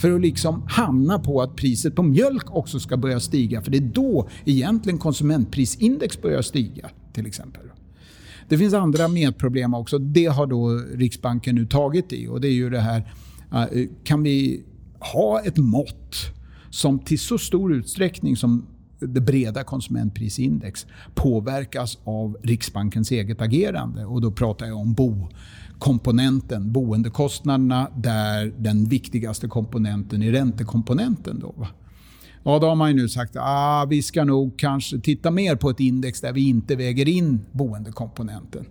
för 0.02 0.14
att 0.14 0.20
liksom 0.20 0.62
hamna 0.68 1.18
på 1.18 1.42
att 1.42 1.56
priset 1.56 1.94
på 1.94 2.02
mjölk 2.02 2.56
också 2.56 2.80
ska 2.80 2.96
börja 2.96 3.20
stiga. 3.20 3.62
För 3.62 3.70
det 3.70 3.78
är 3.78 3.90
då 3.94 4.28
egentligen 4.44 4.98
konsumentprisindex 4.98 6.22
börjar 6.22 6.42
stiga 6.42 6.90
till 7.12 7.26
exempel. 7.26 7.62
Det 8.48 8.58
finns 8.58 8.74
andra 8.74 9.08
medproblem 9.08 9.74
också. 9.74 9.98
Det 9.98 10.26
har 10.26 10.46
då 10.46 10.68
Riksbanken 10.94 11.54
nu 11.54 11.66
tagit 11.66 12.12
i 12.12 12.28
och 12.28 12.40
det 12.40 12.48
är 12.48 12.52
ju 12.52 12.70
det 12.70 12.80
här, 12.80 13.12
eh, 13.52 13.88
kan 14.04 14.22
vi 14.22 14.62
ha 14.98 15.40
ett 15.40 15.56
mått 15.56 16.16
som 16.70 16.98
till 16.98 17.18
så 17.18 17.38
stor 17.38 17.74
utsträckning 17.74 18.36
som 18.36 18.66
det 19.06 19.20
breda 19.20 19.64
konsumentprisindex 19.64 20.86
påverkas 21.14 21.98
av 22.04 22.36
Riksbankens 22.42 23.10
eget 23.10 23.40
agerande. 23.40 24.04
Och 24.04 24.20
då 24.20 24.30
pratar 24.30 24.66
jag 24.66 24.76
om 24.76 24.92
bo 24.92 25.28
komponenten, 25.78 26.72
boendekostnaderna, 26.72 27.88
där 27.96 28.52
den 28.58 28.84
viktigaste 28.84 29.48
komponenten 29.48 30.22
är 30.22 30.32
räntekomponenten. 30.32 31.38
Då, 31.40 31.66
Ja, 32.44 32.58
då 32.58 32.66
har 32.66 32.74
man 32.74 32.96
nu 32.96 33.08
sagt 33.08 33.36
att 33.36 33.42
ah, 33.46 33.86
vi 33.90 34.02
ska 34.02 34.24
nog 34.24 34.58
kanske 34.58 35.00
titta 35.00 35.30
mer 35.30 35.56
på 35.56 35.70
ett 35.70 35.80
index 35.80 36.20
där 36.20 36.32
vi 36.32 36.48
inte 36.48 36.76
väger 36.76 37.08
in 37.08 37.40
boendekomponenten. 37.52 38.66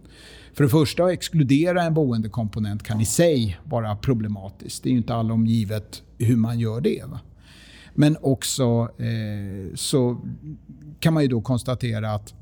För 0.53 0.63
det 0.63 0.69
första, 0.69 1.03
att 1.03 1.11
exkludera 1.11 1.83
en 1.83 1.93
boendekomponent 1.93 2.83
kan 2.83 3.01
i 3.01 3.05
sig 3.05 3.59
vara 3.63 3.95
problematiskt. 3.95 4.83
Det 4.83 4.89
är 4.89 4.91
ju 4.91 4.97
inte 4.97 5.15
allom 5.15 5.45
givet 5.45 6.03
hur 6.17 6.35
man 6.35 6.59
gör 6.59 6.81
det. 6.81 7.03
Va? 7.07 7.19
Men 7.93 8.17
också 8.21 8.89
eh, 8.97 9.75
så 9.75 10.17
kan 10.99 11.13
man 11.13 11.23
ju 11.23 11.29
då 11.29 11.41
konstatera 11.41 12.13
att 12.13 12.33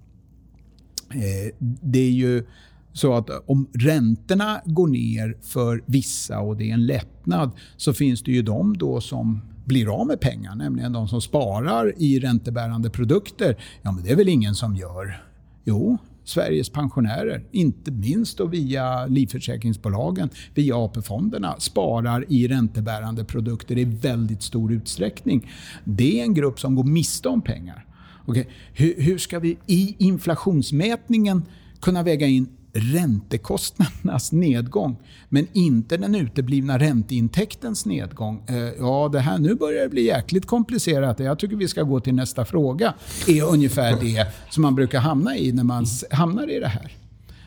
eh, 1.10 1.56
det 1.82 2.00
är 2.00 2.12
ju 2.12 2.46
så 2.94 3.14
att 3.14 3.30
om 3.46 3.68
räntorna 3.74 4.62
går 4.66 4.88
ner 4.88 5.38
för 5.42 5.84
vissa 5.86 6.40
och 6.40 6.58
det 6.58 6.70
är 6.70 6.74
en 6.74 6.86
lättnad 6.86 7.52
så 7.78 7.94
finns 7.94 8.24
det 8.24 8.32
ju 8.32 8.42
de 8.42 8.78
då 8.78 9.02
som 9.02 9.42
blir 9.66 10.02
av 10.02 10.08
med 10.08 10.20
pengar, 10.20 10.56
nämligen 10.56 10.94
de 10.94 11.08
som 11.08 11.22
sparar 11.22 11.94
i 11.98 12.20
räntebärande 12.20 12.90
produkter. 12.90 13.58
Ja, 13.82 13.92
men 13.92 14.04
det 14.04 14.12
är 14.12 14.16
väl 14.16 14.30
ingen 14.30 14.56
som 14.56 14.76
gör? 14.76 15.24
Jo, 15.64 15.98
Sveriges 16.30 16.70
pensionärer, 16.70 17.44
inte 17.52 17.92
minst 17.92 18.38
då 18.38 18.46
via 18.46 19.06
livförsäkringsbolagen, 19.06 20.30
via 20.54 20.76
AP-fonderna, 20.76 21.56
sparar 21.60 22.26
i 22.30 22.48
räntebärande 22.48 23.24
produkter 23.24 23.78
i 23.78 23.84
väldigt 23.84 24.44
stor 24.44 24.74
utsträckning. 24.74 25.52
Det 25.84 26.20
är 26.20 26.24
en 26.24 26.34
grupp 26.34 26.60
som 26.60 26.76
går 26.76 26.84
miste 26.84 27.30
om 27.30 27.42
pengar. 27.42 27.86
Okay. 28.26 28.46
Hur, 28.74 29.02
hur 29.02 29.18
ska 29.18 29.40
vi 29.40 29.58
i 29.68 29.96
inflationsmätningen 29.98 31.46
kunna 31.80 32.04
väga 32.04 32.28
in 32.28 32.48
räntekostnadernas 32.74 34.32
nedgång, 34.32 34.98
men 35.30 35.48
inte 35.54 35.98
den 35.98 36.16
uteblivna 36.16 36.80
ränteintäktens 36.80 37.86
nedgång. 37.86 38.44
Eh, 38.48 38.56
ja, 38.56 39.10
det 39.12 39.20
här, 39.20 39.38
nu 39.38 39.56
börjar 39.56 39.84
det 39.84 39.90
bli 39.90 40.06
jäkligt 40.06 40.46
komplicerat. 40.46 41.20
Jag 41.20 41.40
tycker 41.40 41.56
vi 41.56 41.68
ska 41.68 41.84
gå 41.84 42.00
till 42.00 42.14
nästa 42.16 42.46
fråga. 42.46 42.94
är 43.28 43.44
ungefär 43.44 43.98
det 44.02 44.28
som 44.50 44.62
man 44.62 44.76
brukar 44.76 45.00
hamna 45.00 45.38
i 45.38 45.52
när 45.52 45.64
man 45.64 45.86
hamnar 46.12 46.52
i 46.52 46.60
det 46.60 46.68
här. 46.68 46.92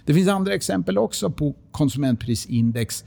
Det 0.05 0.15
finns 0.15 0.29
andra 0.29 0.55
exempel 0.55 0.99
också 0.99 1.31
på 1.31 1.55
konsumentprisindex 1.71 3.05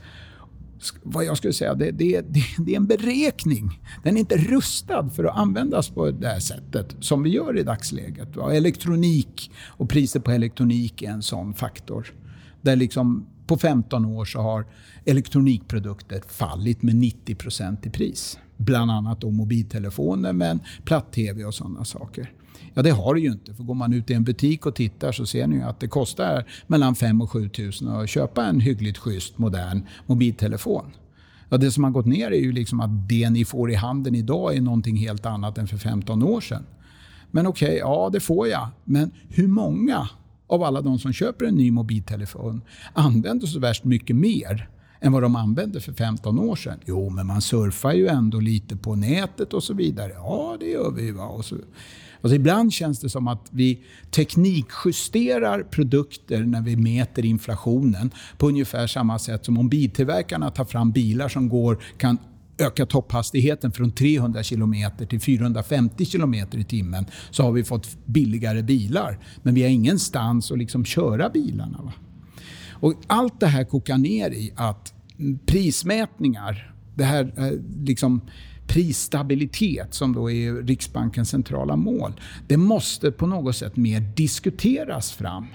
vad 1.02 1.24
jag 1.24 1.36
skulle 1.36 1.52
säga, 1.52 1.74
det, 1.74 1.90
det, 1.90 2.20
det, 2.20 2.44
det, 2.58 2.72
är 2.72 2.76
en 2.76 2.86
beräkning. 2.86 3.80
Den 4.04 4.16
är 4.16 4.20
inte 4.20 4.36
rustad 4.36 5.10
för 5.10 5.24
att 5.24 5.36
användas 5.36 5.88
på 5.88 6.10
det 6.10 6.28
här 6.28 6.40
sättet 6.40 6.96
som 7.00 7.22
vi 7.22 7.30
gör 7.30 7.58
i 7.58 7.62
dagsläget. 7.62 8.36
Va? 8.36 8.54
Elektronik 8.54 9.50
och 9.66 9.88
priset 9.88 10.24
på 10.24 10.30
elektronik 10.30 11.02
är 11.02 11.10
en 11.10 11.22
sån 11.22 11.54
faktor. 11.54 12.14
Där 12.62 12.76
liksom 12.76 13.26
på 13.46 13.58
15 13.58 14.04
år 14.04 14.24
så 14.24 14.40
har 14.40 14.66
elektronikprodukter 15.04 16.22
fallit 16.28 16.82
med 16.82 16.96
90 16.96 17.34
procent 17.34 17.86
i 17.86 17.90
pris. 17.90 18.38
Bland 18.56 18.90
annat 18.90 19.20
då 19.20 19.30
mobiltelefoner, 19.30 20.32
men 20.32 20.60
platt-tv 20.84 21.44
och 21.44 21.54
sådana 21.54 21.84
saker. 21.84 22.32
Ja, 22.74 22.82
det 22.82 22.90
har 22.90 23.14
det 23.14 23.20
ju 23.20 23.32
inte. 23.32 23.54
För 23.54 23.64
går 23.64 23.74
man 23.74 23.92
ut 23.92 24.10
i 24.10 24.14
en 24.14 24.24
butik 24.24 24.66
och 24.66 24.74
tittar 24.74 25.12
så 25.12 25.26
ser 25.26 25.46
ni 25.46 25.56
ju 25.56 25.62
att 25.62 25.80
det 25.80 25.88
kostar 25.88 26.44
mellan 26.66 26.94
5 26.94 27.20
och 27.20 27.30
7 27.30 27.50
000 27.82 28.02
att 28.02 28.08
köpa 28.08 28.46
en 28.46 28.60
hyggligt 28.60 28.98
schysst 28.98 29.38
modern 29.38 29.86
mobiltelefon. 30.06 30.84
Ja, 31.48 31.56
det 31.56 31.70
som 31.70 31.84
har 31.84 31.90
gått 31.90 32.06
ner 32.06 32.30
är 32.30 32.40
ju 32.40 32.52
liksom 32.52 32.80
att 32.80 33.08
det 33.08 33.30
ni 33.30 33.44
får 33.44 33.70
i 33.70 33.74
handen 33.74 34.14
idag 34.14 34.56
är 34.56 34.60
någonting 34.60 34.96
helt 34.96 35.26
annat 35.26 35.58
än 35.58 35.66
för 35.66 35.76
15 35.76 36.22
år 36.22 36.40
sedan. 36.40 36.66
Men 37.30 37.46
okej, 37.46 37.68
okay, 37.68 37.78
ja 37.78 38.10
det 38.12 38.20
får 38.20 38.48
jag. 38.48 38.68
Men 38.84 39.10
hur 39.28 39.48
många 39.48 40.08
av 40.46 40.62
alla 40.62 40.80
de 40.80 40.98
som 40.98 41.12
köper 41.12 41.44
en 41.44 41.54
ny 41.54 41.70
mobiltelefon 41.70 42.62
använder 42.92 43.46
så 43.46 43.58
värst 43.58 43.84
mycket 43.84 44.16
mer 44.16 44.68
än 45.00 45.12
vad 45.12 45.22
de 45.22 45.36
använde 45.36 45.80
för 45.80 45.92
15 45.92 46.38
år 46.38 46.56
sedan? 46.56 46.78
Jo, 46.84 47.10
men 47.10 47.26
man 47.26 47.42
surfar 47.42 47.92
ju 47.92 48.06
ändå 48.06 48.40
lite 48.40 48.76
på 48.76 48.94
nätet 48.94 49.54
och 49.54 49.62
så 49.62 49.74
vidare. 49.74 50.12
Ja, 50.14 50.56
det 50.60 50.66
gör 50.66 50.90
vi. 50.90 51.10
Va? 51.10 51.24
Och 51.24 51.44
så. 51.44 51.56
Alltså 52.20 52.34
ibland 52.36 52.72
känns 52.72 53.00
det 53.00 53.08
som 53.08 53.28
att 53.28 53.46
vi 53.50 53.80
teknikjusterar 54.10 55.62
produkter 55.62 56.42
när 56.42 56.62
vi 56.62 56.76
mäter 56.76 57.24
inflationen 57.24 58.10
på 58.38 58.48
ungefär 58.48 58.86
samma 58.86 59.18
sätt 59.18 59.44
som 59.44 59.58
om 59.58 59.68
biltillverkarna 59.68 60.50
tar 60.50 60.64
fram 60.64 60.92
bilar 60.92 61.28
som 61.28 61.48
går, 61.48 61.82
kan 61.98 62.18
öka 62.58 62.86
topphastigheten 62.86 63.72
från 63.72 63.92
300 63.92 64.42
km 64.42 64.74
till 65.08 65.20
450 65.20 66.04
km 66.04 66.34
i 66.34 66.64
timmen 66.64 67.06
så 67.30 67.42
har 67.42 67.52
vi 67.52 67.64
fått 67.64 67.96
billigare 68.04 68.62
bilar. 68.62 69.18
Men 69.42 69.54
vi 69.54 69.62
har 69.62 69.68
ingenstans 69.68 70.52
att 70.52 70.58
liksom 70.58 70.84
köra 70.84 71.28
bilarna. 71.28 71.78
Va? 71.82 71.92
Och 72.70 72.94
allt 73.06 73.40
det 73.40 73.46
här 73.46 73.64
kokar 73.64 73.98
ner 73.98 74.30
i 74.30 74.52
att 74.56 74.94
prismätningar, 75.46 76.74
det 76.94 77.04
här 77.04 77.32
eh, 77.36 77.52
liksom 77.84 78.20
prisstabilitet 78.66 79.94
som 79.94 80.12
då 80.12 80.30
är 80.30 80.54
Riksbankens 80.54 81.30
centrala 81.30 81.76
mål, 81.76 82.12
det 82.46 82.56
måste 82.56 83.10
på 83.12 83.26
något 83.26 83.56
sätt 83.56 83.76
mer 83.76 84.00
diskuteras 84.00 85.12
fram 85.12 85.46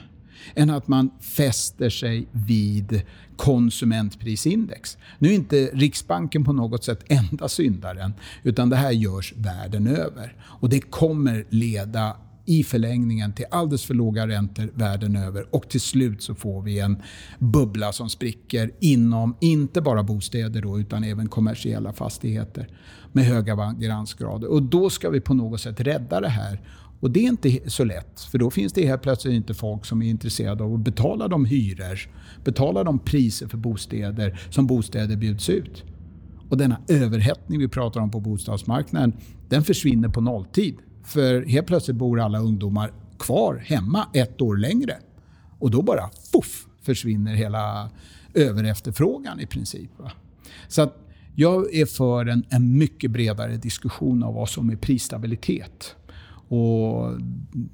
än 0.56 0.70
att 0.70 0.88
man 0.88 1.10
fäster 1.22 1.90
sig 1.90 2.28
vid 2.32 3.02
konsumentprisindex. 3.36 4.98
Nu 5.20 5.30
är 5.30 5.34
inte 5.34 5.70
Riksbanken 5.74 6.44
på 6.44 6.54
något 6.54 6.84
sätt 6.84 7.04
enda 7.08 7.50
syndaren, 7.50 8.14
utan 8.44 8.70
det 8.70 8.76
här 8.76 8.92
görs 8.92 9.34
världen 9.38 9.88
över. 9.88 10.36
Och 10.44 10.70
det 10.70 10.80
kommer 10.82 11.46
leda 11.50 12.18
i 12.46 12.64
förlängningen 12.64 13.34
till 13.34 13.46
alldeles 13.52 13.86
för 13.86 13.94
låga 13.94 14.28
räntor 14.28 14.72
världen 14.74 15.16
över 15.16 15.56
och 15.56 15.70
till 15.70 15.82
slut 15.82 16.22
så 16.24 16.36
får 16.36 16.62
vi 16.62 16.80
en 16.80 17.02
bubbla 17.40 17.92
som 17.92 18.10
spricker 18.10 18.72
inom 18.80 19.36
inte 19.40 19.82
bara 19.82 20.04
bostäder 20.04 20.62
då, 20.62 20.80
utan 20.80 21.04
även 21.04 21.30
kommersiella 21.30 21.94
fastigheter 21.94 22.68
med 23.12 23.26
höga 23.26 23.56
vageransgrader. 23.56 24.48
Och 24.48 24.64
då 24.64 24.90
ska 24.90 25.10
vi 25.10 25.22
på 25.22 25.34
något 25.34 25.62
sätt 25.62 25.80
rädda 25.80 26.22
det 26.22 26.30
här. 26.30 26.62
Och 27.00 27.12
det 27.12 27.20
är 27.20 27.28
inte 27.28 27.70
så 27.70 27.84
lätt, 27.84 28.22
för 28.22 28.38
då 28.38 28.50
finns 28.50 28.74
det 28.74 28.88
helt 28.88 29.02
plötsligt 29.02 29.34
inte 29.34 29.54
folk 29.54 29.86
som 29.86 30.02
är 30.02 30.10
intresserade 30.10 30.64
av 30.64 30.74
att 30.74 30.80
betala 30.80 31.28
de 31.28 31.46
hyror, 31.46 32.00
betala 32.44 32.84
de 32.84 33.00
priser 33.00 33.48
för 33.48 33.58
bostäder 33.58 34.40
som 34.50 34.68
bostäder 34.68 35.16
bjuds 35.16 35.50
ut. 35.50 35.84
Och 36.50 36.58
denna 36.58 36.78
överhettning 36.88 37.60
vi 37.60 37.68
pratar 37.68 38.02
om 38.02 38.12
på 38.12 38.20
bostadsmarknaden, 38.20 39.14
den 39.50 39.64
försvinner 39.64 40.10
på 40.10 40.22
nolltid. 40.22 40.78
För 41.04 41.46
helt 41.46 41.68
plötsligt 41.68 41.98
bor 41.98 42.20
alla 42.20 42.40
ungdomar 42.40 42.92
kvar 43.20 43.64
hemma 43.66 44.08
ett 44.14 44.42
år 44.42 44.58
längre. 44.58 44.98
Och 45.60 45.72
då 45.72 45.82
bara 45.82 46.10
puff, 46.34 46.68
försvinner 46.82 47.36
hela 47.36 47.90
överefterfrågan 48.34 49.40
i 49.40 49.46
princip. 49.46 49.90
Va? 49.98 50.12
Så 50.68 50.82
att 50.82 50.98
jag 51.36 51.76
är 51.76 51.86
för 51.86 52.26
en, 52.26 52.46
en 52.50 52.78
mycket 52.78 53.12
bredare 53.12 53.58
diskussion 53.58 54.24
av 54.24 54.34
vad 54.34 54.50
som 54.50 54.70
är 54.70 54.76
prisstabilitet. 54.76 55.96
Och 56.48 57.12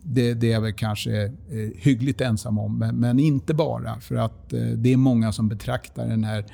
det, 0.03 0.34
det 0.34 0.47
är 0.47 0.51
jag 0.51 0.61
väl 0.61 0.73
kanske 0.73 1.23
eh, 1.23 1.32
hyggligt 1.75 2.21
ensam 2.21 2.59
om, 2.59 2.80
men, 2.80 2.95
men, 2.95 3.19
inte 3.19 3.53
bara. 3.53 3.99
För 3.99 4.15
att 4.15 4.53
eh, 4.53 4.59
det 4.59 4.93
är 4.93 4.97
många 4.97 5.32
som 5.32 5.49
betraktar 5.49 6.07
den 6.07 6.23
här 6.23 6.45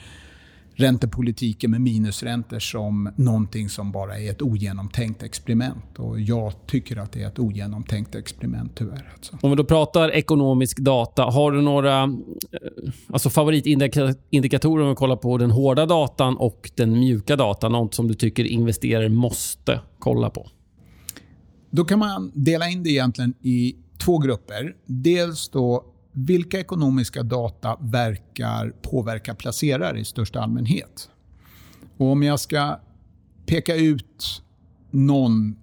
räntepolitiken 0.75 1.71
med 1.71 1.81
minusräntor 1.81 2.59
som 2.59 3.09
någonting 3.15 3.69
som 3.69 3.91
bara 3.91 4.19
är 4.19 4.31
ett 4.31 4.41
ogenomtänkt 4.41 5.23
experiment. 5.23 5.99
Och 5.99 6.19
jag 6.19 6.53
tycker 6.67 6.97
att 6.97 7.11
det 7.11 7.23
är 7.23 7.27
ett 7.27 7.39
ogenomtänkt 7.39 8.15
experiment 8.15 8.71
tyvärr. 8.75 9.13
Alltså. 9.13 9.37
Om 9.41 9.49
vi 9.49 9.55
då 9.55 9.63
pratar 9.63 10.11
ekonomisk 10.11 10.79
data, 10.79 11.23
har 11.23 11.51
du 11.51 11.61
några 11.61 12.03
eh, 12.03 12.09
alltså 13.07 13.29
favoritindikatorer 13.29 14.83
om 14.83 14.89
vi 14.89 14.95
kollar 14.95 15.15
på 15.15 15.37
den 15.37 15.51
hårda 15.51 15.85
datan 15.85 16.37
och 16.37 16.71
den 16.75 16.99
mjuka 16.99 17.35
datan? 17.35 17.71
Något 17.71 17.93
som 17.93 18.07
du 18.07 18.13
tycker 18.13 18.43
investerare 18.43 19.09
måste 19.09 19.79
kolla 19.99 20.29
på? 20.29 20.47
Då 21.69 21.85
kan 21.85 21.99
man 21.99 22.31
dela 22.35 22.69
in 22.69 22.83
det 22.83 22.89
egentligen 22.89 23.33
i 23.41 23.75
två 24.05 24.17
grupper. 24.17 24.75
Dels 24.85 25.49
då 25.49 25.92
vilka 26.13 26.59
ekonomiska 26.59 27.23
data 27.23 27.77
verkar 27.81 28.69
påverka 28.81 29.35
placerare 29.35 29.99
i 29.99 30.05
största 30.05 30.41
allmänhet? 30.41 31.09
Och 31.97 32.11
om 32.11 32.23
jag 32.23 32.39
ska 32.39 32.79
peka 33.45 33.75
ut 33.75 34.43
någon 34.91 35.55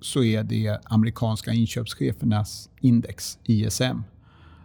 så 0.00 0.22
är 0.22 0.42
det 0.42 0.80
amerikanska 0.84 1.52
inköpschefernas 1.52 2.70
index, 2.80 3.38
ISM, 3.44 4.02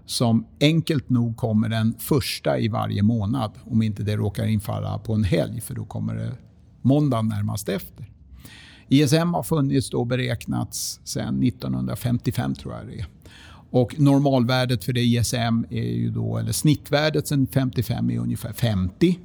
som 0.05 0.45
enkelt 0.61 1.09
nog 1.09 1.37
kommer 1.37 1.69
den 1.69 1.95
första 1.99 2.59
i 2.59 2.67
varje 2.67 3.03
månad, 3.03 3.51
om 3.63 3.81
inte 3.81 4.03
det 4.03 4.15
råkar 4.15 4.45
infalla 4.45 4.99
på 4.99 5.13
en 5.13 5.23
helg, 5.23 5.61
för 5.61 5.75
då 5.75 5.85
kommer 5.85 6.15
det 6.15 6.31
måndagen 6.81 7.27
närmast 7.27 7.69
efter. 7.69 8.09
ISM 8.87 9.33
har 9.33 9.43
funnits 9.43 9.93
och 9.93 10.07
beräknats 10.07 10.99
sedan 11.03 11.43
1955, 11.43 12.55
tror 12.55 12.73
jag 12.73 12.87
det 12.87 12.99
är. 12.99 13.05
Och 13.71 13.99
normalvärdet 13.99 14.83
för 14.83 14.93
det 14.93 15.01
ISM 15.01 15.65
är 15.69 15.93
ju 15.93 16.09
då, 16.09 16.37
eller 16.37 16.51
snittvärdet 16.51 17.27
sen 17.27 17.47
55 17.47 18.11
är 18.11 18.19
ungefär 18.19 18.53
50. 18.53 19.19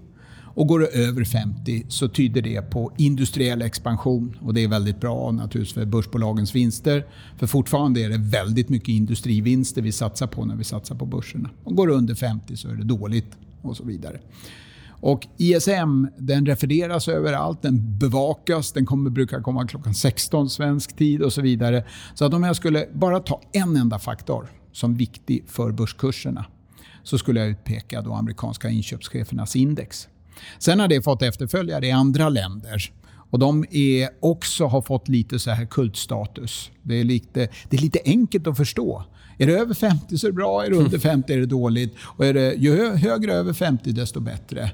Och 0.57 0.67
går 0.67 0.81
det 0.81 0.87
över 0.87 1.25
50 1.25 1.85
så 1.89 2.09
tyder 2.09 2.43
det 2.43 2.63
på 2.71 2.93
industriell 2.97 3.63
expansion. 3.63 4.37
Och 4.41 4.55
det 4.55 4.65
är 4.65 4.69
väldigt 4.69 5.01
bra 5.01 5.31
naturligtvis 5.31 5.75
för 5.75 5.85
börsbolagens 5.85 6.55
vinster. 6.55 7.07
För 7.39 7.47
fortfarande 7.47 8.01
är 8.01 8.09
det 8.09 8.19
väldigt 8.19 8.69
mycket 8.69 8.89
industrivinster 8.89 9.83
vi 9.83 9.93
satsar 9.93 10.27
på 10.27 10.45
när 10.45 10.57
vi 10.57 10.65
satsar 10.65 10.95
på 10.95 11.07
börserna. 11.07 11.51
Och 11.65 11.77
går 11.77 11.87
det 11.87 11.95
under 11.95 12.15
50 12.15 12.57
så 12.57 12.69
är 12.69 12.75
det 12.75 12.85
dåligt 12.85 13.37
och 13.63 13.77
så 13.77 13.85
vidare. 13.85 14.21
Och 15.01 15.27
ISM 15.37 16.07
den 16.19 16.47
refereras 16.47 17.09
överallt, 17.09 17.63
den 17.63 17.99
bevakas, 17.99 18.73
den 18.73 18.87
kommer, 18.87 19.11
brukar 19.11 19.41
komma 19.41 19.67
klockan 19.67 19.95
16 19.95 20.51
svensk 20.51 20.97
tid 20.97 21.23
och 21.23 21.33
så 21.33 21.43
vidare. 21.43 21.85
Så 22.15 22.25
att 22.25 22.35
om 22.35 22.43
jag 22.43 22.57
skulle 22.57 22.89
bara 22.93 23.21
ta 23.21 23.41
en 23.53 23.77
enda 23.77 23.99
faktor 23.99 24.49
som 24.73 24.95
viktig 24.95 25.45
för 25.47 25.73
börskurserna 25.73 26.45
så 27.03 27.19
skulle 27.19 27.41
jag 27.41 27.49
utpeka 27.49 28.03
då 28.03 28.13
amerikanska 28.13 28.69
inköpschefernas 28.71 29.57
index. 29.57 30.09
Sen 30.59 30.81
har 30.81 30.89
det 30.89 31.03
fått 31.03 31.23
efterföljare 31.23 31.87
i 31.87 31.91
andra 31.91 32.29
länder. 32.29 32.93
Och 33.31 33.39
De 33.39 33.65
är 33.71 34.09
också 34.21 34.67
har 34.67 34.83
fått 34.83 35.09
lite 35.09 35.39
så 35.39 35.51
här 35.51 35.67
kultstatus. 35.67 36.71
Det 36.83 37.01
är, 37.01 37.05
lite, 37.05 37.49
det 37.69 37.77
är 37.77 37.81
lite 37.81 37.99
enkelt 38.05 38.47
att 38.47 38.57
förstå. 38.57 39.05
Är 39.39 39.47
det 39.47 39.53
över 39.53 39.75
50 39.75 40.19
så 40.19 40.27
är 40.27 40.31
det 40.31 40.37
bra, 40.37 40.65
är 40.65 40.71
det 40.71 40.77
under 40.77 40.99
50 41.11 41.33
är 41.33 41.39
det 41.39 41.47
dåligt. 41.47 41.95
Och 42.01 42.27
är 42.27 42.35
det, 42.35 42.55
ju 42.55 42.97
högre 42.97 43.33
över 43.33 43.53
50 43.53 43.93
desto 43.93 44.21
bättre. 44.21 44.71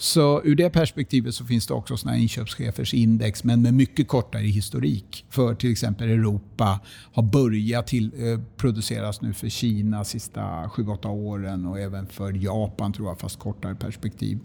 Så 0.00 0.42
ur 0.44 0.54
det 0.54 0.70
perspektivet 0.70 1.34
så 1.34 1.44
finns 1.44 1.66
det 1.66 1.74
också 1.74 1.96
såna 1.96 2.16
inköpschefers 2.16 2.94
index, 2.94 3.44
men 3.44 3.62
med 3.62 3.74
mycket 3.74 4.08
kortare 4.08 4.42
historik. 4.42 5.24
För 5.30 5.54
till 5.54 5.72
exempel 5.72 6.08
Europa 6.08 6.80
har 7.12 7.22
börjat 7.22 7.86
till, 7.86 8.12
eh, 8.16 8.40
produceras 8.56 9.20
nu 9.20 9.32
för 9.32 9.48
Kina 9.48 9.96
de 9.96 10.04
sista 10.04 10.68
7-8 10.68 11.08
åren 11.08 11.66
och 11.66 11.80
även 11.80 12.06
för 12.06 12.32
Japan 12.32 12.92
tror 12.92 13.08
jag, 13.08 13.18
fast 13.18 13.38
kortare 13.38 13.74
perspektiv. 13.74 14.38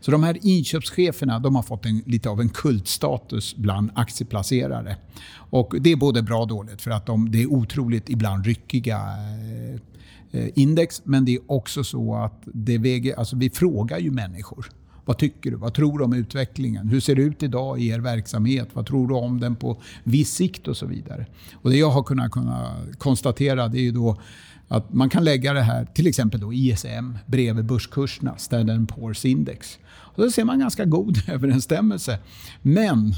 Så 0.00 0.10
de 0.10 0.22
här 0.22 0.38
inköpscheferna 0.42 1.38
de 1.38 1.54
har 1.54 1.62
fått 1.62 1.86
en, 1.86 2.02
lite 2.06 2.28
av 2.28 2.40
en 2.40 2.48
kultstatus 2.48 3.56
bland 3.56 3.90
aktieplacerare. 3.94 4.96
Och 5.34 5.74
det 5.80 5.92
är 5.92 5.96
både 5.96 6.22
bra 6.22 6.40
och 6.40 6.48
dåligt 6.48 6.82
för 6.82 6.90
att 6.90 7.06
de, 7.06 7.30
det 7.30 7.42
är 7.42 7.46
otroligt 7.46 8.08
ibland 8.08 8.46
ryckiga 8.46 8.98
eh, 8.98 10.40
eh 10.40 10.48
index, 10.54 11.02
men 11.04 11.24
det 11.24 11.34
är 11.34 11.40
också 11.46 11.84
så 11.84 12.14
att 12.14 12.42
det 12.44 12.78
väger, 12.78 13.18
alltså 13.18 13.36
vi 13.36 13.50
frågar 13.50 13.98
ju 13.98 14.10
människor. 14.10 14.70
Vad 15.10 15.18
tycker 15.18 15.50
du? 15.50 15.56
Vad 15.56 15.74
tror 15.74 15.98
du 15.98 16.04
om 16.04 16.12
utvecklingen? 16.12 16.88
Hur 16.88 17.00
ser 17.00 17.14
det 17.14 17.22
ut 17.22 17.42
idag 17.42 17.80
i 17.80 17.88
er 17.88 17.98
verksamhet? 17.98 18.68
Vad 18.72 18.86
tror 18.86 19.08
du 19.08 19.14
om 19.14 19.40
den 19.40 19.56
på 19.56 19.82
viss 20.04 20.32
sikt 20.32 20.68
och 20.68 20.76
så 20.76 20.86
vidare? 20.86 21.26
Och 21.54 21.70
Det 21.70 21.76
jag 21.76 21.90
har 21.90 22.02
kunnat, 22.02 22.30
kunnat 22.30 22.98
konstatera 22.98 23.68
det 23.68 23.78
är 23.78 23.82
ju 23.82 23.92
då 23.92 24.20
att 24.68 24.92
man 24.92 25.10
kan 25.10 25.24
lägga 25.24 25.52
det 25.52 25.62
här, 25.62 25.84
till 25.84 26.06
exempel 26.06 26.40
då 26.40 26.52
ISM, 26.52 27.18
bredvid 27.26 27.64
börskurserna, 27.64 28.36
Standard 28.36 28.80
Poor's 28.80 29.26
Index. 29.26 29.78
Och 29.88 30.22
då 30.22 30.30
ser 30.30 30.44
man 30.44 30.58
ganska 30.58 30.84
god 30.84 31.22
överensstämmelse. 31.28 32.18
Men 32.62 33.14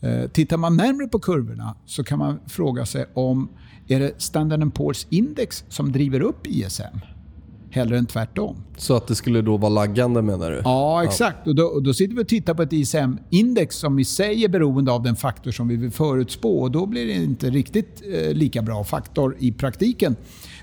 eh, 0.00 0.30
tittar 0.30 0.56
man 0.56 0.76
närmre 0.76 1.06
på 1.06 1.18
kurvorna 1.18 1.74
så 1.86 2.04
kan 2.04 2.18
man 2.18 2.38
fråga 2.46 2.86
sig 2.86 3.06
om 3.14 3.48
är 3.88 4.00
det 4.00 4.22
Standard 4.22 4.60
Poor's 4.60 5.06
Index 5.10 5.64
som 5.68 5.92
driver 5.92 6.20
upp 6.20 6.46
ISM? 6.46 6.98
Hellre 7.76 7.98
än 7.98 8.06
tvärtom. 8.06 8.56
Så 8.76 8.96
att 8.96 9.06
det 9.06 9.14
skulle 9.14 9.42
då 9.42 9.56
vara 9.56 9.68
laggande 9.68 10.22
menar 10.22 10.50
du? 10.50 10.60
Ja, 10.64 11.04
exakt. 11.04 11.38
Ja. 11.44 11.50
Och, 11.50 11.56
då, 11.56 11.64
och 11.64 11.82
då 11.82 11.94
sitter 11.94 12.14
vi 12.14 12.22
och 12.22 12.28
tittar 12.28 12.54
på 12.54 12.62
ett 12.62 12.72
ISM-index 12.72 13.76
som 13.76 13.98
i 13.98 14.04
sig 14.04 14.44
är 14.44 14.48
beroende 14.48 14.92
av 14.92 15.02
den 15.02 15.16
faktor 15.16 15.50
som 15.50 15.68
vi 15.68 15.76
vill 15.76 15.90
förutspå. 15.90 16.58
Och 16.58 16.70
då 16.70 16.86
blir 16.86 17.06
det 17.06 17.12
inte 17.12 17.50
riktigt 17.50 18.02
eh, 18.12 18.34
lika 18.34 18.62
bra 18.62 18.84
faktor 18.84 19.36
i 19.38 19.52
praktiken. 19.52 20.16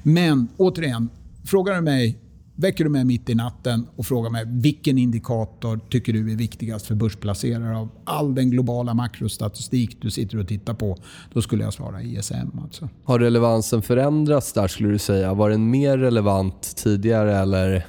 Men 0.04 0.48
återigen, 0.58 1.10
frågar 1.46 1.76
du 1.76 1.82
mig 1.82 2.18
väcker 2.56 2.84
du 2.84 2.90
mig 2.90 3.06
mitt 3.06 3.30
i 3.30 3.36
natten 3.36 3.88
och 3.96 4.06
frågar 4.06 4.30
mig 4.30 4.44
vilken 4.48 4.98
indikator 4.98 5.80
tycker 5.90 6.14
du 6.14 6.32
är 6.32 6.36
viktigast 6.36 6.86
för 6.86 6.96
börsplacerare 6.96 7.78
av 7.78 7.90
all 8.04 8.36
den 8.36 8.50
globala 8.50 8.94
makrostatistik 8.94 10.02
du 10.02 10.12
sitter 10.12 10.38
och 10.38 10.48
tittar 10.48 10.74
på, 10.74 10.98
då 11.34 11.42
skulle 11.42 11.64
jag 11.64 11.74
svara 11.74 12.02
ISM. 12.02 12.60
Alltså. 12.64 12.90
Har 13.04 13.20
relevansen 13.20 13.82
förändrats 13.82 14.54
där 14.54 14.68
skulle 14.68 14.90
du 14.90 15.00
säga? 15.00 15.34
Var 15.34 15.50
den 15.50 15.70
mer 15.70 15.98
relevant 15.98 16.76
tidigare 16.76 17.38
eller? 17.38 17.86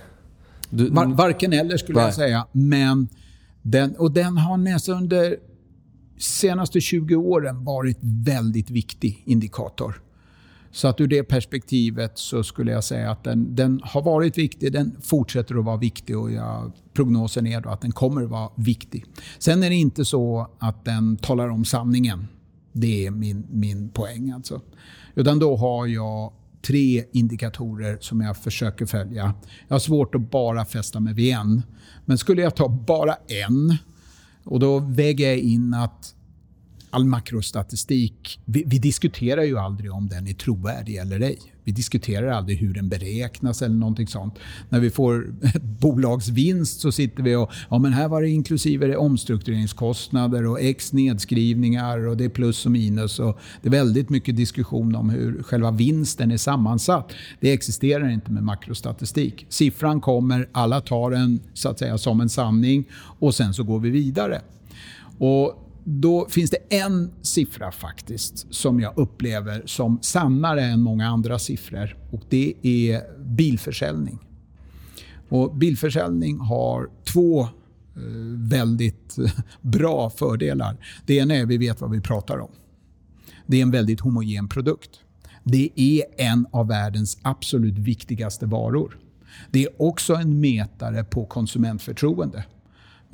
Du, 0.71 0.91
Var, 0.91 1.07
varken 1.07 1.53
eller 1.53 1.77
skulle 1.77 1.99
nej. 1.99 2.07
jag 2.07 2.15
säga. 2.15 2.47
Men 2.53 3.09
den, 3.63 3.97
och 3.97 4.11
den 4.13 4.37
har 4.37 4.57
nästan 4.57 4.97
under 4.97 5.37
senaste 6.19 6.81
20 6.81 7.17
åren 7.17 7.65
varit 7.65 7.99
väldigt 8.01 8.71
viktig 8.71 9.23
indikator. 9.27 10.04
Så 10.75 10.89
att 10.89 11.01
ur 11.01 11.07
det 11.07 11.25
perspektivet 11.25 12.19
så 12.19 12.43
skulle 12.43 12.73
jag 12.73 12.85
säga 12.85 13.11
att 13.11 13.25
den, 13.25 13.55
den 13.55 13.81
har 13.85 14.03
varit 14.03 14.39
viktig, 14.39 14.73
den 14.73 14.97
fortsätter 15.03 15.59
att 15.59 15.65
vara 15.65 15.77
viktig 15.77 16.19
och 16.19 16.33
jag, 16.33 16.73
prognosen 16.93 17.47
är 17.47 17.61
då 17.61 17.69
att 17.69 17.81
den 17.81 17.93
kommer 17.93 18.23
att 18.23 18.31
vara 18.31 18.51
viktig. 18.55 19.05
Sen 19.39 19.63
är 19.63 19.71
det 19.71 19.77
inte 19.77 20.05
så 20.05 20.49
att 20.59 20.85
den 20.85 21.17
talar 21.17 21.49
om 21.49 21.65
sanningen. 21.65 22.29
Det 22.73 23.07
är 23.07 23.11
min, 23.11 23.47
min 23.51 23.89
poäng. 23.89 24.31
Alltså. 24.31 24.61
Utan 25.15 25.39
då 25.39 25.57
har 25.57 25.87
jag 25.87 26.33
tre 26.67 27.05
indikatorer 27.13 27.99
som 28.01 28.21
jag 28.21 28.37
försöker 28.37 28.87
följa. 28.87 29.35
Jag 29.69 29.75
har 29.75 29.81
svårt 29.81 30.15
att 30.15 30.31
bara 30.31 30.65
fästa 30.65 31.01
mig 31.01 31.15
vid 31.15 31.35
en. 31.35 31.63
Men 32.05 32.19
skulle 32.19 32.43
jag 32.43 32.57
ta 32.57 32.69
bara 32.69 33.15
en 33.15 33.77
och 34.45 34.61
då 34.61 34.79
väger 34.79 35.29
jag 35.29 35.39
in 35.39 35.75
att 35.75 36.14
all 36.95 37.05
makrostatistik, 37.05 38.41
vi, 38.45 38.65
vi, 38.67 38.79
diskuterar 38.79 39.43
ju 39.43 39.59
aldrig 39.59 39.93
om 39.93 40.09
den 40.09 40.27
är 40.27 40.33
trovärdig 40.33 40.97
eller 40.97 41.21
ej. 41.21 41.39
Vi 41.65 41.73
diskuterar 41.73 42.29
aldrig 42.29 42.59
hur 42.59 42.75
den 42.75 42.89
beräknas 42.89 43.63
eller 43.63 43.75
någonting 43.75 44.07
sånt. 44.07 44.35
När 44.69 44.81
vi 44.81 44.91
får 44.91 45.35
ett 45.43 45.63
bolagsvinst 45.63 46.81
så 46.81 46.93
sitter 46.93 47.23
vi 47.23 47.37
och 47.37 47.51
ja 47.71 47.79
men 47.79 47.93
här 47.93 48.09
var 48.09 48.23
det 48.23 48.29
inklusive 48.29 48.97
omstruktureringskostnader 48.97 50.47
och 50.47 50.61
x 50.61 50.93
nedskrivningar 50.93 52.07
och 52.07 52.17
det 52.17 52.25
är 52.25 52.29
plus 52.29 52.67
och 52.67 52.73
minus. 52.73 53.19
Och 53.19 53.39
det 53.63 53.69
är 53.69 53.73
väldigt 53.73 54.11
mycket 54.11 54.37
diskussion 54.37 54.95
om 54.95 55.11
hur 55.11 55.43
själva 55.43 55.71
vinsten 55.71 56.31
är 56.31 56.37
sammansatt. 56.37 57.13
Det 57.41 57.53
existerar 57.53 58.11
inte 58.11 58.31
med 58.31 58.43
makrostatistik. 58.43 59.47
Siffran 59.49 60.01
kommer, 60.01 60.49
alla 60.53 60.81
tar 60.81 61.11
den 61.11 61.41
så 61.55 61.69
att 61.69 61.79
säga 61.79 61.99
som 61.99 62.21
en 62.21 62.29
sanning 62.29 62.85
och 63.21 63.35
sen 63.35 63.55
så 63.55 63.63
går 63.63 63.81
vi 63.81 63.91
vidare. 63.91 64.41
Och 65.19 65.64
då 65.85 66.27
finns 66.29 66.51
det 66.51 66.77
en 66.83 67.11
siffra 67.23 67.73
faktiskt 67.73 68.55
som 68.55 68.81
jag 68.81 68.93
upplever 68.99 69.63
som 69.67 69.99
sannare 70.03 70.63
än 70.63 70.81
många 70.81 71.09
andra 71.09 71.39
siffror. 71.39 71.97
och 72.11 72.23
Det 72.29 72.55
är 72.63 73.03
bilförsäljning. 73.25 74.19
Och 75.29 75.57
bilförsäljning 75.57 76.39
har 76.39 76.91
två 77.13 77.41
eh, 77.43 77.49
väldigt 78.37 79.19
eh, 79.19 79.31
bra 79.61 80.11
fördelar. 80.11 80.77
Det 81.07 81.15
ena 81.17 81.35
är 81.35 81.43
att 81.43 81.49
vi 81.49 81.59
vet 81.59 81.81
vad 81.81 81.91
vi 81.91 82.01
pratar 82.01 82.39
om. 82.39 82.51
Det 83.47 83.59
är 83.59 83.63
en 83.63 83.71
väldigt 83.71 84.01
homogen 84.01 84.49
produkt. 84.49 84.91
Det 85.43 85.71
är 85.75 86.03
en 86.17 86.47
av 86.51 86.69
världens 86.69 87.19
absolut 87.23 87.79
viktigaste 87.79 88.47
varor. 88.47 88.99
Det 89.51 89.65
är 89.65 89.83
också 89.83 90.15
en 90.15 90.41
mätare 90.41 91.05
på 91.05 91.27
konsumentförtroende. 91.27 92.45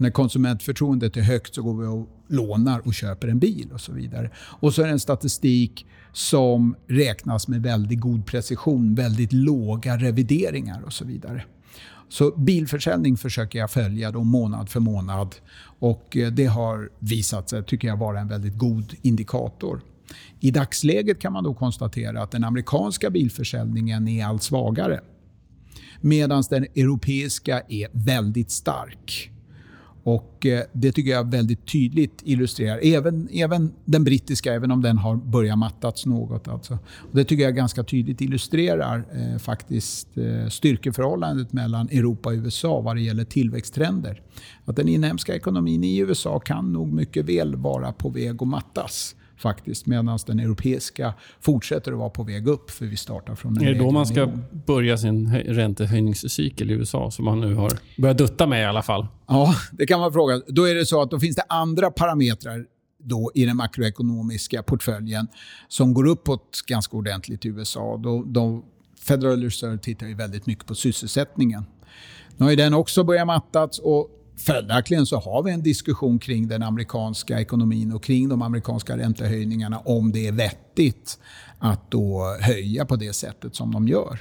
När 0.00 0.10
konsumentförtroendet 0.10 1.16
är 1.16 1.20
högt 1.20 1.54
så 1.54 1.62
går 1.62 1.74
vi 1.80 1.86
och 1.86 2.08
lånar 2.28 2.86
och 2.86 2.94
köper 2.94 3.28
en 3.28 3.38
bil 3.38 3.68
och 3.72 3.80
så 3.80 3.92
vidare. 3.92 4.30
Och 4.36 4.74
så 4.74 4.82
är 4.82 4.86
det 4.86 4.92
en 4.92 5.00
statistik 5.00 5.86
som 6.12 6.76
räknas 6.86 7.48
med 7.48 7.62
väldigt 7.62 8.00
god 8.00 8.26
precision, 8.26 8.94
väldigt 8.94 9.32
låga 9.32 9.96
revideringar 9.96 10.82
och 10.82 10.92
så 10.92 11.04
vidare. 11.04 11.44
Så 12.08 12.30
bilförsäljning 12.30 13.16
försöker 13.16 13.58
jag 13.58 13.70
följa 13.70 14.10
då 14.10 14.22
månad 14.22 14.68
för 14.68 14.80
månad 14.80 15.34
och 15.78 16.16
eh, 16.16 16.32
det 16.32 16.46
har 16.46 16.90
visat 16.98 17.48
sig, 17.48 17.64
tycker 17.64 17.88
jag, 17.88 17.96
vara 17.96 18.20
en 18.20 18.28
väldigt 18.28 18.58
god 18.58 18.94
indikator. 19.02 19.80
I 20.40 20.50
dagsläget 20.50 21.20
kan 21.20 21.32
man 21.32 21.44
då 21.44 21.54
konstatera 21.54 22.22
att 22.22 22.30
den 22.30 22.44
amerikanska 22.44 23.10
bilförsäljningen 23.10 24.08
är 24.08 24.26
allt 24.26 24.42
svagare. 24.42 25.00
Medan 26.00 26.42
den 26.50 26.62
europeiska 26.62 27.62
är 27.68 27.88
väldigt 27.92 28.50
stark. 28.50 29.30
Och 30.02 30.46
eh, 30.46 30.62
Det 30.72 30.92
tycker 30.92 31.10
jag 31.10 31.30
väldigt 31.30 31.66
tydligt 31.66 32.22
illustrerar, 32.24 32.80
även, 32.82 33.28
även 33.32 33.72
den 33.84 34.04
brittiska, 34.04 34.54
även 34.54 34.70
om 34.70 34.82
den 34.82 34.98
har 34.98 35.16
börjat 35.16 35.58
mattats 35.58 36.06
något. 36.06 36.48
Alltså. 36.48 36.78
Och 36.84 37.16
det 37.16 37.24
tycker 37.24 37.44
jag 37.44 37.56
ganska 37.56 37.84
tydligt 37.84 38.20
illustrerar 38.20 39.04
eh, 39.12 39.38
faktiskt 39.38 40.18
eh, 40.18 40.48
styrkeförhållandet 40.48 41.52
mellan 41.52 41.88
Europa 41.88 42.28
och 42.28 42.34
USA 42.34 42.80
vad 42.80 42.96
det 42.96 43.02
gäller 43.02 43.24
tillväxttrender. 43.24 44.22
Att 44.64 44.76
den 44.76 44.88
inhemska 44.88 45.34
ekonomin 45.34 45.84
i 45.84 45.98
USA 45.98 46.40
kan 46.40 46.72
nog 46.72 46.92
mycket 46.92 47.24
väl 47.24 47.56
vara 47.56 47.92
på 47.92 48.08
väg 48.08 48.42
att 48.42 48.48
mattas 48.48 49.14
faktiskt. 49.40 49.86
Medan 49.86 50.18
den 50.26 50.40
europeiska 50.40 51.14
fortsätter 51.40 51.92
att 51.92 51.98
vara 51.98 52.10
på 52.10 52.22
väg 52.22 52.48
upp 52.48 52.70
för 52.70 52.86
vi 52.86 52.96
startar 52.96 53.34
från 53.34 53.56
en 53.56 53.64
Är 53.64 53.72
det 53.72 53.78
då 53.78 53.90
man 53.90 54.06
ska 54.06 54.26
nivå. 54.26 54.38
börja 54.66 54.98
sin 54.98 55.34
räntehöjningscykel 55.34 56.70
i 56.70 56.74
USA 56.74 57.10
som 57.10 57.24
man 57.24 57.40
nu 57.40 57.54
har 57.54 57.72
börjat 57.98 58.18
dutta 58.18 58.46
med 58.46 58.62
i 58.62 58.64
alla 58.64 58.82
fall? 58.82 59.06
Ja, 59.26 59.54
det 59.72 59.86
kan 59.86 60.00
man 60.00 60.12
fråga. 60.12 60.40
Då 60.48 60.64
är 60.68 60.74
det 60.74 60.86
så 60.86 61.02
att 61.02 61.10
då 61.10 61.20
finns 61.20 61.36
det 61.36 61.44
andra 61.48 61.90
parametrar 61.90 62.64
då 63.02 63.30
i 63.34 63.44
den 63.44 63.56
makroekonomiska 63.56 64.62
portföljen 64.62 65.28
som 65.68 65.94
går 65.94 66.06
uppåt 66.06 66.62
ganska 66.66 66.96
ordentligt 66.96 67.44
i 67.44 67.48
USA. 67.48 67.96
Då, 67.96 68.24
då 68.26 68.64
Federal 69.00 69.42
Reserve 69.42 69.78
tittar 69.78 70.06
ju 70.06 70.14
väldigt 70.14 70.46
mycket 70.46 70.66
på 70.66 70.74
sysselsättningen. 70.74 71.64
Nu 72.36 72.46
har 72.46 72.56
den 72.56 72.74
också 72.74 73.04
börjat 73.04 73.26
mattas 73.26 73.78
och 73.78 74.08
Följaktligen 74.40 75.06
så 75.06 75.18
har 75.20 75.42
vi 75.42 75.50
en 75.52 75.62
diskussion 75.62 76.18
kring 76.18 76.48
den 76.48 76.62
amerikanska 76.62 77.40
ekonomin 77.40 77.92
och 77.92 78.04
kring 78.04 78.28
de 78.28 78.42
amerikanska 78.42 78.96
räntehöjningarna 78.96 79.78
om 79.78 80.12
det 80.12 80.26
är 80.26 80.32
vettigt 80.32 81.18
att 81.58 81.90
då 81.90 82.36
höja 82.40 82.84
på 82.84 82.96
det 82.96 83.12
sättet 83.12 83.54
som 83.54 83.72
de 83.72 83.88
gör. 83.88 84.18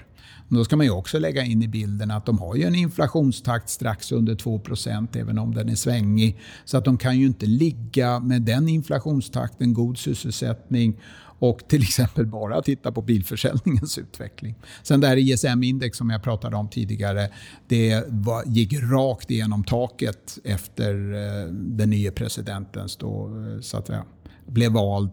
Men 0.47 0.57
då 0.57 0.65
ska 0.65 0.75
man 0.75 0.85
ju 0.85 0.91
också 0.91 1.19
lägga 1.19 1.43
in 1.43 1.63
i 1.63 1.67
bilden 1.67 2.11
att 2.11 2.25
de 2.25 2.39
har 2.39 2.55
ju 2.55 2.63
en 2.63 2.75
inflationstakt 2.75 3.69
strax 3.69 4.11
under 4.11 4.35
2% 4.35 5.17
även 5.17 5.39
om 5.39 5.55
den 5.55 5.69
är 5.69 5.75
svängig. 5.75 6.39
Så 6.65 6.77
att 6.77 6.85
de 6.85 6.97
kan 6.97 7.19
ju 7.19 7.25
inte 7.25 7.45
ligga 7.45 8.19
med 8.19 8.41
den 8.41 8.69
inflationstakten, 8.69 9.73
god 9.73 9.97
sysselsättning 9.97 10.99
och 11.39 11.67
till 11.67 11.81
exempel 11.81 12.25
bara 12.25 12.61
titta 12.61 12.91
på 12.91 13.01
bilförsäljningens 13.01 13.97
utveckling. 13.97 14.55
Sen 14.83 15.01
det 15.01 15.07
här 15.07 15.17
ISM-index 15.17 15.97
som 15.97 16.09
jag 16.09 16.23
pratade 16.23 16.55
om 16.55 16.69
tidigare, 16.69 17.29
det 17.67 18.03
var, 18.07 18.43
gick 18.45 18.73
rakt 18.73 19.31
igenom 19.31 19.63
taket 19.63 20.37
efter 20.43 21.13
eh, 21.13 21.51
den 21.51 21.89
nya 21.89 22.11
presidentens 22.11 22.97
då, 22.97 23.27
eh, 23.27 23.61
så 23.61 23.77
att 23.77 23.87
säga, 23.87 24.03
blev 24.45 24.71
vald. 24.71 25.11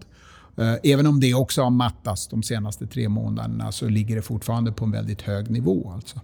Eh, 0.59 0.74
även 0.83 1.07
om 1.07 1.20
det 1.20 1.35
också 1.35 1.62
har 1.62 1.70
mattats 1.70 2.29
de 2.29 2.43
senaste 2.43 2.87
tre 2.87 3.09
månaderna 3.09 3.72
så 3.72 3.89
ligger 3.89 4.16
det 4.16 4.22
fortfarande 4.22 4.72
på 4.72 4.85
en 4.85 4.91
väldigt 4.91 5.22
hög 5.22 5.51
nivå. 5.51 5.93
Alltså. 5.95 6.20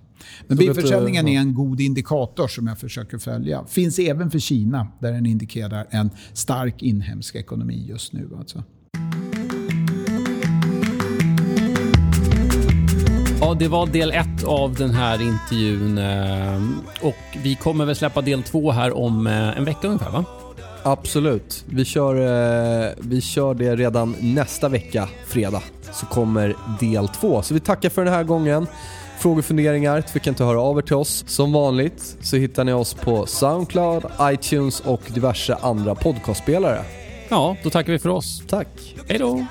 Men 0.47 0.57
bilförsäljningen 0.57 1.29
är 1.29 1.39
en 1.39 1.55
god 1.55 1.81
indikator 1.81 2.49
som 2.49 2.67
jag 2.67 2.79
försöker 2.79 3.19
följa. 3.19 3.65
Finns 3.67 3.99
även 3.99 4.31
för 4.31 4.39
Kina 4.39 4.87
där 5.01 5.13
den 5.13 5.27
indikerar 5.27 5.87
en 5.91 6.11
stark 6.33 6.83
inhemsk 6.83 7.35
ekonomi 7.35 7.87
just 7.89 8.13
nu. 8.13 8.31
Alltså. 8.39 8.65
Ja, 13.53 13.57
det 13.59 13.69
var 13.69 13.87
del 13.87 14.11
ett 14.11 14.45
av 14.45 14.75
den 14.75 14.91
här 14.91 15.23
intervjun 15.23 15.99
eh, 15.99 17.07
och 17.07 17.37
vi 17.43 17.55
kommer 17.55 17.85
väl 17.85 17.97
släppa 17.97 18.21
del 18.21 18.43
två 18.43 18.71
här 18.71 18.97
om 18.97 19.27
eh, 19.27 19.59
en 19.59 19.65
vecka 19.65 19.87
ungefär 19.87 20.11
va? 20.11 20.25
Absolut. 20.83 21.65
Vi 21.67 21.85
kör, 21.85 22.15
eh, 22.15 22.91
vi 22.99 23.21
kör 23.21 23.55
det 23.55 23.77
redan 23.77 24.17
nästa 24.21 24.69
vecka, 24.69 25.09
fredag, 25.27 25.63
så 25.93 26.07
kommer 26.07 26.57
del 26.81 27.09
två. 27.09 27.43
Så 27.43 27.55
vi 27.55 27.61
tackar 27.61 27.89
för 27.89 28.05
den 28.05 28.15
här 28.15 28.25
gången. 28.25 28.67
Frågor 29.19 29.39
och 29.39 29.45
funderingar 29.45 30.01
tveka 30.01 30.31
inte 30.31 30.45
höra 30.45 30.61
av 30.61 30.79
er 30.79 30.83
till 30.83 30.97
oss. 30.97 31.25
Som 31.27 31.53
vanligt 31.53 32.17
så 32.21 32.37
hittar 32.37 32.65
ni 32.65 32.73
oss 32.73 32.95
på 32.95 33.27
Soundcloud, 33.27 34.05
iTunes 34.21 34.81
och 34.81 35.03
diverse 35.07 35.55
andra 35.55 35.95
podcastspelare. 35.95 36.85
Ja, 37.29 37.57
då 37.63 37.71
tackar 37.71 37.93
vi 37.93 37.99
för 37.99 38.09
oss. 38.09 38.43
Tack. 38.49 38.69
Hej 39.09 39.19
då. 39.19 39.47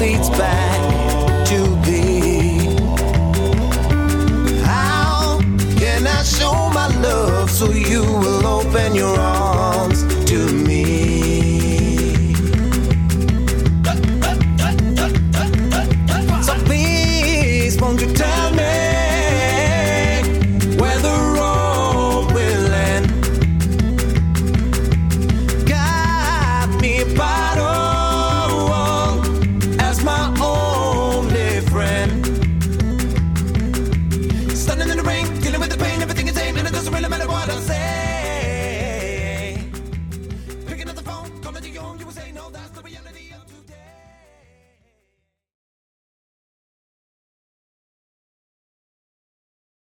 leads 0.00 0.30
back. 0.30 0.89